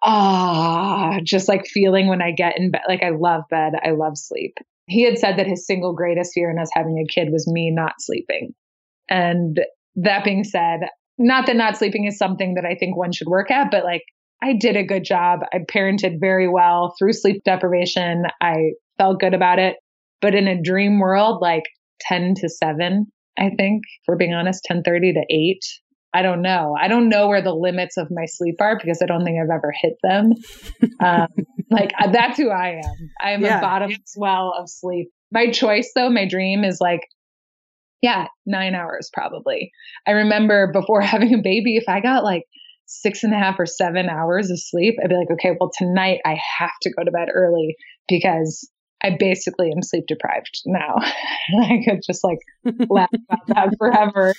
ah, 0.02 1.18
just 1.22 1.48
like 1.48 1.66
feeling 1.66 2.08
when 2.08 2.20
I 2.20 2.32
get 2.32 2.58
in 2.58 2.70
bed. 2.72 2.82
Like 2.88 3.02
I 3.02 3.10
love 3.10 3.42
bed. 3.48 3.74
I 3.84 3.90
love 3.90 4.18
sleep. 4.18 4.54
He 4.86 5.02
had 5.04 5.18
said 5.18 5.38
that 5.38 5.46
his 5.46 5.66
single 5.66 5.94
greatest 5.94 6.32
fear 6.34 6.50
in 6.50 6.58
us 6.58 6.70
having 6.72 6.98
a 6.98 7.12
kid 7.12 7.32
was 7.32 7.46
me 7.46 7.70
not 7.70 7.94
sleeping. 8.00 8.52
And 9.08 9.60
that 9.96 10.24
being 10.24 10.42
said, 10.42 10.80
not 11.18 11.46
that 11.46 11.56
not 11.56 11.76
sleeping 11.76 12.06
is 12.06 12.18
something 12.18 12.54
that 12.54 12.64
I 12.64 12.74
think 12.74 12.96
one 12.96 13.12
should 13.12 13.28
work 13.28 13.50
at, 13.50 13.70
but 13.70 13.84
like 13.84 14.02
I 14.42 14.54
did 14.54 14.76
a 14.76 14.84
good 14.84 15.04
job. 15.04 15.40
I 15.52 15.58
parented 15.58 16.18
very 16.18 16.48
well 16.48 16.94
through 16.98 17.12
sleep 17.12 17.42
deprivation. 17.44 18.24
I 18.40 18.72
felt 18.98 19.20
good 19.20 19.34
about 19.34 19.60
it. 19.60 19.76
But 20.20 20.34
in 20.34 20.48
a 20.48 20.60
dream 20.60 20.98
world, 20.98 21.40
like 21.40 21.64
10 22.08 22.34
to 22.36 22.48
7, 22.48 23.06
I 23.38 23.50
think, 23.56 23.82
for 24.04 24.16
being 24.16 24.34
honest, 24.34 24.66
10:30 24.70 25.14
to 25.14 25.24
8. 25.28 25.58
I 26.14 26.20
don't 26.22 26.42
know. 26.42 26.76
I 26.78 26.88
don't 26.88 27.08
know 27.08 27.28
where 27.28 27.40
the 27.40 27.54
limits 27.54 27.96
of 27.96 28.08
my 28.10 28.26
sleep 28.26 28.56
are 28.60 28.76
because 28.76 29.00
I 29.02 29.06
don't 29.06 29.24
think 29.24 29.38
I've 29.40 29.54
ever 29.54 29.72
hit 29.80 29.94
them. 30.02 30.32
Um, 31.00 31.28
like 31.70 31.92
uh, 31.98 32.10
that's 32.12 32.36
who 32.36 32.50
I 32.50 32.80
am. 32.84 33.10
I 33.20 33.30
am 33.32 33.42
yeah. 33.42 33.58
a 33.58 33.60
bottom 33.60 33.92
swell 34.04 34.54
of 34.56 34.68
sleep. 34.68 35.08
My 35.32 35.50
choice, 35.50 35.90
though, 35.96 36.10
my 36.10 36.28
dream 36.28 36.64
is 36.64 36.78
like, 36.80 37.00
yeah, 38.02 38.26
nine 38.46 38.74
hours 38.74 39.10
probably. 39.12 39.72
I 40.06 40.12
remember 40.12 40.70
before 40.72 41.00
having 41.14 41.34
a 41.34 41.42
baby, 41.42 41.76
if 41.76 41.88
I 41.88 42.00
got 42.00 42.24
like 42.24 42.44
six 42.86 43.24
and 43.24 43.32
a 43.32 43.38
half 43.38 43.58
or 43.58 43.66
seven 43.66 44.08
hours 44.08 44.50
of 44.50 44.60
sleep, 44.60 44.96
I'd 45.02 45.08
be 45.08 45.16
like, 45.16 45.30
okay, 45.32 45.56
well, 45.58 45.70
tonight 45.76 46.20
I 46.24 46.36
have 46.58 46.72
to 46.82 46.92
go 46.92 47.04
to 47.04 47.10
bed 47.10 47.28
early 47.32 47.76
because 48.08 48.68
I 49.02 49.16
basically 49.18 49.70
am 49.74 49.82
sleep 49.82 50.04
deprived 50.06 50.62
now. 50.64 50.96
I 51.60 51.82
could 51.84 52.00
just 52.06 52.24
like 52.24 52.38
laugh 52.88 53.10
about 53.12 53.46
that 53.48 53.74
forever. 53.78 54.34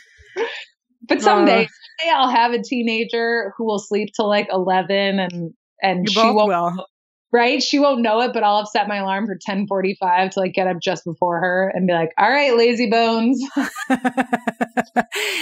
But 1.08 1.22
someday, 1.22 1.66
uh, 1.66 1.68
someday 2.00 2.16
I'll 2.16 2.30
have 2.30 2.54
a 2.54 2.62
teenager 2.62 3.54
who 3.58 3.66
will 3.66 3.80
sleep 3.80 4.10
till 4.16 4.28
like 4.28 4.48
eleven 4.52 5.20
and 5.20 5.54
and 5.82 6.10
she 6.10 6.20
won't 6.20 6.48
will. 6.48 6.86
right? 7.32 7.62
She 7.62 7.80
won't 7.80 8.02
know 8.02 8.22
it, 8.22 8.32
but 8.34 8.44
I'll 8.44 8.60
have 8.60 8.68
set 8.68 8.88
my 8.88 8.98
alarm 8.98 9.26
for 9.26 9.34
1045 9.34 10.32
to 10.32 10.40
like 10.40 10.54
get 10.54 10.68
up 10.68 10.78
just 10.82 11.04
before 11.04 11.40
her 11.42 11.72
and 11.76 11.88
be 11.88 11.94
like, 11.94 12.12
all 12.18 12.30
right, 12.30 12.56
lazy 12.56 12.90
bones. 12.90 13.42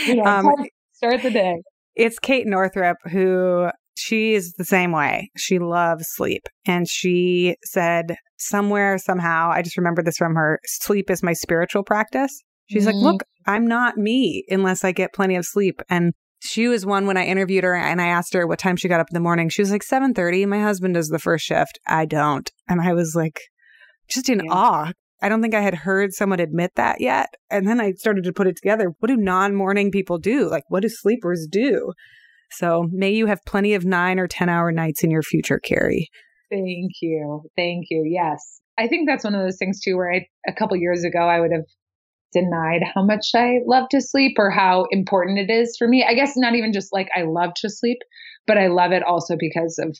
you 0.07 0.15
know, 0.15 0.23
um, 0.23 0.55
start 0.93 1.21
the 1.21 1.29
day. 1.29 1.61
It's 1.95 2.17
Kate 2.17 2.47
Northrup 2.47 2.97
who 3.11 3.69
she 3.95 4.33
is 4.33 4.53
the 4.53 4.65
same 4.65 4.91
way. 4.91 5.29
She 5.37 5.59
loves 5.59 6.05
sleep. 6.09 6.43
And 6.65 6.87
she 6.87 7.55
said 7.63 8.15
somewhere, 8.37 8.97
somehow, 8.97 9.51
I 9.51 9.61
just 9.61 9.77
remember 9.77 10.01
this 10.01 10.17
from 10.17 10.35
her 10.35 10.59
sleep 10.65 11.09
is 11.09 11.23
my 11.23 11.33
spiritual 11.33 11.83
practice. 11.83 12.41
She's 12.69 12.85
mm-hmm. 12.85 12.97
like, 12.97 13.03
look, 13.03 13.23
I'm 13.45 13.67
not 13.67 13.97
me 13.97 14.45
unless 14.49 14.83
I 14.83 14.91
get 14.91 15.13
plenty 15.13 15.35
of 15.35 15.45
sleep. 15.45 15.81
And 15.89 16.13
she 16.39 16.67
was 16.67 16.85
one 16.85 17.05
when 17.05 17.17
I 17.17 17.25
interviewed 17.25 17.63
her 17.63 17.75
and 17.75 18.01
I 18.01 18.07
asked 18.07 18.33
her 18.33 18.47
what 18.47 18.59
time 18.59 18.75
she 18.75 18.87
got 18.87 18.99
up 18.99 19.07
in 19.11 19.13
the 19.13 19.19
morning. 19.19 19.49
She 19.49 19.61
was 19.61 19.71
like 19.71 19.83
7:30. 19.83 20.47
My 20.47 20.61
husband 20.61 20.95
does 20.95 21.09
the 21.09 21.19
first 21.19 21.45
shift. 21.45 21.79
I 21.87 22.05
don't. 22.05 22.49
And 22.67 22.81
I 22.81 22.93
was 22.93 23.13
like 23.15 23.39
just 24.09 24.27
in 24.27 24.41
yeah. 24.43 24.51
awe. 24.51 24.91
I 25.21 25.29
don't 25.29 25.43
think 25.43 25.53
I 25.53 25.61
had 25.61 25.75
heard 25.75 26.13
someone 26.13 26.39
admit 26.39 26.71
that 26.75 26.99
yet. 26.99 27.29
And 27.51 27.67
then 27.67 27.79
I 27.79 27.91
started 27.91 28.23
to 28.23 28.33
put 28.33 28.47
it 28.47 28.55
together. 28.55 28.91
What 28.99 29.09
do 29.09 29.17
non-morning 29.17 29.91
people 29.91 30.17
do? 30.17 30.49
Like 30.49 30.63
what 30.69 30.81
do 30.81 30.89
sleepers 30.89 31.47
do? 31.49 31.93
So 32.51 32.87
may 32.91 33.11
you 33.11 33.27
have 33.27 33.39
plenty 33.45 33.73
of 33.73 33.85
9 33.85 34.19
or 34.19 34.27
10 34.27 34.49
hour 34.49 34.71
nights 34.71 35.03
in 35.03 35.11
your 35.11 35.23
future, 35.23 35.59
Cary. 35.59 36.09
Thank 36.49 36.91
you. 37.01 37.43
Thank 37.55 37.85
you. 37.89 38.03
Yes. 38.05 38.61
I 38.77 38.87
think 38.87 39.07
that's 39.07 39.23
one 39.23 39.35
of 39.35 39.41
those 39.41 39.57
things 39.57 39.79
too 39.81 39.95
where 39.95 40.11
I 40.11 40.27
a 40.47 40.53
couple 40.53 40.75
years 40.77 41.03
ago 41.03 41.19
I 41.19 41.39
would 41.39 41.51
have 41.51 41.65
denied 42.33 42.81
how 42.95 43.05
much 43.05 43.31
I 43.35 43.59
love 43.65 43.89
to 43.89 44.01
sleep 44.01 44.35
or 44.37 44.49
how 44.49 44.85
important 44.91 45.37
it 45.39 45.51
is 45.51 45.75
for 45.77 45.87
me. 45.87 46.05
I 46.07 46.13
guess 46.13 46.33
not 46.35 46.55
even 46.55 46.73
just 46.73 46.93
like 46.93 47.09
I 47.15 47.23
love 47.23 47.51
to 47.57 47.69
sleep, 47.69 47.99
but 48.47 48.57
I 48.57 48.67
love 48.67 48.91
it 48.91 49.03
also 49.03 49.35
because 49.37 49.79
of 49.79 49.97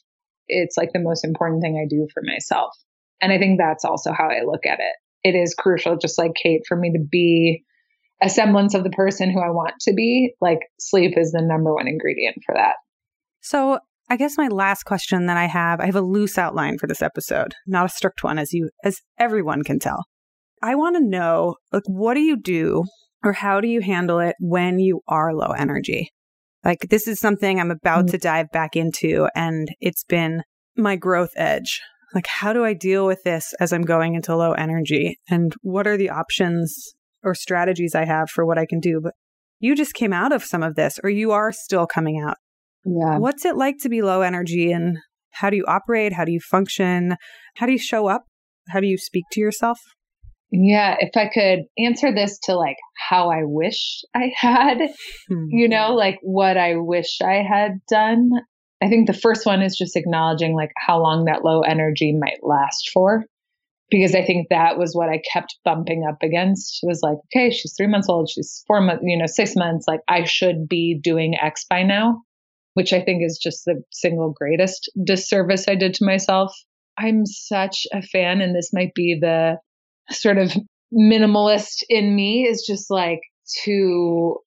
it's 0.48 0.78
like 0.78 0.92
the 0.94 1.00
most 1.00 1.24
important 1.24 1.62
thing 1.62 1.78
I 1.78 1.88
do 1.90 2.08
for 2.14 2.24
myself. 2.26 2.74
And 3.22 3.32
I 3.32 3.38
think 3.38 3.60
that's 3.60 3.86
also 3.86 4.12
how 4.12 4.30
I 4.30 4.44
look 4.46 4.66
at 4.66 4.80
it. 4.80 4.96
It 5.24 5.38
is 5.38 5.54
crucial, 5.54 5.98
just 5.98 6.18
like 6.18 6.32
Kate, 6.42 6.64
for 6.68 6.76
me 6.76 6.92
to 6.94 7.00
be 7.00 7.64
a 8.22 8.30
semblance 8.30 8.74
of 8.74 8.84
the 8.84 8.90
person 8.92 9.32
who 9.32 9.40
I 9.40 9.50
want 9.50 9.74
to 9.82 9.94
be. 9.94 10.34
Like 10.42 10.60
sleep 10.80 11.18
is 11.18 11.32
the 11.32 11.42
number 11.42 11.74
one 11.74 11.88
ingredient 11.88 12.38
for 12.46 12.56
that. 12.56 12.76
So 13.42 13.80
I 14.10 14.18
guess 14.18 14.38
my 14.38 14.50
last 14.50 14.84
question 14.84 15.28
that 15.28 15.38
I 15.38 15.46
have, 15.46 15.80
I 15.80 15.86
have 15.86 15.96
a 15.96 16.02
loose 16.02 16.38
outline 16.38 16.78
for 16.78 16.86
this 16.86 17.02
episode, 17.02 17.56
not 17.66 17.86
a 17.86 17.90
strict 17.90 18.24
one, 18.24 18.38
as 18.38 18.52
you 18.54 18.70
as 18.84 19.00
everyone 19.18 19.64
can 19.64 19.80
tell. 19.80 20.04
I 20.62 20.76
want 20.76 20.96
to 20.98 21.04
know, 21.04 21.56
like, 21.72 21.84
what 21.88 22.14
do 22.14 22.20
you 22.20 22.38
do 22.38 22.84
or 23.24 23.34
how 23.34 23.62
do 23.62 23.68
you 23.68 23.82
handle 23.82 24.20
it 24.20 24.36
when 24.40 24.80
you 24.80 25.02
are 25.08 25.34
low 25.34 25.52
energy? 25.52 26.10
Like, 26.64 26.88
this 26.90 27.08
is 27.08 27.20
something 27.20 27.60
I'm 27.60 27.72
about 27.72 28.06
mm-hmm. 28.06 28.12
to 28.12 28.18
dive 28.18 28.52
back 28.52 28.76
into, 28.76 29.28
and 29.34 29.70
it's 29.80 30.04
been 30.04 30.44
my 30.76 30.96
growth 30.96 31.32
edge. 31.36 31.82
Like, 32.14 32.28
how 32.28 32.54
do 32.54 32.66
I 32.66 32.74
deal 32.74 33.08
with 33.08 33.24
this 33.24 33.54
as 33.60 33.72
I'm 33.72 33.84
going 33.84 34.16
into 34.16 34.36
low 34.36 34.52
energy? 34.52 35.20
And 35.30 35.54
what 35.62 35.88
are 35.88 35.98
the 35.98 36.10
options 36.10 36.94
or 37.24 37.36
strategies 37.36 37.96
I 37.96 38.06
have 38.06 38.30
for 38.30 38.46
what 38.46 38.58
I 38.58 38.66
can 38.66 38.80
do? 38.80 39.00
But 39.02 39.14
you 39.60 39.76
just 39.76 39.94
came 39.94 40.14
out 40.14 40.32
of 40.32 40.44
some 40.44 40.64
of 40.64 40.76
this, 40.76 41.00
or 41.04 41.10
you 41.10 41.32
are 41.32 41.52
still 41.52 41.86
coming 41.86 42.20
out. 42.20 42.38
Yeah. 42.84 43.20
What's 43.20 43.46
it 43.46 43.56
like 43.56 43.78
to 43.82 43.90
be 43.90 44.02
low 44.02 44.22
energy, 44.22 44.72
and 44.72 44.98
how 45.32 45.50
do 45.50 45.58
you 45.58 45.66
operate? 45.68 46.14
How 46.14 46.26
do 46.26 46.32
you 46.32 46.40
function? 46.40 47.16
How 47.58 47.66
do 47.66 47.72
you 47.72 47.78
show 47.78 48.08
up? 48.08 48.24
How 48.70 48.80
do 48.80 48.88
you 48.88 48.98
speak 48.98 49.26
to 49.34 49.40
yourself? 49.40 49.80
Yeah, 50.52 50.98
if 51.00 51.16
I 51.16 51.30
could 51.34 51.60
answer 51.78 52.14
this 52.14 52.38
to 52.44 52.56
like 52.56 52.76
how 53.10 53.30
I 53.30 53.44
wish 53.44 54.02
I 54.14 54.32
had, 54.36 54.80
hmm. 55.30 55.46
you 55.50 55.70
know, 55.70 55.94
like 55.94 56.20
what 56.22 56.58
I 56.58 56.76
wish 56.76 57.20
I 57.24 57.36
had 57.36 57.80
done. 57.90 58.30
I 58.84 58.90
think 58.90 59.08
the 59.08 59.14
first 59.14 59.46
one 59.46 59.62
is 59.62 59.78
just 59.78 59.96
acknowledging 59.96 60.56
like 60.56 60.72
how 60.76 61.02
long 61.02 61.26
that 61.26 61.46
low 61.46 61.62
energy 61.62 62.14
might 62.20 62.40
last 62.44 62.90
for. 62.94 63.26
Because 63.92 64.16
I 64.16 64.24
think 64.24 64.48
that 64.50 64.80
was 64.80 64.96
what 64.96 65.10
I 65.10 65.22
kept 65.32 65.58
bumping 65.66 66.06
up 66.10 66.24
against. 66.24 66.80
Was 66.82 67.02
like, 67.04 67.18
okay, 67.26 67.52
she's 67.52 67.76
three 67.78 67.88
months 67.88 68.08
old, 68.10 68.30
she's 68.30 68.64
four 68.66 68.82
months, 68.82 69.04
you 69.06 69.18
know, 69.18 69.28
six 69.28 69.54
months. 69.56 69.86
Like 69.88 70.00
I 70.08 70.24
should 70.24 70.68
be 70.68 70.98
doing 71.00 71.36
X 71.40 71.66
by 71.70 71.84
now, 71.84 72.24
which 72.74 72.94
I 72.94 73.02
think 73.02 73.22
is 73.24 73.38
just 73.38 73.66
the 73.66 73.84
single 73.92 74.32
greatest 74.32 74.90
disservice 75.04 75.68
I 75.68 75.76
did 75.76 75.94
to 75.96 76.06
myself. 76.06 76.56
I'm 76.98 77.26
such 77.26 77.86
a 77.94 78.02
fan, 78.02 78.42
and 78.42 78.56
this 78.56 78.72
might 78.74 78.94
be 78.96 79.18
the 79.20 79.58
sort 80.10 80.38
of 80.38 80.56
minimalist 80.94 81.84
in 81.90 82.16
me 82.16 82.48
is 82.48 82.66
just 82.66 82.90
like 82.90 83.22
to 83.64 84.38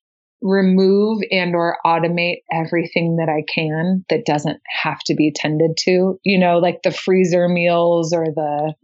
remove 0.43 1.23
and 1.31 1.55
or 1.55 1.79
automate 1.87 2.43
everything 2.53 3.17
that 3.17 3.31
I 3.31 3.43
can 3.53 4.05
that 4.11 4.27
doesn't 4.27 4.61
have 4.83 5.01
to 5.07 5.15
be 5.15 5.33
tended 5.35 5.77
to, 5.85 6.19
you 6.23 6.39
know, 6.39 6.59
like 6.59 6.83
the 6.83 6.91
freezer 6.91 7.49
meals 7.49 8.13
or 8.13 8.27
the 8.27 8.75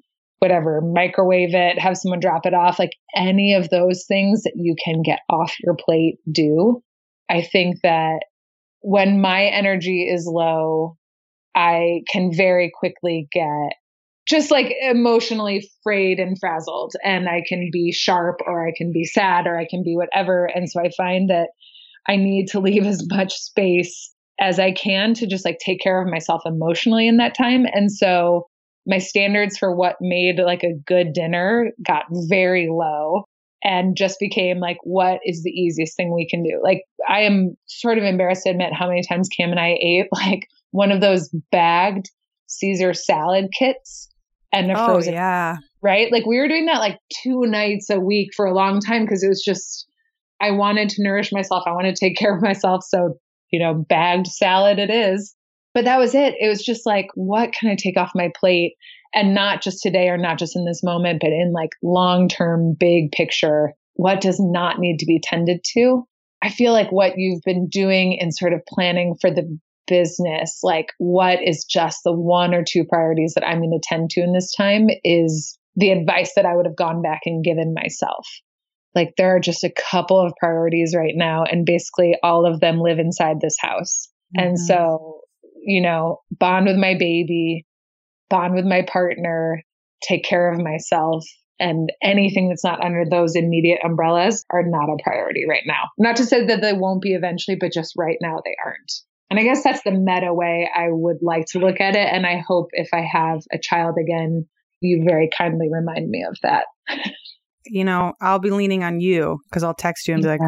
whatever, 0.41 0.81
microwave 0.81 1.55
it, 1.55 1.79
have 1.79 1.97
someone 1.97 2.19
drop 2.19 2.47
it 2.47 2.55
off, 2.55 2.79
like 2.79 2.93
any 3.15 3.55
of 3.55 3.69
those 3.69 4.05
things 4.09 4.43
that 4.43 4.55
you 4.57 4.75
can 4.83 5.03
get 5.03 5.21
off 5.31 5.55
your 5.63 5.77
plate, 5.77 6.17
do. 6.31 6.83
I 7.29 7.43
think 7.43 7.77
that 7.83 8.21
when 8.81 9.21
my 9.21 9.45
energy 9.45 10.03
is 10.03 10.27
low, 10.27 10.97
I 11.55 12.01
can 12.11 12.33
very 12.35 12.73
quickly 12.75 13.29
get 13.33 13.73
just 14.27 14.51
like 14.51 14.73
emotionally 14.83 15.69
frayed 15.83 16.21
and 16.21 16.39
frazzled 16.39 16.95
and 17.05 17.29
I 17.29 17.43
can 17.47 17.69
be 17.73 17.93
sharp 17.93 18.41
or 18.47 18.67
I 18.67 18.73
can 18.77 18.93
be 18.93 19.05
sad 19.05 19.47
or 19.47 19.59
I 19.59 19.67
can 19.69 19.83
be 19.83 19.97
whatever. 19.97 20.47
And 20.47 20.71
so 20.71 20.81
I 20.81 20.91
find 20.97 21.29
that 21.31 21.49
I 22.09 22.17
need 22.17 22.47
to 22.49 22.61
leave 22.61 22.87
as 22.87 23.07
much 23.11 23.35
space 23.35 24.15
as 24.41 24.59
I 24.59 24.73
can 24.73 25.13
to 25.15 25.27
just 25.27 25.45
like 25.45 25.59
take 25.59 25.81
care 25.81 26.01
of 26.01 26.09
myself 26.09 26.43
emotionally 26.47 27.07
in 27.07 27.19
that 27.19 27.37
time. 27.37 27.67
And 27.71 27.93
so 27.93 28.47
my 28.87 28.99
standards 28.99 29.59
for 29.59 29.75
what 29.75 29.97
made 30.01 30.39
like 30.39 30.63
a 30.63 30.75
good 30.87 31.13
dinner 31.13 31.71
got 31.87 32.05
very 32.11 32.69
low 32.71 33.25
and 33.63 33.97
just 33.97 34.19
became 34.19 34.59
like, 34.59 34.79
what 34.85 35.21
is 35.25 35.43
the 35.43 35.51
easiest 35.51 35.97
thing 35.97 36.15
we 36.15 36.27
can 36.29 36.43
do? 36.43 36.61
Like, 36.63 36.83
I 37.09 37.21
am 37.23 37.57
sort 37.67 37.99
of 37.99 38.05
embarrassed 38.05 38.45
to 38.45 38.51
admit 38.51 38.73
how 38.73 38.89
many 38.89 39.03
times 39.03 39.29
Cam 39.29 39.51
and 39.51 39.61
I 39.61 39.77
ate 39.81 40.07
like 40.13 40.47
one 40.71 40.93
of 40.93 41.01
those 41.01 41.29
bagged 41.51 42.11
Caesar 42.47 42.95
salad 42.95 43.51
kits 43.57 44.09
and 44.53 44.71
a 44.71 44.81
oh, 44.81 44.87
frozen. 44.87 45.15
Yeah. 45.15 45.57
Right? 45.83 46.11
Like 46.11 46.27
we 46.27 46.39
were 46.39 46.49
doing 46.49 46.67
that 46.67 46.81
like 46.81 46.99
two 47.23 47.43
nights 47.47 47.91
a 47.91 48.01
week 48.01 48.31
for 48.35 48.47
a 48.47 48.55
long 48.55 48.81
time 48.81 49.05
because 49.05 49.23
it 49.23 49.29
was 49.29 49.43
just 49.45 49.87
I 50.41 50.53
wanted 50.53 50.89
to 50.91 51.03
nourish 51.03 51.33
myself. 51.33 51.65
I 51.67 51.73
wanted 51.73 51.95
to 51.97 52.01
take 52.01 52.17
care 52.19 52.35
of 52.35 52.43
myself. 52.43 52.85
So, 52.85 53.19
you 53.51 53.61
know, 53.61 53.75
bagged 53.75 54.27
salad 54.27 54.79
it 54.79 54.91
is. 54.91 55.35
But 55.75 55.85
that 55.85 55.99
was 55.99 56.15
it. 56.15 56.35
It 56.41 56.49
was 56.49 56.63
just 56.63 56.85
like, 56.85 57.07
what 57.15 57.53
can 57.53 57.71
I 57.71 57.77
take 57.77 57.97
off 57.97 58.11
my 58.15 58.31
plate? 58.39 58.75
And 59.15 59.35
not 59.35 59.63
just 59.63 59.83
today 59.83 60.09
or 60.09 60.17
not 60.17 60.39
just 60.39 60.57
in 60.57 60.65
this 60.65 60.83
moment, 60.83 61.21
but 61.21 61.31
in 61.31 61.53
like 61.53 61.71
long 61.83 62.29
term, 62.29 62.75
big 62.79 63.13
picture, 63.13 63.75
what 63.95 64.21
does 64.21 64.39
not 64.41 64.79
need 64.79 64.99
to 64.99 65.07
be 65.07 65.21
tended 65.23 65.65
to? 65.75 66.07
I 66.43 66.49
feel 66.49 66.73
like 66.73 66.91
what 66.91 67.15
you've 67.17 67.43
been 67.45 67.69
doing 67.69 68.15
in 68.15 68.33
sort 68.33 68.53
of 68.53 68.65
planning 68.67 69.17
for 69.21 69.31
the 69.31 69.59
business, 69.87 70.61
like 70.63 70.93
what 70.99 71.41
is 71.43 71.65
just 71.65 71.99
the 72.05 72.13
one 72.13 72.55
or 72.55 72.65
two 72.67 72.85
priorities 72.85 73.35
that 73.35 73.47
I'm 73.47 73.59
going 73.59 73.79
to 73.79 73.81
tend 73.83 74.11
to 74.11 74.23
in 74.23 74.33
this 74.33 74.55
time 74.55 74.89
is 75.05 75.59
the 75.77 75.91
advice 75.91 76.33
that 76.37 76.47
I 76.47 76.55
would 76.57 76.67
have 76.67 76.77
gone 76.77 77.03
back 77.03 77.23
and 77.27 77.45
given 77.45 77.75
myself. 77.75 78.27
Like 78.95 79.15
there 79.17 79.37
are 79.37 79.41
just 79.41 79.65
a 79.65 79.73
couple 79.91 80.19
of 80.19 80.33
priorities 80.39 80.95
right 80.97 81.15
now, 81.15 81.45
and 81.45 81.67
basically 81.67 82.17
all 82.23 82.47
of 82.47 82.61
them 82.61 82.81
live 82.81 82.99
inside 82.99 83.41
this 83.41 83.57
house. 83.61 84.09
Mm-hmm. 84.37 84.49
And 84.49 84.59
so, 84.59 85.21
you 85.65 85.81
know, 85.81 86.21
bond 86.31 86.67
with 86.67 86.77
my 86.77 86.95
baby, 86.99 87.67
bond 88.29 88.55
with 88.55 88.65
my 88.65 88.83
partner, 88.83 89.63
take 90.03 90.25
care 90.25 90.53
of 90.53 90.61
myself. 90.61 91.25
And 91.59 91.93
anything 92.03 92.49
that's 92.49 92.65
not 92.65 92.83
under 92.83 93.05
those 93.09 93.37
immediate 93.37 93.81
umbrellas 93.85 94.47
are 94.51 94.63
not 94.65 94.89
a 94.89 95.03
priority 95.03 95.45
right 95.47 95.65
now. 95.67 95.91
Not 95.99 96.17
to 96.17 96.25
say 96.25 96.47
that 96.47 96.63
they 96.63 96.73
won't 96.73 97.03
be 97.03 97.13
eventually, 97.15 97.57
but 97.61 97.73
just 97.73 97.93
right 97.99 98.17
now 98.21 98.41
they 98.45 98.57
aren't. 98.65 98.93
And 99.29 99.39
I 99.39 99.43
guess 99.43 99.63
that's 99.63 99.83
the 99.83 99.93
meta 99.93 100.33
way 100.33 100.69
I 100.75 100.89
would 100.91 101.19
like 101.23 101.47
to 101.51 101.59
look 101.59 101.81
at 101.81 101.97
it. 101.97 102.09
And 102.11 102.27
I 102.27 102.43
hope 102.47 102.69
if 102.73 102.89
I 102.95 103.03
have 103.03 103.43
a 103.53 103.59
child 103.59 103.97
again, 104.01 104.47
you 104.81 105.05
very 105.07 105.29
kindly 105.37 105.69
remind 105.71 106.09
me 106.09 106.25
of 106.29 106.37
that. 106.43 106.65
you 107.67 107.85
know, 107.85 108.15
I'll 108.21 108.39
be 108.39 108.51
leaning 108.51 108.83
on 108.83 109.01
you 109.01 109.39
because 109.49 109.63
I'll 109.63 109.75
text 109.75 110.09
you 110.09 110.15
and 110.15 110.23
be 110.23 110.29
like, 110.29 110.41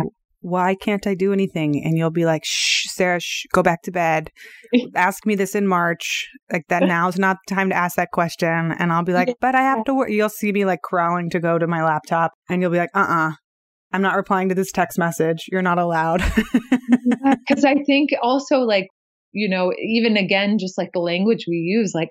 why 0.42 0.74
can't 0.74 1.06
I 1.06 1.14
do 1.14 1.32
anything? 1.32 1.82
And 1.84 1.96
you'll 1.96 2.10
be 2.10 2.26
like, 2.26 2.42
shh, 2.44 2.88
Sarah, 2.88 3.20
shh, 3.20 3.46
go 3.52 3.62
back 3.62 3.82
to 3.82 3.92
bed. 3.92 4.30
ask 4.94 5.24
me 5.24 5.34
this 5.34 5.54
in 5.54 5.66
March. 5.66 6.28
Like 6.52 6.64
that 6.68 6.82
now's 6.86 7.18
not 7.18 7.38
the 7.46 7.54
time 7.54 7.70
to 7.70 7.76
ask 7.76 7.96
that 7.96 8.10
question. 8.12 8.72
And 8.78 8.92
I'll 8.92 9.04
be 9.04 9.12
like, 9.12 9.34
but 9.40 9.54
I 9.54 9.62
have 9.62 9.84
to 9.84 9.94
work. 9.94 10.10
You'll 10.10 10.28
see 10.28 10.52
me 10.52 10.64
like 10.64 10.82
crawling 10.82 11.30
to 11.30 11.40
go 11.40 11.58
to 11.58 11.66
my 11.66 11.82
laptop 11.82 12.32
and 12.50 12.60
you'll 12.60 12.72
be 12.72 12.78
like, 12.78 12.90
uh 12.94 13.00
uh-uh, 13.00 13.28
uh 13.28 13.32
I'm 13.94 14.02
not 14.02 14.16
replying 14.16 14.48
to 14.48 14.54
this 14.54 14.72
text 14.72 14.98
message. 14.98 15.44
You're 15.50 15.62
not 15.62 15.78
allowed. 15.78 16.22
Because 17.46 17.64
I 17.64 17.74
think 17.84 18.10
also, 18.22 18.60
like, 18.60 18.88
you 19.32 19.50
know, 19.50 19.72
even 19.78 20.16
again, 20.16 20.56
just 20.58 20.78
like 20.78 20.90
the 20.94 21.00
language 21.00 21.44
we 21.46 21.56
use, 21.56 21.92
like 21.94 22.08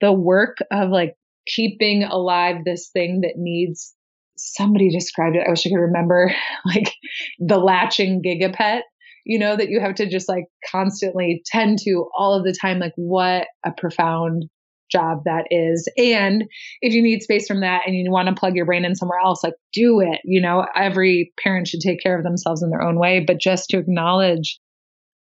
the 0.00 0.12
work 0.12 0.56
of 0.72 0.90
like 0.90 1.14
keeping 1.46 2.02
alive 2.02 2.56
this 2.64 2.90
thing 2.92 3.20
that 3.20 3.34
needs 3.36 3.94
somebody 4.40 4.90
described 4.90 5.36
it. 5.36 5.44
I 5.46 5.50
wish 5.50 5.66
I 5.66 5.70
could 5.70 5.76
remember, 5.76 6.32
like 6.64 6.94
the 7.38 7.58
latching 7.58 8.22
gigapet, 8.22 8.80
you 9.24 9.38
know, 9.38 9.56
that 9.56 9.68
you 9.68 9.80
have 9.80 9.94
to 9.96 10.08
just 10.08 10.28
like 10.28 10.44
constantly 10.70 11.42
tend 11.46 11.78
to 11.84 12.08
all 12.16 12.34
of 12.34 12.44
the 12.44 12.56
time. 12.58 12.78
Like, 12.78 12.94
what 12.96 13.46
a 13.64 13.72
profound 13.72 14.46
job 14.90 15.22
that 15.24 15.44
is. 15.50 15.88
And 15.96 16.44
if 16.80 16.92
you 16.92 17.02
need 17.02 17.22
space 17.22 17.46
from 17.46 17.60
that 17.60 17.82
and 17.86 17.94
you 17.94 18.10
want 18.10 18.28
to 18.28 18.34
plug 18.34 18.56
your 18.56 18.66
brain 18.66 18.84
in 18.84 18.94
somewhere 18.94 19.20
else, 19.20 19.44
like 19.44 19.54
do 19.72 20.00
it. 20.00 20.20
You 20.24 20.40
know, 20.40 20.66
every 20.74 21.32
parent 21.42 21.68
should 21.68 21.80
take 21.80 22.02
care 22.02 22.18
of 22.18 22.24
themselves 22.24 22.62
in 22.62 22.70
their 22.70 22.82
own 22.82 22.98
way, 22.98 23.24
but 23.24 23.38
just 23.38 23.70
to 23.70 23.78
acknowledge 23.78 24.58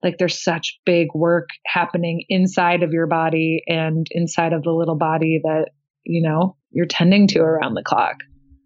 like 0.04 0.18
there's 0.20 0.42
such 0.42 0.80
big 0.86 1.08
work 1.14 1.50
happening 1.66 2.24
inside 2.30 2.84
of 2.84 2.92
your 2.92 3.08
body 3.08 3.64
and 3.68 4.08
inside 4.12 4.54
of 4.54 4.64
the 4.64 4.72
little 4.72 4.98
body 4.98 5.42
that, 5.44 5.72
you 6.04 6.22
know, 6.22 6.56
you're 6.72 6.86
tending 6.86 7.28
to 7.28 7.40
around 7.40 7.74
the 7.74 7.84
clock. 7.84 8.18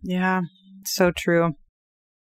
Yeah, 0.03 0.41
so 0.85 1.11
true. 1.11 1.53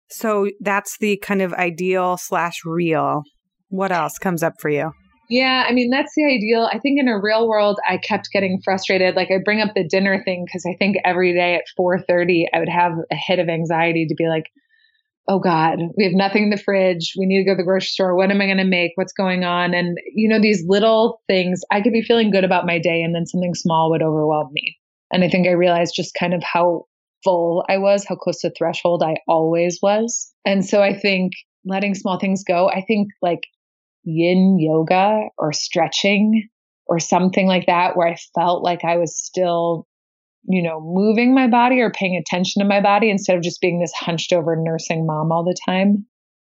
So 0.09 0.49
that's 0.59 0.97
the 0.99 1.17
kind 1.17 1.41
of 1.41 1.53
ideal 1.53 2.17
slash 2.17 2.61
real. 2.65 3.23
What 3.69 3.91
else 3.91 4.17
comes 4.17 4.43
up 4.43 4.53
for 4.59 4.69
you? 4.69 4.91
Yeah, 5.29 5.65
I 5.67 5.73
mean 5.73 5.89
that's 5.89 6.13
the 6.15 6.25
ideal. 6.25 6.69
I 6.71 6.79
think 6.79 6.99
in 6.99 7.09
a 7.09 7.19
real 7.19 7.49
world, 7.49 7.79
I 7.87 7.97
kept 7.97 8.29
getting 8.31 8.61
frustrated. 8.63 9.15
Like 9.15 9.29
I 9.29 9.39
bring 9.43 9.61
up 9.61 9.73
the 9.75 9.87
dinner 9.87 10.21
thing 10.23 10.45
because 10.45 10.65
I 10.65 10.75
think 10.77 10.97
every 11.03 11.33
day 11.33 11.55
at 11.55 11.65
4:30, 11.77 12.45
I 12.53 12.59
would 12.59 12.69
have 12.69 12.93
a 13.11 13.15
hit 13.15 13.39
of 13.39 13.49
anxiety 13.49 14.05
to 14.07 14.15
be 14.15 14.29
like, 14.29 14.45
"Oh 15.27 15.39
God, 15.39 15.79
we 15.97 16.05
have 16.05 16.13
nothing 16.13 16.43
in 16.43 16.49
the 16.49 16.57
fridge. 16.57 17.13
We 17.19 17.25
need 17.25 17.39
to 17.39 17.43
go 17.43 17.53
to 17.53 17.57
the 17.57 17.63
grocery 17.63 17.87
store. 17.87 18.15
What 18.15 18.31
am 18.31 18.39
I 18.39 18.45
going 18.45 18.57
to 18.57 18.63
make? 18.63 18.93
What's 18.95 19.11
going 19.11 19.43
on?" 19.43 19.73
And 19.73 19.97
you 20.15 20.29
know 20.29 20.39
these 20.39 20.63
little 20.65 21.21
things. 21.27 21.59
I 21.71 21.81
could 21.81 21.93
be 21.93 22.01
feeling 22.01 22.31
good 22.31 22.45
about 22.45 22.65
my 22.65 22.79
day, 22.79 23.01
and 23.01 23.13
then 23.13 23.25
something 23.25 23.53
small 23.53 23.89
would 23.89 24.01
overwhelm 24.01 24.49
me. 24.53 24.77
And 25.11 25.25
I 25.25 25.29
think 25.29 25.45
I 25.45 25.51
realized 25.51 25.93
just 25.93 26.15
kind 26.17 26.33
of 26.33 26.41
how 26.41 26.85
full 27.27 27.65
I 27.67 27.77
was, 27.77 28.05
how 28.07 28.15
close 28.15 28.39
to 28.41 28.53
threshold 28.57 29.03
I 29.03 29.17
always 29.27 29.79
was. 29.81 30.31
And 30.45 30.65
so 30.65 30.81
I 30.81 30.97
think 30.97 31.33
letting 31.65 31.93
small 31.93 32.17
things 32.17 32.45
go. 32.47 32.69
I 32.69 32.81
think 32.87 33.09
like 33.21 33.41
yin 34.05 34.57
yoga 34.57 35.23
or 35.37 35.51
stretching 35.51 36.47
or 36.85 36.99
something 36.99 37.45
like 37.45 37.65
that 37.65 37.97
where 37.97 38.07
I 38.07 38.15
felt 38.33 38.63
like 38.63 38.85
I 38.85 38.95
was 38.95 39.21
still, 39.21 39.85
you 40.47 40.63
know, 40.63 40.79
moving 40.79 41.35
my 41.35 41.47
body 41.47 41.81
or 41.81 41.91
paying 41.91 42.15
attention 42.15 42.61
to 42.61 42.67
my 42.67 42.79
body 42.79 43.09
instead 43.09 43.35
of 43.35 43.43
just 43.43 43.59
being 43.59 43.81
this 43.81 43.91
hunched 43.93 44.31
over 44.31 44.55
nursing 44.57 45.05
mom 45.05 45.33
all 45.33 45.43
the 45.43 45.57
time. 45.65 46.05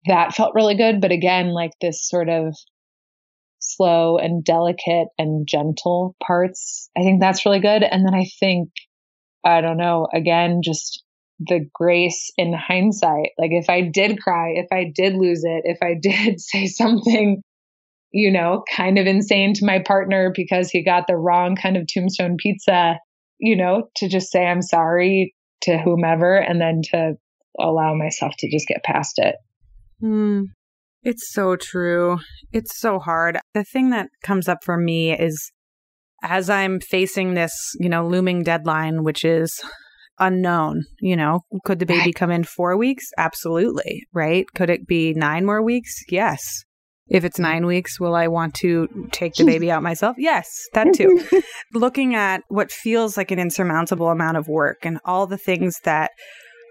That 0.05 0.35
felt 0.35 0.53
really 0.53 0.75
good. 0.75 1.01
But 1.01 1.11
again, 1.11 1.49
like 1.49 1.71
this 1.81 2.07
sort 2.07 2.29
of 2.29 2.55
slow 3.57 4.19
and 4.19 4.43
delicate 4.43 5.07
and 5.17 5.47
gentle 5.47 6.15
parts, 6.25 6.91
I 6.95 7.01
think 7.01 7.19
that's 7.19 7.47
really 7.47 7.61
good. 7.61 7.81
And 7.81 8.05
then 8.05 8.13
I 8.13 8.27
think, 8.39 8.69
I 9.47 9.61
don't 9.61 9.77
know, 9.77 10.07
again, 10.13 10.61
just 10.63 11.03
the 11.39 11.65
grace 11.73 12.31
in 12.37 12.53
hindsight. 12.53 13.29
Like 13.37 13.51
if 13.51 13.69
I 13.69 13.81
did 13.81 14.21
cry, 14.21 14.53
if 14.55 14.67
I 14.71 14.91
did 14.93 15.15
lose 15.15 15.43
it, 15.43 15.61
if 15.63 15.77
I 15.81 15.93
did 16.01 16.41
say 16.41 16.67
something 16.67 17.41
you 18.11 18.31
know, 18.31 18.63
kind 18.75 18.97
of 18.97 19.05
insane 19.05 19.53
to 19.53 19.65
my 19.65 19.79
partner 19.79 20.31
because 20.35 20.69
he 20.69 20.83
got 20.83 21.07
the 21.07 21.15
wrong 21.15 21.55
kind 21.55 21.77
of 21.77 21.87
tombstone 21.87 22.37
pizza, 22.37 22.99
you 23.39 23.55
know, 23.55 23.89
to 23.97 24.07
just 24.07 24.31
say 24.31 24.45
I'm 24.45 24.61
sorry 24.61 25.35
to 25.61 25.77
whomever 25.77 26.37
and 26.37 26.61
then 26.61 26.81
to 26.91 27.13
allow 27.59 27.93
myself 27.93 28.33
to 28.39 28.49
just 28.49 28.67
get 28.67 28.83
past 28.83 29.15
it. 29.17 29.35
Hmm. 29.99 30.43
It's 31.03 31.31
so 31.31 31.55
true. 31.55 32.19
It's 32.51 32.79
so 32.79 32.99
hard. 32.99 33.39
The 33.53 33.63
thing 33.63 33.91
that 33.91 34.09
comes 34.23 34.47
up 34.47 34.63
for 34.63 34.77
me 34.77 35.11
is 35.17 35.51
as 36.23 36.49
I'm 36.49 36.79
facing 36.79 37.33
this, 37.33 37.53
you 37.79 37.89
know, 37.89 38.07
looming 38.07 38.43
deadline, 38.43 39.03
which 39.03 39.23
is 39.23 39.61
unknown, 40.19 40.83
you 40.99 41.15
know, 41.15 41.41
could 41.63 41.79
the 41.79 41.85
baby 41.85 42.11
come 42.11 42.31
in 42.31 42.43
four 42.43 42.75
weeks? 42.77 43.11
Absolutely. 43.17 44.03
Right. 44.13 44.45
Could 44.55 44.69
it 44.69 44.87
be 44.87 45.13
nine 45.13 45.45
more 45.45 45.61
weeks? 45.61 46.03
Yes. 46.09 46.63
If 47.09 47.23
it's 47.23 47.39
nine 47.39 47.65
weeks, 47.65 47.99
will 47.99 48.15
I 48.15 48.27
want 48.27 48.53
to 48.55 48.87
take 49.13 49.33
the 49.35 49.45
baby 49.45 49.71
out 49.71 49.81
myself? 49.81 50.17
Yes, 50.19 50.49
that 50.73 50.93
too. 50.93 51.23
Looking 51.73 52.15
at 52.15 52.41
what 52.49 52.69
feels 52.69 53.15
like 53.15 53.31
an 53.31 53.39
insurmountable 53.39 54.09
amount 54.09 54.35
of 54.35 54.49
work 54.49 54.79
and 54.83 54.99
all 55.05 55.25
the 55.25 55.37
things 55.37 55.79
that 55.85 56.11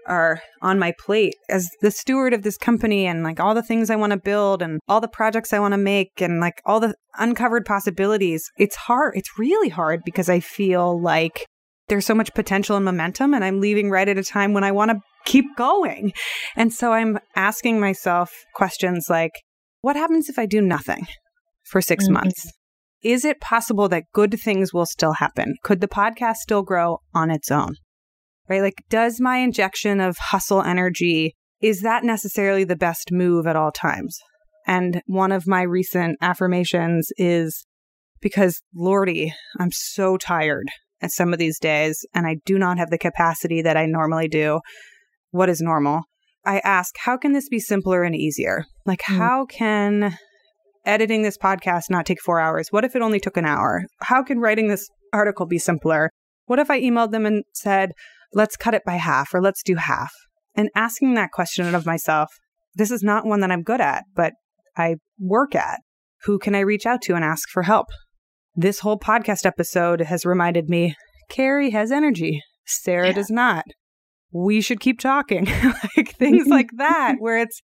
are 0.07 0.41
on 0.61 0.79
my 0.79 0.93
plate 0.99 1.35
as 1.49 1.67
the 1.81 1.91
steward 1.91 2.33
of 2.33 2.43
this 2.43 2.57
company 2.57 3.05
and 3.05 3.23
like 3.23 3.39
all 3.39 3.53
the 3.53 3.63
things 3.63 3.89
I 3.89 3.95
want 3.95 4.11
to 4.11 4.19
build 4.19 4.61
and 4.61 4.79
all 4.87 5.01
the 5.01 5.07
projects 5.07 5.53
I 5.53 5.59
want 5.59 5.73
to 5.73 5.77
make 5.77 6.21
and 6.21 6.39
like 6.39 6.61
all 6.65 6.79
the 6.79 6.95
uncovered 7.17 7.65
possibilities. 7.65 8.43
It's 8.57 8.75
hard. 8.75 9.13
It's 9.15 9.37
really 9.37 9.69
hard 9.69 10.01
because 10.05 10.29
I 10.29 10.39
feel 10.39 10.99
like 10.99 11.45
there's 11.87 12.05
so 12.05 12.15
much 12.15 12.33
potential 12.33 12.75
and 12.75 12.85
momentum 12.85 13.33
and 13.33 13.43
I'm 13.43 13.61
leaving 13.61 13.89
right 13.89 14.07
at 14.07 14.17
a 14.17 14.23
time 14.23 14.53
when 14.53 14.63
I 14.63 14.71
want 14.71 14.91
to 14.91 14.99
keep 15.25 15.45
going. 15.55 16.13
And 16.55 16.73
so 16.73 16.93
I'm 16.93 17.19
asking 17.35 17.79
myself 17.79 18.31
questions 18.55 19.07
like, 19.09 19.31
what 19.81 19.95
happens 19.95 20.29
if 20.29 20.39
I 20.39 20.45
do 20.45 20.61
nothing 20.61 21.07
for 21.65 21.81
6 21.81 22.03
mm-hmm. 22.03 22.13
months? 22.13 22.51
Is 23.03 23.23
it 23.23 23.39
possible 23.39 23.87
that 23.89 24.05
good 24.13 24.39
things 24.39 24.73
will 24.73 24.85
still 24.85 25.13
happen? 25.13 25.55
Could 25.63 25.81
the 25.81 25.87
podcast 25.87 26.37
still 26.37 26.63
grow 26.63 26.99
on 27.13 27.29
its 27.29 27.51
own? 27.51 27.75
Right? 28.49 28.61
Like, 28.61 28.83
does 28.89 29.19
my 29.19 29.37
injection 29.37 29.99
of 29.99 30.17
hustle 30.17 30.61
energy, 30.61 31.35
is 31.61 31.81
that 31.81 32.03
necessarily 32.03 32.63
the 32.63 32.75
best 32.75 33.11
move 33.11 33.45
at 33.45 33.55
all 33.55 33.71
times? 33.71 34.17
And 34.65 35.01
one 35.05 35.31
of 35.31 35.47
my 35.47 35.61
recent 35.61 36.17
affirmations 36.21 37.09
is 37.17 37.65
because, 38.21 38.61
Lordy, 38.75 39.33
I'm 39.59 39.71
so 39.71 40.17
tired 40.17 40.67
at 41.01 41.11
some 41.11 41.31
of 41.33 41.39
these 41.39 41.59
days 41.59 42.05
and 42.13 42.25
I 42.25 42.37
do 42.45 42.57
not 42.57 42.77
have 42.77 42.89
the 42.89 42.97
capacity 42.97 43.61
that 43.61 43.77
I 43.77 43.85
normally 43.85 44.27
do. 44.27 44.59
What 45.31 45.49
is 45.49 45.61
normal? 45.61 46.01
I 46.45 46.59
ask, 46.59 46.95
how 46.99 47.17
can 47.17 47.33
this 47.33 47.49
be 47.49 47.59
simpler 47.59 48.03
and 48.03 48.15
easier? 48.15 48.65
Like, 48.85 49.01
mm. 49.01 49.17
how 49.17 49.45
can 49.45 50.17
editing 50.85 51.21
this 51.21 51.37
podcast 51.37 51.89
not 51.89 52.05
take 52.05 52.21
four 52.21 52.39
hours? 52.39 52.69
What 52.71 52.85
if 52.85 52.95
it 52.95 53.01
only 53.01 53.19
took 53.19 53.37
an 53.37 53.45
hour? 53.45 53.83
How 54.01 54.23
can 54.23 54.39
writing 54.39 54.69
this 54.69 54.87
article 55.13 55.45
be 55.45 55.59
simpler? 55.59 56.09
What 56.45 56.59
if 56.59 56.71
I 56.71 56.81
emailed 56.81 57.11
them 57.11 57.25
and 57.25 57.43
said, 57.53 57.91
let's 58.33 58.57
cut 58.57 58.73
it 58.73 58.83
by 58.85 58.95
half 58.95 59.33
or 59.33 59.41
let's 59.41 59.63
do 59.63 59.75
half? 59.75 60.11
And 60.55 60.69
asking 60.75 61.13
that 61.13 61.31
question 61.31 61.73
of 61.73 61.85
myself, 61.85 62.29
this 62.75 62.91
is 62.91 63.03
not 63.03 63.25
one 63.25 63.41
that 63.41 63.51
I'm 63.51 63.63
good 63.63 63.81
at, 63.81 64.03
but 64.15 64.33
I 64.75 64.95
work 65.19 65.55
at. 65.55 65.79
Who 66.23 66.39
can 66.39 66.55
I 66.55 66.61
reach 66.61 66.85
out 66.85 67.01
to 67.03 67.15
and 67.15 67.23
ask 67.23 67.49
for 67.49 67.63
help? 67.63 67.87
This 68.55 68.79
whole 68.79 68.99
podcast 68.99 69.45
episode 69.45 70.01
has 70.01 70.25
reminded 70.25 70.67
me 70.67 70.95
Cary 71.29 71.69
has 71.71 71.91
energy. 71.91 72.41
Sarah 72.65 73.07
yeah. 73.07 73.13
does 73.13 73.29
not 73.29 73.63
we 74.31 74.61
should 74.61 74.79
keep 74.79 74.99
talking. 74.99 75.45
like 75.97 76.15
things 76.15 76.47
like 76.47 76.69
that, 76.77 77.15
where 77.19 77.39
it's, 77.39 77.61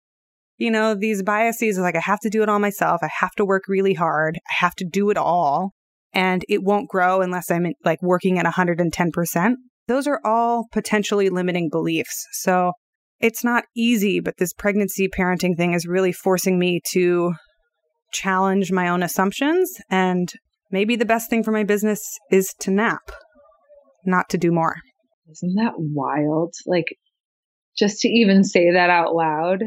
you 0.57 0.71
know, 0.71 0.95
these 0.95 1.23
biases 1.23 1.77
like, 1.77 1.95
I 1.95 2.01
have 2.01 2.19
to 2.21 2.29
do 2.29 2.43
it 2.43 2.49
all 2.49 2.59
myself. 2.59 3.01
I 3.03 3.09
have 3.19 3.33
to 3.35 3.45
work 3.45 3.63
really 3.67 3.93
hard. 3.93 4.37
I 4.49 4.53
have 4.59 4.75
to 4.75 4.85
do 4.85 5.09
it 5.09 5.17
all. 5.17 5.73
And 6.13 6.45
it 6.47 6.63
won't 6.63 6.89
grow 6.89 7.21
unless 7.21 7.49
I'm 7.49 7.73
like 7.83 8.01
working 8.01 8.37
at 8.37 8.45
110%. 8.45 9.53
Those 9.87 10.07
are 10.07 10.21
all 10.23 10.65
potentially 10.71 11.29
limiting 11.29 11.69
beliefs. 11.69 12.25
So 12.31 12.71
it's 13.19 13.43
not 13.43 13.65
easy, 13.75 14.19
but 14.19 14.37
this 14.37 14.53
pregnancy 14.53 15.07
parenting 15.07 15.55
thing 15.57 15.73
is 15.73 15.87
really 15.87 16.11
forcing 16.11 16.59
me 16.59 16.81
to 16.91 17.33
challenge 18.11 18.71
my 18.71 18.89
own 18.89 19.03
assumptions. 19.03 19.71
And 19.89 20.31
maybe 20.71 20.95
the 20.95 21.05
best 21.05 21.29
thing 21.29 21.43
for 21.43 21.51
my 21.51 21.63
business 21.63 22.01
is 22.31 22.53
to 22.61 22.71
nap, 22.71 23.11
not 24.05 24.29
to 24.29 24.37
do 24.37 24.51
more. 24.51 24.75
Isn't 25.29 25.55
that 25.55 25.73
wild? 25.77 26.53
Like, 26.65 26.95
just 27.77 27.99
to 28.01 28.07
even 28.07 28.43
say 28.43 28.71
that 28.71 28.89
out 28.89 29.15
loud, 29.15 29.63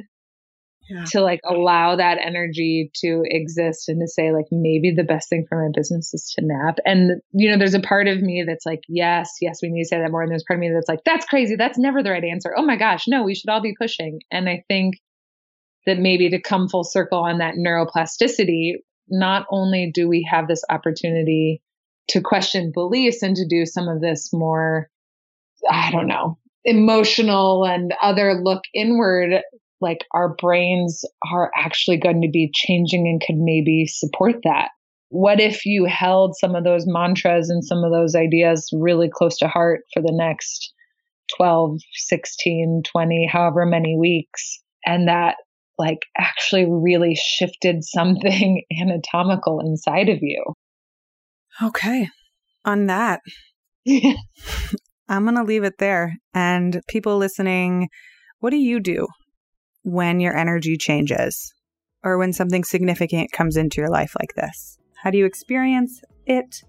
yeah. 0.89 1.05
to 1.11 1.21
like 1.21 1.41
allow 1.45 1.97
that 1.97 2.19
energy 2.25 2.91
to 2.97 3.23
exist 3.25 3.89
and 3.89 4.01
to 4.01 4.09
say, 4.09 4.33
like, 4.33 4.47
maybe 4.51 4.93
the 4.95 5.05
best 5.05 5.29
thing 5.29 5.47
for 5.49 5.63
my 5.63 5.71
business 5.75 6.13
is 6.15 6.33
to 6.37 6.45
nap. 6.45 6.79
And, 6.85 7.21
you 7.33 7.51
know, 7.51 7.59
there's 7.59 7.75
a 7.75 7.81
part 7.81 8.09
of 8.09 8.21
me 8.21 8.45
that's 8.47 8.67
like, 8.67 8.81
yes, 8.89 9.31
yes, 9.41 9.59
we 9.63 9.71
need 9.71 9.85
to 9.85 9.89
say 9.89 9.99
that 9.99 10.11
more. 10.11 10.23
And 10.23 10.31
there's 10.31 10.45
part 10.47 10.59
of 10.59 10.61
me 10.61 10.71
that's 10.73 10.89
like, 10.89 11.05
that's 11.05 11.27
crazy. 11.27 11.57
That's 11.57 11.79
never 11.79 12.03
the 12.03 12.11
right 12.11 12.25
answer. 12.25 12.55
Oh 12.57 12.65
my 12.65 12.77
gosh, 12.77 13.05
no, 13.07 13.23
we 13.23 13.35
should 13.35 13.51
all 13.51 13.63
be 13.63 13.75
pushing. 13.79 14.21
And 14.31 14.49
I 14.49 14.65
think 14.69 14.95
that 15.87 15.99
maybe 15.99 16.31
to 16.31 16.41
come 16.41 16.69
full 16.69 16.85
circle 16.85 17.21
on 17.21 17.39
that 17.39 17.55
neuroplasticity, 17.55 18.75
not 19.09 19.47
only 19.51 19.91
do 19.95 20.09
we 20.09 20.27
have 20.31 20.49
this 20.49 20.65
opportunity 20.69 21.63
to 22.09 22.21
question 22.21 22.73
beliefs 22.73 23.23
and 23.23 23.37
to 23.37 23.47
do 23.49 23.67
some 23.67 23.89
of 23.89 24.01
this 24.01 24.31
more 24.33 24.89
I 25.71 25.91
don't 25.91 26.07
know, 26.07 26.39
emotional 26.65 27.65
and 27.65 27.95
other 28.03 28.35
look 28.35 28.63
inward, 28.75 29.41
like 29.81 30.05
our 30.13 30.35
brains 30.35 31.05
are 31.31 31.51
actually 31.57 31.99
going 31.99 32.23
to 32.23 32.31
be 32.31 32.51
changing 32.53 33.07
and 33.07 33.21
could 33.21 33.37
maybe 33.37 33.87
support 33.87 34.37
that. 34.45 34.71
What 35.09 35.41
if 35.41 35.65
you 35.65 35.85
held 35.85 36.35
some 36.37 36.55
of 36.55 36.65
those 36.65 36.85
mantras 36.87 37.49
and 37.49 37.65
some 37.65 37.85
of 37.85 37.93
those 37.93 38.15
ideas 38.15 38.69
really 38.73 39.09
close 39.13 39.37
to 39.39 39.49
heart 39.49 39.83
for 39.93 40.03
the 40.03 40.13
next 40.13 40.73
12, 41.37 41.79
16, 41.93 42.83
20, 42.91 43.29
however 43.31 43.67
many 43.67 43.97
weeks, 43.99 44.61
and 44.85 45.09
that 45.09 45.37
like 45.79 46.01
actually 46.19 46.67
really 46.69 47.15
shifted 47.15 47.77
something 47.85 48.63
anatomical 48.81 49.61
inside 49.61 50.09
of 50.09 50.19
you? 50.23 50.43
Okay. 51.63 52.09
On 52.65 52.87
that, 52.87 53.21
I'm 55.09 55.25
going 55.25 55.37
to 55.37 55.45
leave 55.45 55.63
it 55.63 55.79
there. 55.79 56.17
And 56.35 56.81
people 56.89 57.17
listening, 57.17 57.89
what 58.41 58.51
do 58.51 58.57
you 58.57 58.81
do 58.81 59.07
when 59.87 60.19
your 60.19 60.37
energy 60.37 60.77
changes 60.77 61.55
or 62.03 62.19
when 62.19 62.33
something 62.33 62.65
significant 62.65 63.31
comes 63.31 63.57
into 63.57 63.81
your 63.81 63.89
life 63.89 64.17
like 64.19 64.35
this? 64.35 64.79
How 64.97 65.11
do 65.11 65.19
you 65.19 65.27
experience 65.27 66.03
it? 66.27 66.65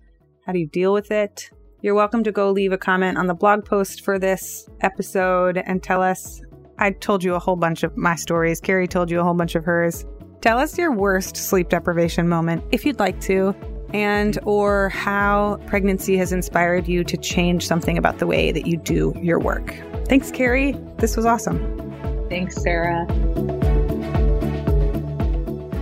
How 0.46 0.54
do 0.54 0.60
you 0.60 0.68
deal 0.68 0.94
with 0.94 1.10
it? 1.10 1.50
You're 1.82 1.96
welcome 1.96 2.24
to 2.26 2.32
go 2.32 2.52
leave 2.52 2.74
a 2.74 2.78
comment 2.78 3.18
on 3.18 3.26
the 3.26 3.34
blog 3.34 3.66
post 3.66 4.06
for 4.06 4.20
this 4.20 4.70
episode 4.82 5.58
and 5.58 5.82
tell 5.82 6.04
us. 6.04 6.42
I 6.78 6.92
told 6.92 7.24
you 7.24 7.34
a 7.34 7.40
whole 7.40 7.56
bunch 7.56 7.82
of 7.82 7.98
my 7.98 8.14
stories. 8.14 8.62
Cary 8.62 8.88
told 8.88 9.10
you 9.10 9.20
a 9.20 9.24
whole 9.24 9.34
bunch 9.34 9.56
of 9.56 9.66
hers. 9.66 10.06
Tell 10.42 10.60
us 10.60 10.78
your 10.78 10.92
worst 10.92 11.36
sleep 11.36 11.70
deprivation 11.70 12.30
moment 12.30 12.64
if 12.72 12.86
you'd 12.86 13.00
like 13.00 13.20
to, 13.22 13.56
and 13.96 14.38
or 14.44 14.90
how 14.90 15.60
pregnancy 15.66 16.18
has 16.18 16.32
inspired 16.32 16.88
you 16.88 17.04
to 17.04 17.18
change 17.18 17.66
something 17.66 17.98
about 17.98 18.20
the 18.20 18.28
way 18.28 18.52
that 18.52 18.68
you 18.68 18.78
do 18.78 19.12
your 19.24 19.40
work. 19.40 19.76
Thanks, 20.06 20.30
Cary. 20.30 20.74
This 21.00 21.18
was 21.18 21.26
awesome. 21.26 21.97
Thanks, 22.30 22.62
Sarah. 22.62 23.06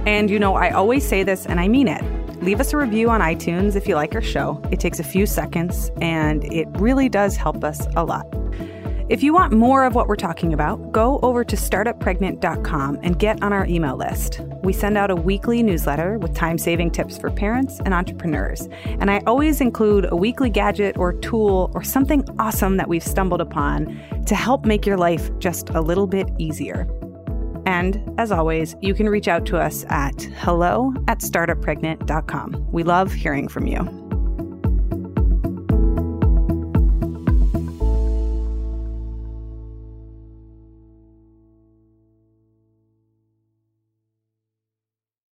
And 0.05 0.29
you 0.29 0.37
know, 0.37 0.55
I 0.55 0.69
always 0.69 1.07
say 1.07 1.23
this 1.23 1.45
and 1.45 1.59
I 1.59 1.67
mean 1.67 1.87
it. 1.87 2.03
Leave 2.43 2.59
us 2.59 2.73
a 2.73 2.77
review 2.77 3.09
on 3.09 3.21
iTunes 3.21 3.75
if 3.75 3.87
you 3.87 3.95
like 3.95 4.13
our 4.13 4.21
show. 4.21 4.61
It 4.71 4.79
takes 4.79 4.99
a 4.99 5.03
few 5.03 5.25
seconds 5.25 5.91
and 5.99 6.43
it 6.53 6.67
really 6.73 7.09
does 7.09 7.35
help 7.35 7.63
us 7.63 7.87
a 7.95 8.03
lot. 8.03 8.27
If 9.07 9.21
you 9.21 9.33
want 9.33 9.53
more 9.53 9.83
of 9.85 9.93
what 9.93 10.07
we're 10.07 10.15
talking 10.15 10.51
about, 10.51 10.91
go 10.91 11.19
over 11.21 11.43
to 11.43 11.55
startuppregnant.com 11.55 12.99
and 13.03 13.19
get 13.19 13.43
on 13.43 13.53
our 13.53 13.67
email 13.67 13.95
list. 13.95 14.41
We 14.63 14.73
send 14.73 14.97
out 14.97 15.11
a 15.11 15.15
weekly 15.15 15.61
newsletter 15.61 16.17
with 16.17 16.33
time 16.33 16.57
saving 16.57 16.89
tips 16.89 17.15
for 17.15 17.29
parents 17.29 17.79
and 17.85 17.93
entrepreneurs. 17.93 18.67
And 18.85 19.11
I 19.11 19.21
always 19.27 19.61
include 19.61 20.07
a 20.09 20.15
weekly 20.15 20.49
gadget 20.49 20.97
or 20.97 21.13
tool 21.13 21.71
or 21.75 21.83
something 21.83 22.25
awesome 22.39 22.77
that 22.77 22.89
we've 22.89 23.03
stumbled 23.03 23.41
upon 23.41 23.85
to 24.25 24.33
help 24.33 24.65
make 24.65 24.87
your 24.87 24.97
life 24.97 25.29
just 25.37 25.69
a 25.69 25.81
little 25.81 26.07
bit 26.07 26.27
easier. 26.39 26.87
And 27.67 28.11
as 28.17 28.31
always, 28.31 28.75
you 28.81 28.95
can 28.95 29.07
reach 29.07 29.27
out 29.27 29.45
to 29.47 29.57
us 29.57 29.85
at 29.89 30.19
hello 30.39 30.91
at 31.07 31.19
startuppregnant.com. 31.19 32.71
We 32.71 32.81
love 32.81 33.13
hearing 33.13 33.49
from 33.49 33.67
you. 33.67 34.04